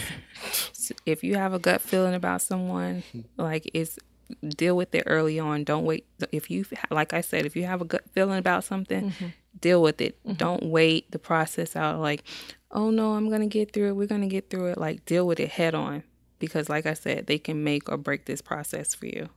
S- 0.46 0.92
if 1.06 1.24
you 1.24 1.36
have 1.36 1.54
a 1.54 1.58
gut 1.58 1.80
feeling 1.80 2.14
about 2.14 2.42
someone, 2.42 3.02
like 3.36 3.70
it's 3.74 3.98
deal 4.46 4.76
with 4.76 4.94
it 4.94 5.04
early 5.06 5.40
on. 5.40 5.64
Don't 5.64 5.84
wait. 5.84 6.06
If 6.30 6.50
you, 6.50 6.64
like 6.90 7.12
I 7.12 7.20
said, 7.20 7.46
if 7.46 7.56
you 7.56 7.64
have 7.64 7.80
a 7.80 7.84
gut 7.84 8.04
feeling 8.12 8.38
about 8.38 8.64
something, 8.64 9.11
mm-hmm. 9.11 9.26
deal 9.58 9.82
with 9.82 10.00
it. 10.00 10.22
Mm-hmm. 10.24 10.34
Don't 10.34 10.64
wait 10.64 11.11
the 11.11 11.18
process 11.18 11.74
out. 11.74 12.00
Like, 12.00 12.22
oh 12.70 12.90
no, 12.90 13.14
I'm 13.14 13.30
gonna 13.30 13.46
get 13.46 13.72
through 13.72 13.88
it. 13.88 13.96
We're 13.96 14.06
gonna 14.06 14.28
get 14.28 14.50
through 14.50 14.66
it. 14.66 14.78
Like, 14.78 15.04
deal 15.06 15.26
with 15.26 15.40
it 15.40 15.48
head 15.50 15.74
on, 15.74 16.02
because 16.38 16.68
like 16.68 16.86
I 16.86 16.94
said, 16.94 17.26
they 17.26 17.38
can 17.38 17.64
make 17.64 17.88
or 17.88 17.96
break 17.96 18.26
this 18.26 18.42
process 18.42 18.94
for 18.94 19.06
you. 19.06 19.30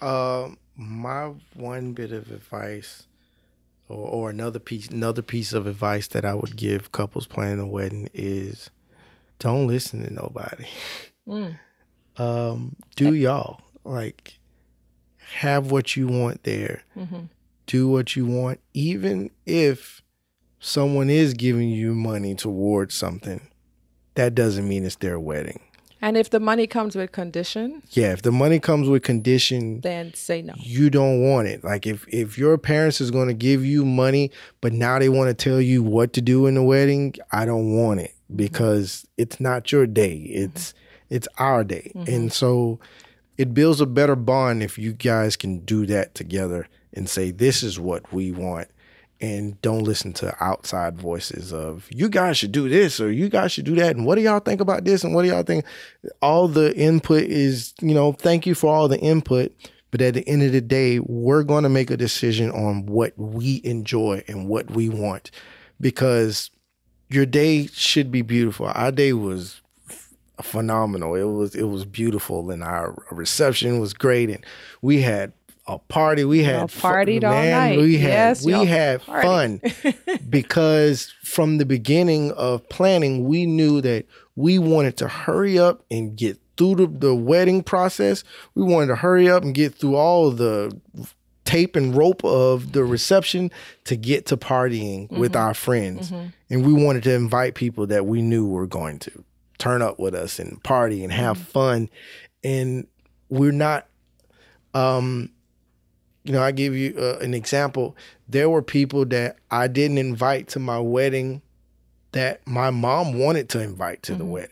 Uh, 0.00 0.50
my 0.76 1.32
one 1.54 1.92
bit 1.92 2.12
of 2.12 2.30
advice, 2.30 3.07
or, 3.88 4.08
or 4.08 4.30
another 4.30 4.58
piece, 4.58 4.88
another 4.88 5.22
piece 5.22 5.52
of 5.52 5.66
advice 5.66 6.08
that 6.08 6.24
I 6.24 6.34
would 6.34 6.56
give 6.56 6.92
couples 6.92 7.26
planning 7.26 7.60
a 7.60 7.66
wedding 7.66 8.08
is, 8.14 8.70
don't 9.38 9.66
listen 9.66 10.04
to 10.04 10.12
nobody. 10.12 10.66
Mm. 11.26 11.58
Um, 12.20 12.74
do 12.96 13.14
y'all 13.14 13.60
like 13.84 14.40
have 15.34 15.70
what 15.70 15.96
you 15.96 16.08
want 16.08 16.42
there? 16.42 16.82
Mm-hmm. 16.96 17.26
Do 17.66 17.86
what 17.86 18.16
you 18.16 18.26
want, 18.26 18.58
even 18.74 19.30
if 19.46 20.02
someone 20.58 21.10
is 21.10 21.34
giving 21.34 21.68
you 21.68 21.94
money 21.94 22.34
towards 22.34 22.94
something. 22.94 23.40
That 24.14 24.34
doesn't 24.34 24.68
mean 24.68 24.84
it's 24.84 24.96
their 24.96 25.20
wedding. 25.20 25.60
And 26.00 26.16
if 26.16 26.30
the 26.30 26.38
money 26.38 26.66
comes 26.66 26.94
with 26.94 27.10
condition, 27.12 27.82
yeah, 27.90 28.12
if 28.12 28.22
the 28.22 28.30
money 28.30 28.60
comes 28.60 28.88
with 28.88 29.02
condition, 29.02 29.80
then 29.80 30.14
say 30.14 30.42
no. 30.42 30.54
You 30.58 30.90
don't 30.90 31.22
want 31.22 31.48
it. 31.48 31.64
Like 31.64 31.86
if 31.86 32.06
if 32.08 32.38
your 32.38 32.56
parents 32.56 33.00
is 33.00 33.10
going 33.10 33.28
to 33.28 33.34
give 33.34 33.64
you 33.64 33.84
money, 33.84 34.30
but 34.60 34.72
now 34.72 34.98
they 34.98 35.08
want 35.08 35.28
to 35.28 35.34
tell 35.34 35.60
you 35.60 35.82
what 35.82 36.12
to 36.12 36.20
do 36.20 36.46
in 36.46 36.54
the 36.54 36.62
wedding, 36.62 37.14
I 37.32 37.44
don't 37.44 37.76
want 37.76 38.00
it 38.00 38.14
because 38.34 38.90
mm-hmm. 38.90 39.22
it's 39.22 39.40
not 39.40 39.72
your 39.72 39.86
day. 39.86 40.16
It's 40.16 40.72
mm-hmm. 40.72 41.14
it's 41.14 41.28
our 41.38 41.64
day. 41.64 41.90
Mm-hmm. 41.94 42.14
And 42.14 42.32
so 42.32 42.78
it 43.36 43.52
builds 43.52 43.80
a 43.80 43.86
better 43.86 44.16
bond 44.16 44.62
if 44.62 44.78
you 44.78 44.92
guys 44.92 45.36
can 45.36 45.60
do 45.60 45.86
that 45.86 46.14
together 46.14 46.68
and 46.92 47.08
say 47.08 47.30
this 47.30 47.62
is 47.62 47.78
what 47.78 48.12
we 48.12 48.30
want 48.30 48.68
and 49.20 49.60
don't 49.62 49.82
listen 49.82 50.12
to 50.12 50.34
outside 50.42 50.96
voices 50.96 51.52
of 51.52 51.88
you 51.90 52.08
guys 52.08 52.36
should 52.38 52.52
do 52.52 52.68
this 52.68 53.00
or 53.00 53.10
you 53.10 53.28
guys 53.28 53.52
should 53.52 53.64
do 53.64 53.74
that 53.74 53.96
and 53.96 54.06
what 54.06 54.14
do 54.14 54.22
y'all 54.22 54.40
think 54.40 54.60
about 54.60 54.84
this? 54.84 55.04
and 55.04 55.14
what 55.14 55.22
do 55.22 55.28
y'all 55.28 55.42
think? 55.42 55.64
All 56.22 56.48
the 56.48 56.76
input 56.76 57.24
is 57.24 57.74
you 57.80 57.94
know 57.94 58.12
thank 58.12 58.46
you 58.46 58.54
for 58.54 58.72
all 58.74 58.88
the 58.88 59.00
input 59.00 59.52
but 59.90 60.00
at 60.00 60.14
the 60.14 60.28
end 60.28 60.42
of 60.42 60.52
the 60.52 60.60
day 60.60 60.98
we're 61.00 61.42
going 61.42 61.64
to 61.64 61.68
make 61.68 61.90
a 61.90 61.96
decision 61.96 62.50
on 62.50 62.86
what 62.86 63.12
we 63.16 63.60
enjoy 63.64 64.22
and 64.28 64.48
what 64.48 64.70
we 64.70 64.88
want 64.88 65.30
because 65.80 66.50
your 67.08 67.26
day 67.26 67.66
should 67.68 68.10
be 68.10 68.22
beautiful. 68.22 68.66
Our 68.66 68.92
day 68.92 69.12
was 69.12 69.60
phenomenal. 70.42 71.14
It 71.14 71.24
was 71.24 71.54
it 71.54 71.64
was 71.64 71.84
beautiful 71.84 72.50
and 72.50 72.62
our 72.62 73.02
reception 73.10 73.80
was 73.80 73.92
great 73.94 74.30
and 74.30 74.44
we 74.82 75.02
had 75.02 75.32
a 75.68 75.78
party. 75.78 76.24
We 76.24 76.42
had 76.42 76.68
partied 76.68 77.20
fun, 77.20 77.30
all 77.30 77.42
man, 77.42 77.50
night. 77.50 77.78
We 77.78 77.98
had 77.98 78.08
yes, 78.08 78.44
we 78.44 78.64
had 78.64 79.02
fun 79.02 79.60
because 80.30 81.14
from 81.22 81.58
the 81.58 81.66
beginning 81.66 82.32
of 82.32 82.68
planning, 82.68 83.28
we 83.28 83.46
knew 83.46 83.80
that 83.82 84.06
we 84.34 84.58
wanted 84.58 84.96
to 84.96 85.08
hurry 85.08 85.58
up 85.58 85.84
and 85.90 86.16
get 86.16 86.38
through 86.56 86.74
the, 86.76 86.86
the 86.86 87.14
wedding 87.14 87.62
process. 87.62 88.24
We 88.54 88.64
wanted 88.64 88.88
to 88.88 88.96
hurry 88.96 89.28
up 89.28 89.42
and 89.44 89.54
get 89.54 89.74
through 89.74 89.96
all 89.96 90.30
the 90.30 90.76
tape 91.44 91.76
and 91.76 91.94
rope 91.94 92.24
of 92.24 92.72
the 92.72 92.84
reception 92.84 93.50
to 93.84 93.96
get 93.96 94.26
to 94.26 94.36
partying 94.36 95.04
mm-hmm. 95.04 95.18
with 95.18 95.36
our 95.36 95.54
friends. 95.54 96.10
Mm-hmm. 96.10 96.28
And 96.50 96.66
we 96.66 96.72
wanted 96.72 97.04
to 97.04 97.14
invite 97.14 97.54
people 97.54 97.86
that 97.86 98.06
we 98.06 98.22
knew 98.22 98.46
were 98.46 98.66
going 98.66 98.98
to 99.00 99.24
turn 99.58 99.82
up 99.82 99.98
with 99.98 100.14
us 100.14 100.38
and 100.38 100.62
party 100.62 101.04
and 101.04 101.12
have 101.12 101.36
mm-hmm. 101.36 101.50
fun. 101.50 101.90
And 102.42 102.86
we're 103.28 103.52
not 103.52 103.86
um 104.74 105.30
you 106.24 106.32
know, 106.32 106.42
I 106.42 106.52
give 106.52 106.74
you 106.74 106.94
uh, 106.98 107.18
an 107.20 107.34
example. 107.34 107.96
There 108.28 108.50
were 108.50 108.62
people 108.62 109.06
that 109.06 109.36
I 109.50 109.68
didn't 109.68 109.98
invite 109.98 110.48
to 110.48 110.58
my 110.58 110.78
wedding 110.78 111.42
that 112.12 112.46
my 112.46 112.70
mom 112.70 113.18
wanted 113.18 113.48
to 113.50 113.62
invite 113.62 114.02
to 114.04 114.12
mm-hmm. 114.12 114.18
the 114.18 114.24
wedding. 114.26 114.50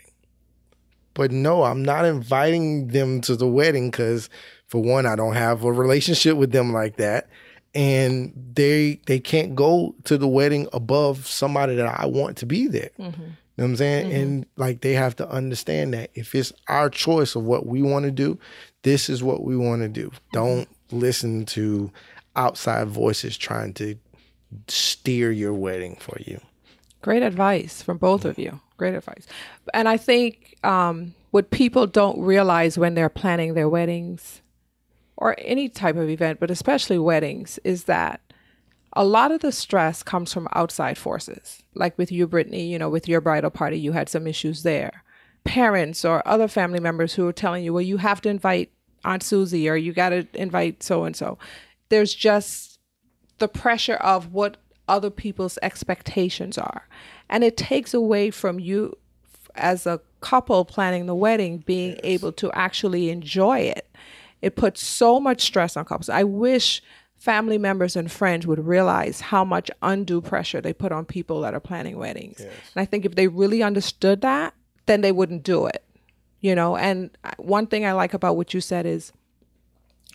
But 1.14 1.30
no, 1.30 1.62
I'm 1.62 1.82
not 1.82 2.04
inviting 2.04 2.88
them 2.88 3.22
to 3.22 3.36
the 3.36 3.46
wedding 3.46 3.90
because, 3.90 4.28
for 4.66 4.82
one, 4.82 5.06
I 5.06 5.16
don't 5.16 5.34
have 5.34 5.64
a 5.64 5.72
relationship 5.72 6.36
with 6.36 6.52
them 6.52 6.72
like 6.74 6.96
that, 6.96 7.28
and 7.74 8.32
they 8.54 9.00
they 9.06 9.18
can't 9.18 9.54
go 9.54 9.94
to 10.04 10.18
the 10.18 10.28
wedding 10.28 10.68
above 10.74 11.26
somebody 11.26 11.74
that 11.76 12.00
I 12.00 12.04
want 12.04 12.36
to 12.38 12.46
be 12.46 12.66
there. 12.66 12.90
Mm-hmm. 12.98 13.22
You 13.22 13.62
know 13.62 13.64
what 13.64 13.64
I'm 13.64 13.76
saying? 13.76 14.10
Mm-hmm. 14.10 14.20
And 14.20 14.46
like 14.56 14.82
they 14.82 14.92
have 14.92 15.16
to 15.16 15.28
understand 15.30 15.94
that 15.94 16.10
if 16.14 16.34
it's 16.34 16.52
our 16.68 16.90
choice 16.90 17.34
of 17.34 17.44
what 17.44 17.66
we 17.66 17.80
want 17.80 18.04
to 18.04 18.10
do, 18.10 18.38
this 18.82 19.08
is 19.08 19.22
what 19.22 19.42
we 19.42 19.56
want 19.56 19.80
to 19.80 19.88
do. 19.88 20.12
Don't 20.32 20.68
listen 20.90 21.46
to 21.46 21.90
outside 22.34 22.88
voices 22.88 23.36
trying 23.36 23.72
to 23.74 23.96
steer 24.68 25.30
your 25.32 25.54
wedding 25.54 25.96
for 25.96 26.18
you. 26.20 26.40
Great 27.02 27.22
advice 27.22 27.82
from 27.82 27.98
both 27.98 28.24
of 28.24 28.38
you. 28.38 28.60
Great 28.76 28.94
advice. 28.94 29.26
And 29.72 29.88
I 29.88 29.96
think 29.96 30.56
um, 30.64 31.14
what 31.30 31.50
people 31.50 31.86
don't 31.86 32.20
realize 32.20 32.78
when 32.78 32.94
they're 32.94 33.08
planning 33.08 33.54
their 33.54 33.68
weddings 33.68 34.42
or 35.16 35.34
any 35.38 35.68
type 35.68 35.96
of 35.96 36.10
event, 36.10 36.40
but 36.40 36.50
especially 36.50 36.98
weddings, 36.98 37.58
is 37.64 37.84
that 37.84 38.20
a 38.92 39.04
lot 39.04 39.30
of 39.30 39.40
the 39.40 39.52
stress 39.52 40.02
comes 40.02 40.32
from 40.32 40.48
outside 40.54 40.98
forces. 40.98 41.62
Like 41.74 41.96
with 41.98 42.10
you, 42.10 42.26
Brittany, 42.26 42.66
you 42.66 42.78
know, 42.78 42.88
with 42.88 43.08
your 43.08 43.20
bridal 43.20 43.50
party, 43.50 43.78
you 43.78 43.92
had 43.92 44.08
some 44.08 44.26
issues 44.26 44.62
there. 44.62 45.04
Parents 45.44 46.04
or 46.04 46.26
other 46.26 46.48
family 46.48 46.80
members 46.80 47.14
who 47.14 47.26
are 47.26 47.32
telling 47.32 47.62
you, 47.62 47.72
well, 47.72 47.82
you 47.82 47.98
have 47.98 48.20
to 48.22 48.28
invite 48.28 48.72
Aunt 49.06 49.22
Susie 49.22 49.68
or 49.68 49.76
you 49.76 49.92
got 49.92 50.10
to 50.10 50.26
invite 50.34 50.82
so 50.82 51.04
and 51.04 51.16
so. 51.16 51.38
There's 51.88 52.14
just 52.14 52.78
the 53.38 53.48
pressure 53.48 53.94
of 53.94 54.32
what 54.32 54.56
other 54.88 55.10
people's 55.10 55.58
expectations 55.62 56.58
are. 56.58 56.88
And 57.28 57.44
it 57.44 57.56
takes 57.56 57.94
away 57.94 58.30
from 58.30 58.60
you 58.60 58.96
as 59.54 59.86
a 59.86 60.00
couple 60.20 60.64
planning 60.64 61.06
the 61.06 61.14
wedding 61.14 61.58
being 61.58 61.92
yes. 61.92 62.00
able 62.02 62.32
to 62.32 62.50
actually 62.52 63.10
enjoy 63.10 63.60
it. 63.60 63.88
It 64.42 64.56
puts 64.56 64.82
so 64.82 65.18
much 65.18 65.42
stress 65.42 65.76
on 65.76 65.84
couples. 65.84 66.08
I 66.08 66.24
wish 66.24 66.82
family 67.16 67.58
members 67.58 67.96
and 67.96 68.12
friends 68.12 68.46
would 68.46 68.64
realize 68.64 69.20
how 69.20 69.44
much 69.44 69.70
undue 69.82 70.20
pressure 70.20 70.60
they 70.60 70.72
put 70.72 70.92
on 70.92 71.04
people 71.04 71.40
that 71.40 71.54
are 71.54 71.60
planning 71.60 71.96
weddings. 71.98 72.38
Yes. 72.40 72.52
And 72.74 72.82
I 72.82 72.84
think 72.84 73.04
if 73.04 73.14
they 73.14 73.28
really 73.28 73.62
understood 73.62 74.20
that, 74.20 74.54
then 74.84 75.00
they 75.00 75.12
wouldn't 75.12 75.42
do 75.42 75.66
it 75.66 75.85
you 76.46 76.54
know 76.54 76.76
and 76.76 77.10
one 77.38 77.66
thing 77.66 77.84
i 77.84 77.90
like 77.92 78.14
about 78.14 78.36
what 78.36 78.54
you 78.54 78.60
said 78.60 78.86
is 78.86 79.12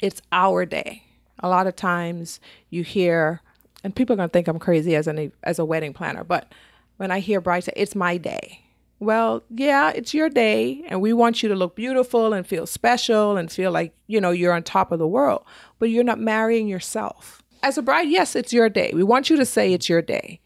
it's 0.01 0.21
our 0.32 0.65
day. 0.65 1.03
A 1.43 1.49
lot 1.49 1.67
of 1.67 1.75
times 1.75 2.39
you 2.69 2.84
hear 2.84 3.41
and 3.84 3.95
people 3.95 4.13
are 4.13 4.17
going 4.17 4.29
to 4.29 4.34
think 4.34 4.47
i'm 4.47 4.59
crazy 4.59 4.95
as 4.95 5.07
an 5.07 5.32
as 5.43 5.59
a 5.59 5.65
wedding 5.65 5.91
planner 5.91 6.23
but 6.23 6.53
when 6.97 7.11
i 7.11 7.19
hear 7.19 7.41
bride 7.41 7.63
say 7.63 7.73
it's 7.75 7.95
my 7.95 8.15
day 8.15 8.61
well 8.99 9.43
yeah 9.49 9.89
it's 9.89 10.13
your 10.13 10.29
day 10.29 10.84
and 10.88 11.01
we 11.01 11.11
want 11.11 11.43
you 11.43 11.49
to 11.49 11.55
look 11.55 11.75
beautiful 11.75 12.32
and 12.32 12.47
feel 12.47 12.65
special 12.65 13.38
and 13.38 13.51
feel 13.51 13.71
like 13.71 13.93
you 14.07 14.21
know 14.21 14.32
you're 14.32 14.53
on 14.53 14.63
top 14.63 14.91
of 14.91 14.99
the 14.99 15.07
world 15.07 15.43
but 15.79 15.89
you're 15.89 16.03
not 16.03 16.19
marrying 16.19 16.67
yourself. 16.67 17.41
As 17.63 17.77
a 17.77 17.82
bride 17.82 18.07
yes 18.07 18.36
it's 18.36 18.53
your 18.53 18.69
day. 18.69 18.91
We 18.93 19.03
want 19.03 19.29
you 19.29 19.36
to 19.38 19.45
say 19.45 19.73
it's 19.73 19.89
your 19.89 20.01
day 20.01 20.39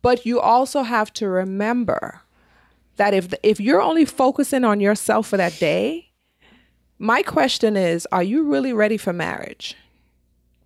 but 0.00 0.24
you 0.24 0.40
also 0.40 0.82
have 0.82 1.12
to 1.14 1.28
remember 1.28 2.22
that 2.98 3.14
if 3.14 3.32
if 3.42 3.58
you're 3.58 3.80
only 3.80 4.04
focusing 4.04 4.64
on 4.64 4.80
yourself 4.80 5.28
for 5.28 5.36
that 5.36 5.58
day, 5.58 6.10
my 6.98 7.22
question 7.22 7.76
is, 7.76 8.06
are 8.12 8.22
you 8.22 8.44
really 8.44 8.72
ready 8.72 8.96
for 8.96 9.12
marriage? 9.12 9.74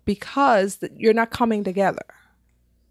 Because 0.05 0.79
you're 0.97 1.13
not 1.13 1.31
coming 1.31 1.63
together, 1.63 2.05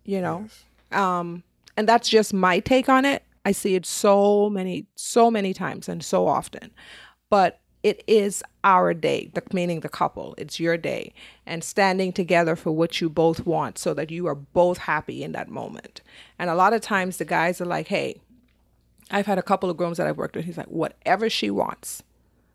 you 0.05 0.21
know. 0.21 0.47
Yes. 0.91 1.01
Um, 1.01 1.43
and 1.77 1.89
that's 1.89 2.09
just 2.09 2.33
my 2.33 2.61
take 2.61 2.89
on 2.89 3.05
it. 3.05 3.23
I 3.45 3.53
see 3.53 3.75
it 3.75 3.85
so 3.85 4.49
many, 4.49 4.87
so 4.95 5.31
many 5.31 5.53
times 5.53 5.89
and 5.89 6.03
so 6.03 6.27
often. 6.27 6.71
But 7.29 7.61
it 7.83 8.05
is 8.07 8.45
our 8.63 8.95
day, 8.95 9.31
the, 9.35 9.43
meaning 9.53 9.81
the 9.81 9.89
couple. 9.89 10.35
It's 10.39 10.61
your 10.61 10.77
day. 10.77 11.13
And 11.45 11.65
standing 11.65 12.13
together 12.13 12.55
for 12.55 12.71
what 12.71 13.01
you 13.01 13.09
both 13.09 13.45
want 13.45 13.79
so 13.79 13.93
that 13.95 14.11
you 14.11 14.27
are 14.29 14.37
both 14.37 14.79
happy 14.79 15.25
in 15.25 15.33
that 15.33 15.49
moment. 15.49 16.01
And 16.39 16.49
a 16.49 16.55
lot 16.55 16.73
of 16.73 16.81
times 16.81 17.17
the 17.17 17.25
guys 17.25 17.61
are 17.61 17.67
like, 17.67 17.89
hey, 17.89 18.21
I've 19.11 19.27
had 19.27 19.39
a 19.39 19.43
couple 19.43 19.71
of 19.71 19.77
grooms 19.77 19.99
that 19.99 20.07
I've 20.07 20.17
worked 20.17 20.37
with. 20.37 20.45
He's 20.45 20.57
like, 20.57 20.67
whatever 20.67 21.29
she 21.29 21.51
wants, 21.51 22.03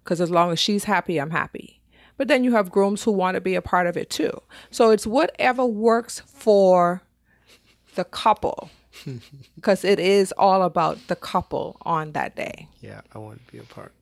because 0.03 0.21
as 0.21 0.31
long 0.31 0.51
as 0.51 0.59
she's 0.59 0.85
happy, 0.85 1.19
I'm 1.19 1.31
happy. 1.31 1.81
But 2.17 2.27
then 2.27 2.43
you 2.43 2.53
have 2.53 2.71
grooms 2.71 3.03
who 3.03 3.11
want 3.11 3.35
to 3.35 3.41
be 3.41 3.55
a 3.55 3.61
part 3.61 3.87
of 3.87 3.95
it 3.95 4.09
too. 4.09 4.41
So 4.71 4.89
it's 4.89 5.05
whatever 5.05 5.65
works 5.65 6.19
for 6.21 7.03
the 7.95 8.03
couple, 8.03 8.69
because 9.55 9.85
it 9.85 9.99
is 9.99 10.33
all 10.37 10.63
about 10.63 10.97
the 11.07 11.15
couple 11.15 11.77
on 11.83 12.13
that 12.13 12.35
day. 12.35 12.67
Yeah, 12.81 13.01
I 13.13 13.19
want 13.19 13.45
to 13.45 13.51
be 13.51 13.59
a 13.59 13.63
part 13.63 13.93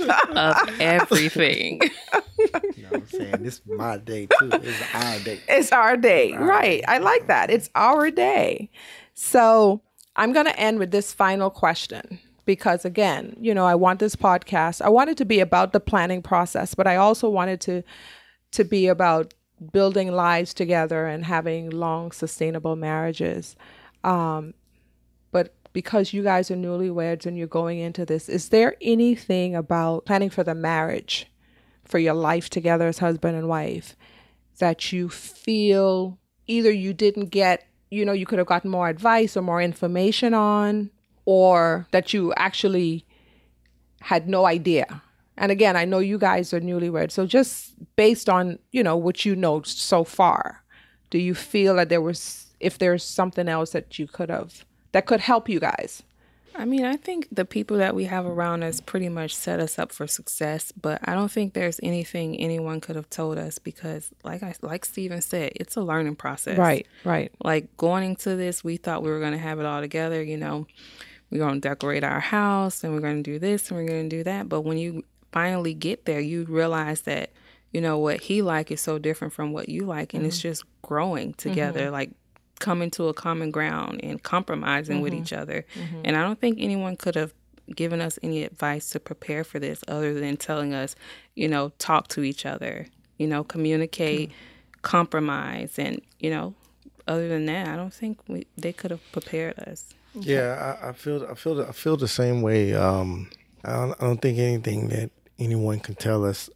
of 0.00 0.80
everything. 0.80 1.80
you 2.38 2.48
know 2.48 2.88
what 2.90 2.94
I'm 2.94 3.06
saying? 3.06 3.36
This 3.40 3.54
is 3.54 3.62
my 3.66 3.98
day 3.98 4.26
too. 4.26 4.50
It's 4.52 4.94
our 4.94 5.18
day. 5.20 5.40
It's 5.48 5.72
our 5.72 5.96
day. 5.96 6.32
Our 6.32 6.44
right. 6.44 6.80
Day. 6.80 6.84
I 6.86 6.98
like 6.98 7.22
uh-huh. 7.22 7.28
that. 7.28 7.50
It's 7.50 7.70
our 7.74 8.10
day. 8.10 8.70
So 9.14 9.82
I'm 10.18 10.32
going 10.32 10.46
to 10.46 10.58
end 10.58 10.80
with 10.80 10.90
this 10.90 11.12
final 11.12 11.48
question 11.48 12.18
because 12.44 12.84
again, 12.84 13.36
you 13.38 13.54
know, 13.54 13.66
I 13.66 13.76
want 13.76 14.00
this 14.00 14.16
podcast. 14.16 14.82
I 14.82 14.88
want 14.88 15.10
it 15.10 15.16
to 15.18 15.24
be 15.24 15.38
about 15.38 15.72
the 15.72 15.80
planning 15.80 16.22
process, 16.22 16.74
but 16.74 16.86
I 16.86 16.96
also 16.96 17.28
wanted 17.28 17.60
to 17.62 17.82
to 18.50 18.64
be 18.64 18.88
about 18.88 19.34
building 19.72 20.10
lives 20.10 20.54
together 20.54 21.06
and 21.06 21.24
having 21.24 21.70
long 21.70 22.10
sustainable 22.10 22.74
marriages. 22.74 23.54
Um, 24.02 24.54
but 25.30 25.54
because 25.72 26.12
you 26.12 26.22
guys 26.22 26.50
are 26.50 26.56
newlyweds 26.56 27.26
and 27.26 27.36
you're 27.36 27.46
going 27.46 27.78
into 27.78 28.06
this, 28.06 28.28
is 28.28 28.48
there 28.48 28.76
anything 28.80 29.54
about 29.54 30.06
planning 30.06 30.30
for 30.30 30.42
the 30.42 30.54
marriage, 30.54 31.26
for 31.84 31.98
your 31.98 32.14
life 32.14 32.48
together 32.48 32.88
as 32.88 32.98
husband 32.98 33.36
and 33.36 33.48
wife, 33.48 33.94
that 34.58 34.92
you 34.92 35.08
feel 35.08 36.18
either 36.46 36.72
you 36.72 36.94
didn't 36.94 37.26
get, 37.26 37.67
you 37.90 38.04
know, 38.04 38.12
you 38.12 38.26
could 38.26 38.38
have 38.38 38.48
gotten 38.48 38.70
more 38.70 38.88
advice 38.88 39.36
or 39.36 39.42
more 39.42 39.62
information 39.62 40.34
on, 40.34 40.90
or 41.24 41.86
that 41.90 42.12
you 42.12 42.32
actually 42.36 43.04
had 44.00 44.28
no 44.28 44.46
idea? 44.46 45.02
And 45.36 45.52
again, 45.52 45.76
I 45.76 45.84
know 45.84 46.00
you 46.00 46.18
guys 46.18 46.52
are 46.52 46.60
newlyweds, 46.60 47.12
so 47.12 47.26
just 47.26 47.74
based 47.96 48.28
on, 48.28 48.58
you 48.72 48.82
know, 48.82 48.96
what 48.96 49.24
you 49.24 49.36
know 49.36 49.62
so 49.62 50.02
far, 50.04 50.62
do 51.10 51.18
you 51.18 51.34
feel 51.34 51.76
that 51.76 51.88
there 51.88 52.02
was 52.02 52.46
if 52.60 52.78
there's 52.78 53.04
something 53.04 53.48
else 53.48 53.70
that 53.70 53.98
you 53.98 54.08
could 54.08 54.30
have 54.30 54.64
that 54.92 55.06
could 55.06 55.20
help 55.20 55.48
you 55.48 55.60
guys? 55.60 56.02
I 56.58 56.64
mean, 56.64 56.84
I 56.84 56.96
think 56.96 57.28
the 57.30 57.44
people 57.44 57.78
that 57.78 57.94
we 57.94 58.04
have 58.04 58.26
around 58.26 58.64
us 58.64 58.80
pretty 58.80 59.08
much 59.08 59.34
set 59.34 59.60
us 59.60 59.78
up 59.78 59.92
for 59.92 60.06
success, 60.06 60.72
but 60.72 61.00
I 61.04 61.14
don't 61.14 61.30
think 61.30 61.54
there's 61.54 61.78
anything 61.82 62.36
anyone 62.36 62.80
could 62.80 62.96
have 62.96 63.08
told 63.08 63.38
us 63.38 63.58
because 63.58 64.10
like 64.24 64.42
I 64.42 64.54
like 64.60 64.84
Stephen 64.84 65.22
said, 65.22 65.52
it's 65.54 65.76
a 65.76 65.80
learning 65.80 66.16
process. 66.16 66.58
Right, 66.58 66.86
right. 67.04 67.32
Like 67.44 67.76
going 67.76 68.04
into 68.04 68.34
this, 68.34 68.64
we 68.64 68.76
thought 68.76 69.04
we 69.04 69.10
were 69.10 69.20
going 69.20 69.32
to 69.32 69.38
have 69.38 69.60
it 69.60 69.66
all 69.66 69.80
together, 69.80 70.22
you 70.22 70.36
know. 70.36 70.66
We're 71.30 71.38
going 71.38 71.60
to 71.60 71.68
decorate 71.68 72.04
our 72.04 72.20
house 72.20 72.82
and 72.82 72.94
we're 72.94 73.00
going 73.00 73.22
to 73.22 73.30
do 73.30 73.38
this 73.38 73.68
and 73.68 73.78
we're 73.78 73.86
going 73.86 74.08
to 74.08 74.16
do 74.16 74.24
that, 74.24 74.48
but 74.48 74.62
when 74.62 74.78
you 74.78 75.04
finally 75.30 75.74
get 75.74 76.06
there, 76.06 76.20
you 76.20 76.44
realize 76.44 77.02
that 77.02 77.30
you 77.72 77.80
know 77.80 77.98
what 77.98 78.20
he 78.22 78.42
like 78.42 78.70
is 78.70 78.80
so 78.80 78.98
different 78.98 79.34
from 79.34 79.52
what 79.52 79.68
you 79.68 79.84
like 79.84 80.14
and 80.14 80.22
mm-hmm. 80.22 80.28
it's 80.28 80.40
just 80.40 80.64
growing 80.82 81.34
together 81.34 81.84
mm-hmm. 81.84 81.92
like 81.92 82.10
coming 82.58 82.90
to 82.92 83.08
a 83.08 83.14
common 83.14 83.50
ground 83.50 84.00
and 84.02 84.22
compromising 84.22 84.96
mm-hmm. 84.96 85.02
with 85.04 85.14
each 85.14 85.32
other. 85.32 85.64
Mm-hmm. 85.74 86.02
And 86.04 86.16
I 86.16 86.22
don't 86.22 86.40
think 86.40 86.58
anyone 86.60 86.96
could 86.96 87.14
have 87.14 87.32
given 87.74 88.00
us 88.00 88.18
any 88.22 88.44
advice 88.44 88.90
to 88.90 89.00
prepare 89.00 89.44
for 89.44 89.58
this 89.58 89.84
other 89.88 90.14
than 90.14 90.36
telling 90.36 90.74
us, 90.74 90.96
you 91.34 91.48
know, 91.48 91.70
talk 91.78 92.08
to 92.08 92.22
each 92.22 92.46
other, 92.46 92.86
you 93.18 93.26
know, 93.26 93.44
communicate, 93.44 94.30
mm-hmm. 94.30 94.80
compromise, 94.82 95.78
and 95.78 96.00
you 96.18 96.30
know, 96.30 96.54
other 97.06 97.28
than 97.28 97.46
that, 97.46 97.68
I 97.68 97.76
don't 97.76 97.92
think 97.92 98.20
we, 98.28 98.46
they 98.56 98.72
could 98.72 98.90
have 98.90 99.12
prepared 99.12 99.58
us. 99.60 99.86
Yeah, 100.14 100.76
I, 100.82 100.88
I, 100.88 100.92
feel 100.92 101.26
I 101.30 101.34
feel 101.34 101.60
I 101.62 101.72
feel 101.72 101.96
the 101.96 102.08
same 102.08 102.42
way. 102.42 102.74
Um, 102.74 103.30
I, 103.64 103.72
don't, 103.72 104.02
I 104.02 104.04
don't 104.04 104.22
think 104.22 104.38
anything 104.38 104.88
that 104.88 105.10
anyone 105.38 105.80
can 105.80 105.94
tell 105.94 106.24
us. 106.24 106.50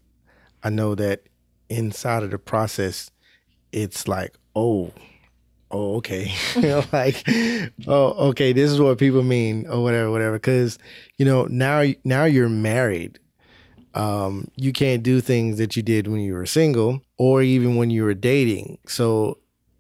I 0.64 0.70
know 0.70 0.94
that 0.94 1.22
inside 1.68 2.22
of 2.22 2.30
the 2.30 2.38
process, 2.38 3.10
it's 3.72 4.06
like, 4.06 4.36
oh, 4.54 4.92
oh, 5.72 5.96
okay. 5.96 6.32
like, 6.92 7.22
oh, 7.86 8.28
okay, 8.28 8.52
this 8.52 8.70
is 8.70 8.80
what 8.80 8.98
people 8.98 9.22
mean 9.22 9.66
or 9.66 9.82
whatever, 9.82 10.10
whatever. 10.10 10.38
Cause, 10.38 10.78
you 11.18 11.24
know, 11.24 11.46
now, 11.46 11.84
now 12.04 12.24
you're 12.24 12.48
married. 12.48 13.18
Um, 13.94 14.48
you 14.56 14.72
can't 14.72 15.02
do 15.02 15.20
things 15.20 15.58
that 15.58 15.76
you 15.76 15.82
did 15.82 16.06
when 16.06 16.20
you 16.20 16.32
were 16.34 16.46
single 16.46 17.02
or 17.18 17.42
even 17.42 17.76
when 17.76 17.90
you 17.90 18.04
were 18.04 18.14
dating. 18.14 18.78
So 18.86 19.38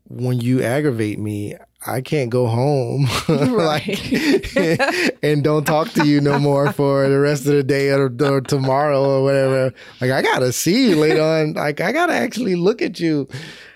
when 0.08 0.40
you 0.40 0.62
aggravate 0.62 1.18
me, 1.18 1.56
I 1.86 2.00
can't 2.00 2.30
go 2.30 2.46
home 2.46 3.08
like 3.28 4.12
and 5.22 5.42
don't 5.42 5.64
talk 5.64 5.90
to 5.92 6.06
you 6.06 6.20
no 6.20 6.38
more 6.38 6.72
for 6.72 7.08
the 7.08 7.18
rest 7.18 7.46
of 7.46 7.54
the 7.54 7.64
day 7.64 7.90
or, 7.90 8.12
or, 8.20 8.40
tomorrow 8.40 9.02
or 9.04 9.22
whatever. 9.24 9.74
Like 10.00 10.12
I 10.12 10.22
gotta 10.22 10.52
see 10.52 10.90
you 10.90 10.96
later 10.96 11.22
on. 11.22 11.54
Like 11.54 11.80
I 11.80 11.90
gotta 11.92 12.12
actually 12.12 12.54
look 12.54 12.82
at 12.82 13.00
you, 13.00 13.28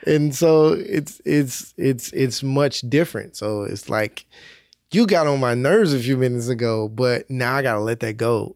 and 0.06 0.34
so 0.34 0.72
it's 0.72 1.20
it's 1.24 1.74
it's 1.76 2.12
it's 2.12 2.42
much 2.42 2.82
different. 2.82 3.36
So 3.36 3.62
it's 3.62 3.88
like 3.88 4.26
you 4.92 5.06
got 5.06 5.26
on 5.26 5.40
my 5.40 5.54
nerves 5.54 5.92
a 5.92 5.98
few 5.98 6.16
minutes 6.16 6.48
ago, 6.48 6.88
but 6.88 7.28
now 7.28 7.56
I 7.56 7.62
gotta 7.62 7.80
let 7.80 8.00
that 8.00 8.16
go, 8.16 8.54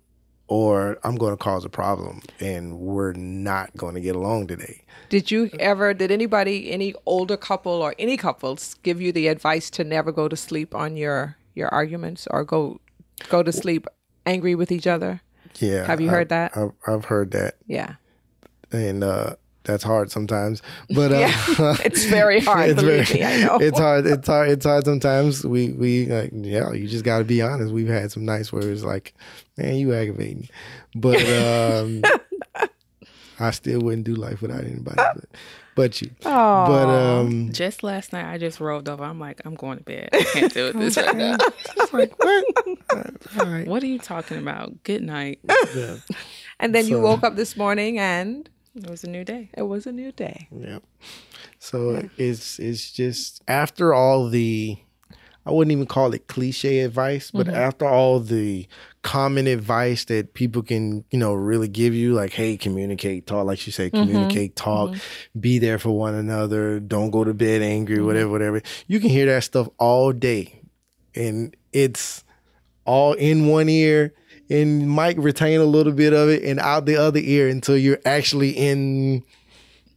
or 0.50 0.98
I'm 1.04 1.14
going 1.14 1.32
to 1.32 1.36
cause 1.36 1.64
a 1.64 1.68
problem, 1.68 2.22
and 2.40 2.80
we're 2.80 3.12
not 3.12 3.74
going 3.76 3.94
to 3.94 4.00
get 4.00 4.16
along 4.16 4.48
today. 4.48 4.82
Did 5.08 5.30
you 5.30 5.48
ever, 5.60 5.94
did 5.94 6.10
anybody, 6.10 6.72
any 6.72 6.92
older 7.06 7.36
couple 7.36 7.72
or 7.72 7.94
any 8.00 8.16
couples 8.16 8.74
give 8.82 9.00
you 9.00 9.12
the 9.12 9.28
advice 9.28 9.70
to 9.70 9.84
never 9.84 10.10
go 10.10 10.26
to 10.26 10.36
sleep 10.36 10.74
on 10.74 10.96
your, 10.96 11.36
your 11.54 11.68
arguments 11.68 12.26
or 12.32 12.44
go, 12.44 12.80
go 13.28 13.44
to 13.44 13.52
sleep 13.52 13.86
angry 14.26 14.56
with 14.56 14.72
each 14.72 14.88
other? 14.88 15.22
Yeah. 15.60 15.84
Have 15.84 16.00
you 16.00 16.08
heard 16.08 16.30
that? 16.30 16.56
I've, 16.56 16.72
I've 16.84 17.04
heard 17.04 17.30
that. 17.30 17.54
Yeah. 17.68 17.94
And, 18.72 19.04
uh, 19.04 19.36
that's 19.64 19.84
hard 19.84 20.10
sometimes, 20.10 20.62
but 20.90 21.12
uh, 21.12 21.18
yeah, 21.18 21.76
it's 21.84 22.04
very 22.04 22.40
hard. 22.40 22.70
it's 22.70 22.82
very, 22.82 23.18
me, 23.18 23.24
I 23.24 23.44
know 23.44 23.58
it's 23.58 23.78
hard. 23.78 24.06
It's 24.06 24.26
hard. 24.26 24.48
It's 24.50 24.64
hard 24.64 24.84
sometimes. 24.84 25.44
We 25.44 25.72
we 25.72 26.06
like, 26.06 26.30
yeah. 26.32 26.72
You 26.72 26.88
just 26.88 27.04
got 27.04 27.18
to 27.18 27.24
be 27.24 27.42
honest. 27.42 27.72
We've 27.72 27.88
had 27.88 28.10
some 28.10 28.24
nights 28.24 28.52
where 28.52 28.68
it's 28.70 28.84
like, 28.84 29.14
man, 29.56 29.76
you 29.76 29.92
aggravating, 29.92 30.48
but 30.94 31.20
um, 31.28 32.02
I 33.40 33.50
still 33.50 33.80
wouldn't 33.80 34.04
do 34.04 34.14
life 34.14 34.42
without 34.42 34.64
anybody 34.64 34.96
but, 34.96 35.24
but 35.74 36.02
you. 36.02 36.10
Aww. 36.22 36.66
But 36.66 36.88
um 36.88 37.52
just 37.52 37.82
last 37.82 38.12
night 38.12 38.30
I 38.30 38.38
just 38.38 38.60
rolled 38.60 38.88
over. 38.88 39.02
I'm 39.02 39.18
like, 39.18 39.40
I'm 39.44 39.54
going 39.54 39.78
to 39.78 39.84
bed. 39.84 40.10
I 40.12 40.22
can't 40.24 40.52
deal 40.52 40.66
with 40.66 40.78
this 40.78 40.96
right 40.96 41.16
now. 41.16 41.36
like, 41.92 42.12
what? 42.22 42.44
All 43.38 43.46
right. 43.46 43.66
What 43.66 43.82
are 43.82 43.86
you 43.86 43.98
talking 43.98 44.38
about? 44.38 44.82
Good 44.84 45.02
night. 45.02 45.40
Yeah. 45.74 45.96
And 46.58 46.74
then 46.74 46.84
so, 46.84 46.90
you 46.90 47.00
woke 47.00 47.22
up 47.22 47.36
this 47.36 47.56
morning 47.56 47.98
and 47.98 48.48
it 48.74 48.88
was 48.88 49.04
a 49.04 49.10
new 49.10 49.24
day. 49.24 49.50
It 49.56 49.62
was 49.62 49.86
a 49.86 49.92
new 49.92 50.12
day. 50.12 50.48
Yeah. 50.50 50.78
So 51.58 51.92
yeah. 51.92 52.02
it's 52.16 52.58
it's 52.58 52.92
just 52.92 53.42
after 53.48 53.94
all 53.94 54.28
the 54.28 54.78
I 55.46 55.52
wouldn't 55.52 55.72
even 55.72 55.86
call 55.86 56.12
it 56.12 56.26
cliche 56.26 56.80
advice, 56.80 57.30
but 57.30 57.46
mm-hmm. 57.46 57.56
after 57.56 57.86
all 57.86 58.20
the 58.20 58.68
common 59.02 59.46
advice 59.46 60.04
that 60.04 60.34
people 60.34 60.62
can, 60.62 61.04
you 61.10 61.18
know, 61.18 61.32
really 61.32 61.66
give 61.66 61.94
you, 61.94 62.12
like, 62.12 62.32
hey, 62.32 62.58
communicate, 62.58 63.26
talk, 63.26 63.46
like 63.46 63.66
you 63.66 63.72
say, 63.72 63.88
mm-hmm. 63.88 64.04
communicate, 64.04 64.54
mm-hmm. 64.54 64.64
talk, 64.70 64.90
mm-hmm. 64.90 65.40
be 65.40 65.58
there 65.58 65.78
for 65.78 65.90
one 65.90 66.14
another, 66.14 66.78
don't 66.78 67.10
go 67.10 67.24
to 67.24 67.32
bed 67.32 67.62
angry, 67.62 67.96
mm-hmm. 67.96 68.06
whatever, 68.06 68.28
whatever. 68.30 68.62
You 68.86 69.00
can 69.00 69.08
hear 69.08 69.26
that 69.26 69.44
stuff 69.44 69.68
all 69.78 70.12
day. 70.12 70.60
And 71.14 71.56
it's 71.72 72.22
all 72.84 73.14
in 73.14 73.46
one 73.46 73.68
ear 73.70 74.12
and 74.50 74.90
might 74.90 75.16
retain 75.16 75.60
a 75.60 75.64
little 75.64 75.92
bit 75.92 76.12
of 76.12 76.28
it 76.28 76.42
and 76.42 76.58
out 76.60 76.84
the 76.84 76.96
other 76.96 77.20
ear 77.22 77.48
until 77.48 77.76
you're 77.76 78.00
actually 78.04 78.50
in 78.50 79.22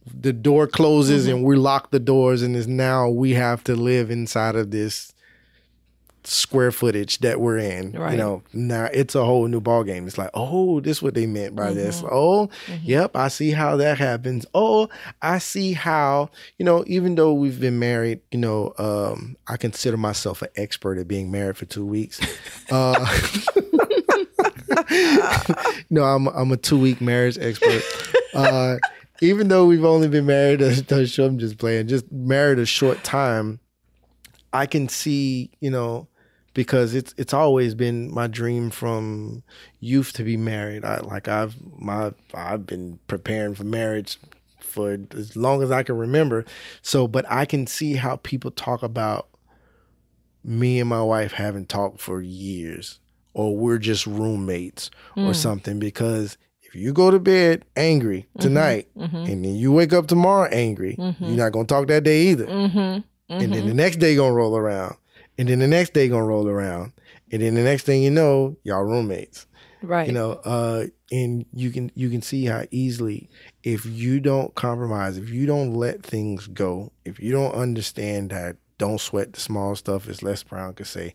the 0.06 0.32
door 0.32 0.66
closes 0.66 1.26
mm-hmm. 1.26 1.36
and 1.36 1.44
we 1.44 1.56
lock 1.56 1.90
the 1.90 1.98
doors 1.98 2.42
and 2.42 2.56
it's 2.56 2.66
now 2.66 3.08
we 3.08 3.32
have 3.32 3.64
to 3.64 3.74
live 3.74 4.10
inside 4.10 4.54
of 4.54 4.70
this 4.70 5.14
square 6.26 6.72
footage 6.72 7.18
that 7.18 7.40
we're 7.40 7.58
in. 7.58 7.92
Right. 7.92 8.12
You 8.12 8.18
know, 8.18 8.42
now 8.52 8.88
it's 8.92 9.14
a 9.14 9.24
whole 9.24 9.46
new 9.46 9.60
ball 9.60 9.84
game. 9.84 10.06
It's 10.06 10.18
like, 10.18 10.30
oh, 10.34 10.80
this 10.80 10.98
is 10.98 11.02
what 11.02 11.14
they 11.14 11.26
meant 11.26 11.54
by 11.54 11.66
mm-hmm. 11.66 11.74
this. 11.74 12.02
Oh, 12.10 12.48
mm-hmm. 12.66 12.84
yep, 12.84 13.14
I 13.14 13.28
see 13.28 13.50
how 13.50 13.76
that 13.76 13.98
happens. 13.98 14.46
Oh, 14.54 14.88
I 15.20 15.38
see 15.38 15.74
how, 15.74 16.30
you 16.58 16.64
know, 16.64 16.84
even 16.86 17.14
though 17.14 17.34
we've 17.34 17.60
been 17.60 17.78
married, 17.78 18.20
you 18.30 18.38
know, 18.38 18.72
um, 18.78 19.36
I 19.46 19.56
consider 19.56 19.96
myself 19.96 20.42
an 20.42 20.48
expert 20.56 20.98
at 20.98 21.08
being 21.08 21.30
married 21.30 21.56
for 21.56 21.66
two 21.66 21.84
weeks. 21.84 22.20
uh, 22.70 22.94
no, 25.90 26.04
I'm 26.04 26.28
I'm 26.28 26.52
a 26.52 26.56
two 26.56 26.78
week 26.78 27.00
marriage 27.00 27.38
expert. 27.38 27.82
Uh, 28.34 28.76
even 29.20 29.48
though 29.48 29.66
we've 29.66 29.84
only 29.84 30.08
been 30.08 30.26
married 30.26 30.60
a, 30.60 31.06
show, 31.06 31.24
I'm 31.26 31.38
just 31.38 31.58
playing, 31.58 31.88
just 31.88 32.10
married 32.10 32.58
a 32.58 32.66
short 32.66 33.02
time. 33.04 33.60
I 34.52 34.66
can 34.66 34.88
see, 34.88 35.50
you 35.60 35.70
know, 35.70 36.08
because 36.52 36.94
it's 36.94 37.14
it's 37.16 37.34
always 37.34 37.74
been 37.74 38.12
my 38.12 38.26
dream 38.26 38.70
from 38.70 39.42
youth 39.80 40.12
to 40.14 40.24
be 40.24 40.36
married. 40.36 40.84
I 40.84 40.98
like 40.98 41.28
I've 41.28 41.56
my 41.78 42.12
I've 42.32 42.66
been 42.66 42.98
preparing 43.08 43.54
for 43.54 43.64
marriage 43.64 44.18
for 44.60 44.98
as 45.16 45.36
long 45.36 45.62
as 45.62 45.70
I 45.70 45.82
can 45.82 45.96
remember. 45.96 46.44
So, 46.82 47.06
but 47.08 47.24
I 47.28 47.44
can 47.44 47.66
see 47.66 47.94
how 47.94 48.16
people 48.16 48.50
talk 48.50 48.82
about 48.82 49.28
me 50.44 50.78
and 50.78 50.88
my 50.88 51.02
wife 51.02 51.32
haven't 51.32 51.68
talked 51.68 52.00
for 52.00 52.20
years 52.20 53.00
or 53.34 53.56
we're 53.56 53.78
just 53.78 54.06
roommates 54.06 54.90
mm. 55.16 55.28
or 55.28 55.34
something 55.34 55.78
because 55.78 56.38
if 56.62 56.74
you 56.74 56.92
go 56.92 57.10
to 57.10 57.20
bed 57.20 57.64
angry 57.76 58.20
mm-hmm. 58.20 58.40
tonight 58.40 58.88
mm-hmm. 58.96 59.16
and 59.16 59.44
then 59.44 59.54
you 59.54 59.70
wake 59.70 59.92
up 59.92 60.06
tomorrow 60.06 60.48
angry, 60.50 60.96
mm-hmm. 60.98 61.24
you're 61.24 61.36
not 61.36 61.52
going 61.52 61.66
to 61.66 61.74
talk 61.74 61.88
that 61.88 62.04
day 62.04 62.28
either. 62.28 62.46
Mm-hmm. 62.46 62.78
And 62.78 63.04
then 63.28 63.50
the 63.50 63.56
mm-hmm. 63.58 63.76
next 63.76 63.96
day 63.96 64.16
going 64.16 64.30
to 64.30 64.36
roll 64.36 64.56
around 64.56 64.96
and 65.38 65.48
then 65.48 65.58
the 65.58 65.68
next 65.68 65.94
day 65.94 66.08
gonna 66.08 66.24
roll 66.24 66.48
around, 66.48 66.92
and 67.32 67.42
then 67.42 67.54
the 67.54 67.62
next 67.62 67.84
thing 67.84 68.02
you 68.02 68.10
know, 68.10 68.56
y'all 68.62 68.84
roommates. 68.84 69.46
Right. 69.82 70.06
You 70.06 70.14
know, 70.14 70.32
uh, 70.44 70.86
and 71.10 71.44
you 71.52 71.70
can 71.70 71.90
you 71.94 72.08
can 72.08 72.22
see 72.22 72.46
how 72.46 72.64
easily 72.70 73.28
if 73.62 73.84
you 73.84 74.20
don't 74.20 74.54
compromise, 74.54 75.18
if 75.18 75.28
you 75.30 75.46
don't 75.46 75.74
let 75.74 76.02
things 76.02 76.46
go, 76.46 76.92
if 77.04 77.20
you 77.20 77.32
don't 77.32 77.54
understand 77.54 78.30
that 78.30 78.56
don't 78.78 79.00
sweat 79.00 79.32
the 79.32 79.40
small 79.40 79.76
stuff, 79.76 80.08
as 80.08 80.22
Les 80.22 80.42
Brown 80.42 80.74
could 80.74 80.86
say, 80.86 81.12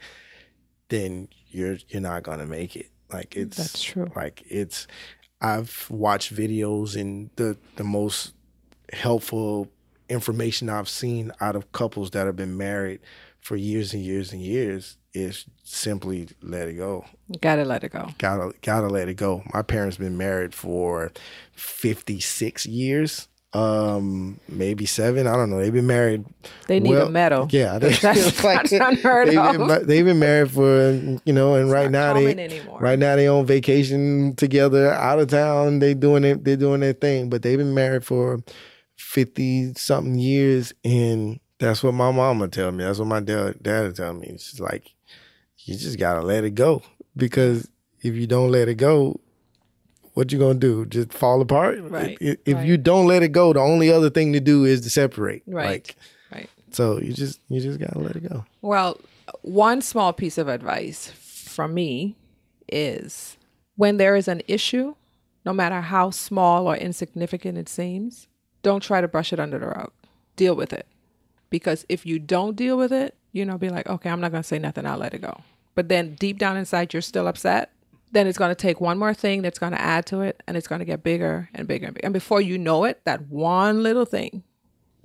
then 0.89 1.29
you're 1.49 1.77
you're 1.89 2.01
not 2.01 2.23
gonna 2.23 2.45
make 2.45 2.75
it. 2.75 2.89
Like 3.11 3.35
it's 3.35 3.57
That's 3.57 3.83
true. 3.83 4.11
Like 4.15 4.43
it's 4.49 4.87
I've 5.41 5.87
watched 5.89 6.33
videos 6.33 6.99
and 6.99 7.29
the 7.35 7.57
the 7.75 7.83
most 7.83 8.33
helpful 8.93 9.69
information 10.09 10.69
I've 10.69 10.89
seen 10.89 11.31
out 11.39 11.55
of 11.55 11.71
couples 11.71 12.11
that 12.11 12.25
have 12.25 12.35
been 12.35 12.57
married 12.57 12.99
for 13.39 13.55
years 13.55 13.93
and 13.93 14.03
years 14.03 14.33
and 14.33 14.41
years 14.41 14.97
is 15.13 15.45
simply 15.63 16.27
let 16.41 16.67
it 16.67 16.73
go. 16.73 17.05
Gotta 17.41 17.63
let 17.63 17.83
it 17.83 17.91
go. 17.91 18.09
Gotta 18.17 18.53
gotta 18.61 18.87
let 18.87 19.07
it 19.07 19.15
go. 19.15 19.43
My 19.53 19.61
parents 19.61 19.97
been 19.97 20.17
married 20.17 20.53
for 20.53 21.11
fifty 21.53 22.19
six 22.19 22.65
years. 22.65 23.27
Um, 23.51 24.39
maybe 24.47 24.85
seven. 24.85 25.25
I 25.25 25.35
don't 25.35 25.49
know. 25.49 25.59
They've 25.59 25.73
been 25.73 25.87
married. 25.87 26.23
They 26.67 26.79
need 26.79 26.93
a 26.95 27.09
medal. 27.09 27.47
Yeah, 27.49 27.79
they, 27.79 27.93
That's- 27.93 28.41
that's 28.41 28.71
unheard 28.71 29.29
they've 29.29 29.39
of. 29.39 29.67
Been, 29.67 29.87
they've 29.87 30.05
been 30.05 30.19
married 30.19 30.51
for 30.51 30.91
you 31.25 31.33
know, 31.33 31.55
and 31.55 31.71
right 31.71 31.89
now 31.89 32.13
they 32.13 32.27
anymore. 32.31 32.79
right 32.79 32.99
now 32.99 33.15
they 33.15 33.27
on 33.27 33.45
vacation 33.47 34.35
together 34.35 34.91
out 34.93 35.17
of 35.19 35.29
town. 35.29 35.79
They 35.79 35.95
doing 35.95 36.23
it. 36.23 36.43
They're 36.43 36.57
doing 36.57 36.81
their 36.81 36.93
thing, 36.93 37.29
but 37.29 37.41
they've 37.41 37.57
been 37.57 37.73
married 37.73 38.05
for 38.05 38.39
fifty 38.97 39.73
something 39.73 40.15
years, 40.19 40.71
and 40.85 41.39
that's 41.57 41.81
what 41.83 41.95
my 41.95 42.11
mama 42.11 42.49
tell 42.49 42.71
me. 42.71 42.83
That's 42.83 42.99
what 42.99 43.07
my 43.07 43.19
dad 43.19 43.63
dad 43.63 43.95
tell 43.95 44.13
me. 44.13 44.27
It's 44.27 44.59
like 44.59 44.93
you 45.57 45.75
just 45.75 45.97
gotta 45.97 46.21
let 46.21 46.43
it 46.43 46.51
go 46.55 46.83
because 47.17 47.67
if 48.01 48.13
you 48.13 48.27
don't 48.27 48.51
let 48.51 48.67
it 48.69 48.75
go, 48.75 49.19
what 50.19 50.33
you 50.33 50.37
gonna 50.37 50.59
do? 50.59 50.85
Just 50.85 51.13
fall 51.13 51.39
apart? 51.41 51.79
Right, 51.81 52.17
If, 52.19 52.37
if 52.45 52.55
right. 52.57 52.67
you 52.67 52.75
don't 52.77 53.07
let 53.07 53.23
it 53.23 53.29
go, 53.31 53.53
the 53.53 53.61
only 53.61 53.89
other 53.89 54.09
thing 54.09 54.33
to 54.33 54.41
do 54.41 54.65
is 54.65 54.81
to 54.81 54.89
separate. 54.89 55.43
Right. 55.47 55.65
Like, 55.69 55.95
Right. 56.31 56.49
so 56.71 56.99
you 56.99 57.13
just 57.13 57.39
you 57.47 57.61
just 57.61 57.79
gotta 57.79 57.99
let 57.99 58.15
it 58.17 58.27
go. 58.29 58.43
Well, 58.61 58.99
one 59.41 59.81
small 59.81 60.11
piece 60.11 60.37
of 60.37 60.49
advice 60.49 61.07
from 61.07 61.73
me 61.73 62.17
is 62.67 63.37
when 63.77 63.95
there 63.95 64.15
is 64.17 64.27
an 64.27 64.41
issue, 64.47 64.95
no 65.45 65.53
matter 65.53 65.79
how 65.79 66.09
small 66.11 66.67
or 66.67 66.75
insignificant 66.75 67.57
it 67.57 67.69
seems, 67.69 68.27
don't 68.61 68.83
try 68.83 68.99
to 68.99 69.07
brush 69.07 69.31
it 69.31 69.39
under 69.39 69.57
the 69.57 69.67
rug. 69.67 69.91
Deal 70.35 70.53
with 70.55 70.73
it. 70.73 70.85
Because 71.49 71.85
if 71.89 72.05
you 72.05 72.19
don't 72.19 72.55
deal 72.57 72.77
with 72.77 72.91
it, 72.91 73.15
you 73.31 73.45
know, 73.45 73.57
be 73.57 73.69
like, 73.69 73.87
okay, 73.87 74.09
I'm 74.09 74.19
not 74.21 74.31
going 74.31 74.43
to 74.43 74.47
say 74.47 74.59
nothing, 74.59 74.85
I'll 74.85 74.97
let 74.97 75.13
it 75.13 75.21
go. 75.21 75.41
But 75.75 75.87
then 75.89 76.15
deep 76.15 76.37
down 76.37 76.57
inside, 76.57 76.93
you're 76.93 77.01
still 77.01 77.27
upset. 77.27 77.71
Then 78.11 78.25
it's 78.25 78.37
going 78.37 78.49
to 78.49 78.55
take 78.55 78.81
one 78.81 78.97
more 78.97 79.13
thing 79.13 79.41
that's 79.41 79.59
going 79.59 79.71
to 79.71 79.81
add 79.81 80.05
to 80.07 80.21
it, 80.21 80.41
and 80.47 80.57
it's 80.57 80.67
going 80.67 80.79
to 80.79 80.85
get 80.85 81.03
bigger 81.03 81.49
and 81.53 81.67
bigger 81.67 81.85
and 81.85 81.93
bigger. 81.93 82.05
And 82.05 82.13
before 82.13 82.41
you 82.41 82.57
know 82.57 82.83
it, 82.85 83.01
that 83.05 83.27
one 83.27 83.83
little 83.83 84.05
thing 84.05 84.43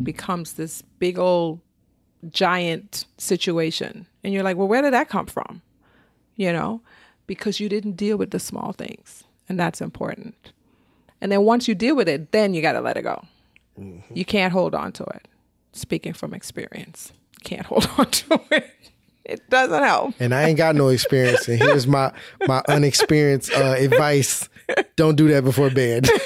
becomes 0.02 0.54
this 0.54 0.82
big 0.98 1.18
old 1.18 1.60
giant 2.30 3.04
situation. 3.18 4.06
And 4.22 4.32
you're 4.32 4.42
like, 4.42 4.56
well, 4.56 4.68
where 4.68 4.82
did 4.82 4.94
that 4.94 5.08
come 5.08 5.26
from? 5.26 5.62
You 6.36 6.52
know, 6.52 6.80
because 7.26 7.60
you 7.60 7.68
didn't 7.68 7.92
deal 7.92 8.16
with 8.16 8.30
the 8.30 8.40
small 8.40 8.72
things. 8.72 9.24
And 9.48 9.58
that's 9.58 9.80
important. 9.80 10.52
And 11.20 11.30
then 11.30 11.42
once 11.42 11.68
you 11.68 11.74
deal 11.74 11.96
with 11.96 12.08
it, 12.08 12.32
then 12.32 12.54
you 12.54 12.62
got 12.62 12.72
to 12.72 12.80
let 12.80 12.96
it 12.96 13.02
go. 13.02 13.24
Mm-hmm. 13.78 14.16
You 14.16 14.24
can't 14.24 14.52
hold 14.52 14.74
on 14.74 14.92
to 14.92 15.04
it. 15.04 15.28
Speaking 15.72 16.12
from 16.12 16.32
experience, 16.34 17.12
can't 17.42 17.66
hold 17.66 17.88
on 17.98 18.10
to 18.10 18.40
it. 18.50 18.73
Doesn't 19.54 19.82
help. 19.84 20.14
and 20.18 20.34
I 20.34 20.48
ain't 20.48 20.58
got 20.58 20.74
no 20.74 20.88
experience. 20.88 21.46
And 21.48 21.58
here's 21.60 21.86
my 21.86 22.12
my 22.48 22.62
unexperienced 22.68 23.52
uh, 23.52 23.76
advice: 23.78 24.48
don't 24.96 25.14
do 25.16 25.28
that 25.28 25.44
before 25.44 25.70
bed. 25.70 26.08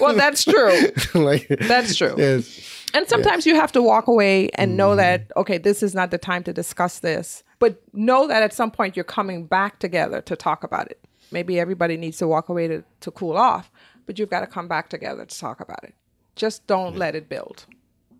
Well, 0.00 0.16
that's 0.16 0.44
true. 0.44 0.72
like 1.14 1.46
That's 1.48 1.94
true. 1.94 2.14
yes, 2.16 2.88
And 2.94 3.06
sometimes 3.06 3.46
you 3.46 3.54
have 3.54 3.70
to 3.72 3.82
walk 3.82 4.08
away 4.08 4.48
and 4.54 4.76
know 4.76 4.96
that, 4.96 5.30
okay, 5.36 5.58
this 5.58 5.82
is 5.82 5.94
not 5.94 6.10
the 6.10 6.16
time 6.18 6.42
to 6.44 6.52
discuss 6.54 7.00
this. 7.00 7.44
But 7.58 7.80
know 7.92 8.26
that 8.26 8.42
at 8.42 8.52
some 8.54 8.70
point 8.70 8.96
you're 8.96 9.04
coming 9.04 9.44
back 9.44 9.78
together 9.78 10.22
to 10.22 10.34
talk 10.36 10.64
about 10.64 10.90
it. 10.90 10.98
Maybe 11.30 11.60
everybody 11.60 11.96
needs 11.98 12.16
to 12.18 12.26
walk 12.26 12.48
away 12.48 12.66
to, 12.68 12.82
to 13.00 13.10
cool 13.10 13.36
off, 13.36 13.70
but 14.06 14.18
you've 14.18 14.30
got 14.30 14.40
to 14.40 14.46
come 14.46 14.66
back 14.68 14.88
together 14.88 15.24
to 15.26 15.38
talk 15.38 15.60
about 15.60 15.84
it. 15.84 15.94
Just 16.34 16.66
don't 16.66 16.96
let 16.96 17.14
it 17.14 17.28
build, 17.28 17.66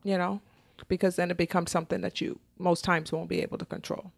you 0.04 0.18
know, 0.18 0.40
because 0.86 1.16
then 1.16 1.30
it 1.30 1.38
becomes 1.38 1.70
something 1.70 2.02
that 2.02 2.20
you 2.20 2.38
most 2.60 2.84
times 2.84 3.12
won't 3.12 3.28
be 3.28 3.40
able 3.40 3.58
to 3.58 3.64
control. 3.64 4.12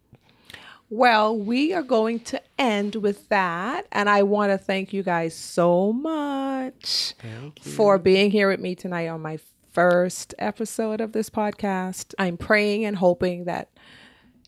Well, 0.89 1.35
we 1.35 1.73
are 1.73 1.81
going 1.81 2.19
to 2.21 2.41
end 2.59 2.95
with 2.95 3.29
that. 3.29 3.87
And 3.91 4.09
I 4.09 4.23
want 4.23 4.51
to 4.51 4.57
thank 4.57 4.93
you 4.93 5.01
guys 5.01 5.33
so 5.33 5.91
much 5.91 7.15
for 7.61 7.97
being 7.97 8.29
here 8.29 8.49
with 8.49 8.59
me 8.59 8.75
tonight 8.75 9.07
on 9.07 9.21
my 9.21 9.39
first 9.71 10.35
episode 10.37 11.01
of 11.01 11.13
this 11.13 11.29
podcast. 11.29 12.13
I'm 12.19 12.37
praying 12.37 12.85
and 12.85 12.95
hoping 12.95 13.45
that, 13.45 13.69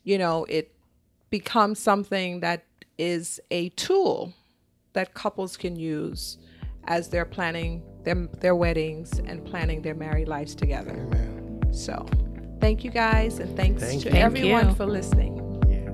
you 0.03 0.19
know, 0.19 0.45
it 0.45 0.75
becomes 1.31 1.79
something 1.79 2.41
that 2.41 2.65
is 2.97 3.39
a 3.49 3.69
tool 3.69 4.33
that 4.93 5.13
couples 5.13 5.57
can 5.57 5.75
use 5.75 6.37
as 6.83 7.09
they're 7.09 7.25
planning 7.25 7.81
their, 8.03 8.27
their 8.39 8.55
weddings 8.55 9.19
and 9.19 9.43
planning 9.43 9.81
their 9.81 9.95
married 9.95 10.27
lives 10.27 10.53
together. 10.53 11.07
So, 11.71 12.05
thank 12.65 12.83
you 12.83 12.89
guys, 12.89 13.37
and 13.37 13.55
thanks 13.55 13.83
Thank 13.83 14.01
to 14.01 14.09
you. 14.09 14.15
everyone 14.15 14.69
you. 14.69 14.73
for 14.73 14.87
listening. 14.87 15.35
yeah. 15.69 15.91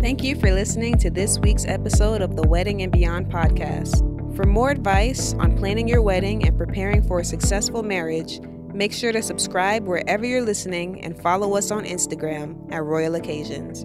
Thank 0.00 0.24
you 0.24 0.36
for 0.36 0.50
listening 0.52 0.96
to 0.96 1.10
this 1.10 1.38
week's 1.38 1.66
episode 1.66 2.22
of 2.22 2.34
the 2.34 2.48
Wedding 2.48 2.80
and 2.80 2.90
Beyond 2.90 3.30
podcast. 3.30 3.94
For 4.36 4.44
more 4.44 4.70
advice 4.70 5.34
on 5.34 5.54
planning 5.58 5.86
your 5.86 6.00
wedding 6.00 6.46
and 6.46 6.56
preparing 6.56 7.02
for 7.02 7.20
a 7.20 7.24
successful 7.26 7.82
marriage, 7.82 8.40
make 8.72 8.94
sure 8.94 9.12
to 9.12 9.20
subscribe 9.20 9.84
wherever 9.86 10.24
you're 10.24 10.40
listening 10.40 11.04
and 11.04 11.20
follow 11.20 11.58
us 11.58 11.70
on 11.70 11.84
Instagram 11.84 12.72
at 12.72 12.82
Royal 12.82 13.16
Occasions. 13.16 13.84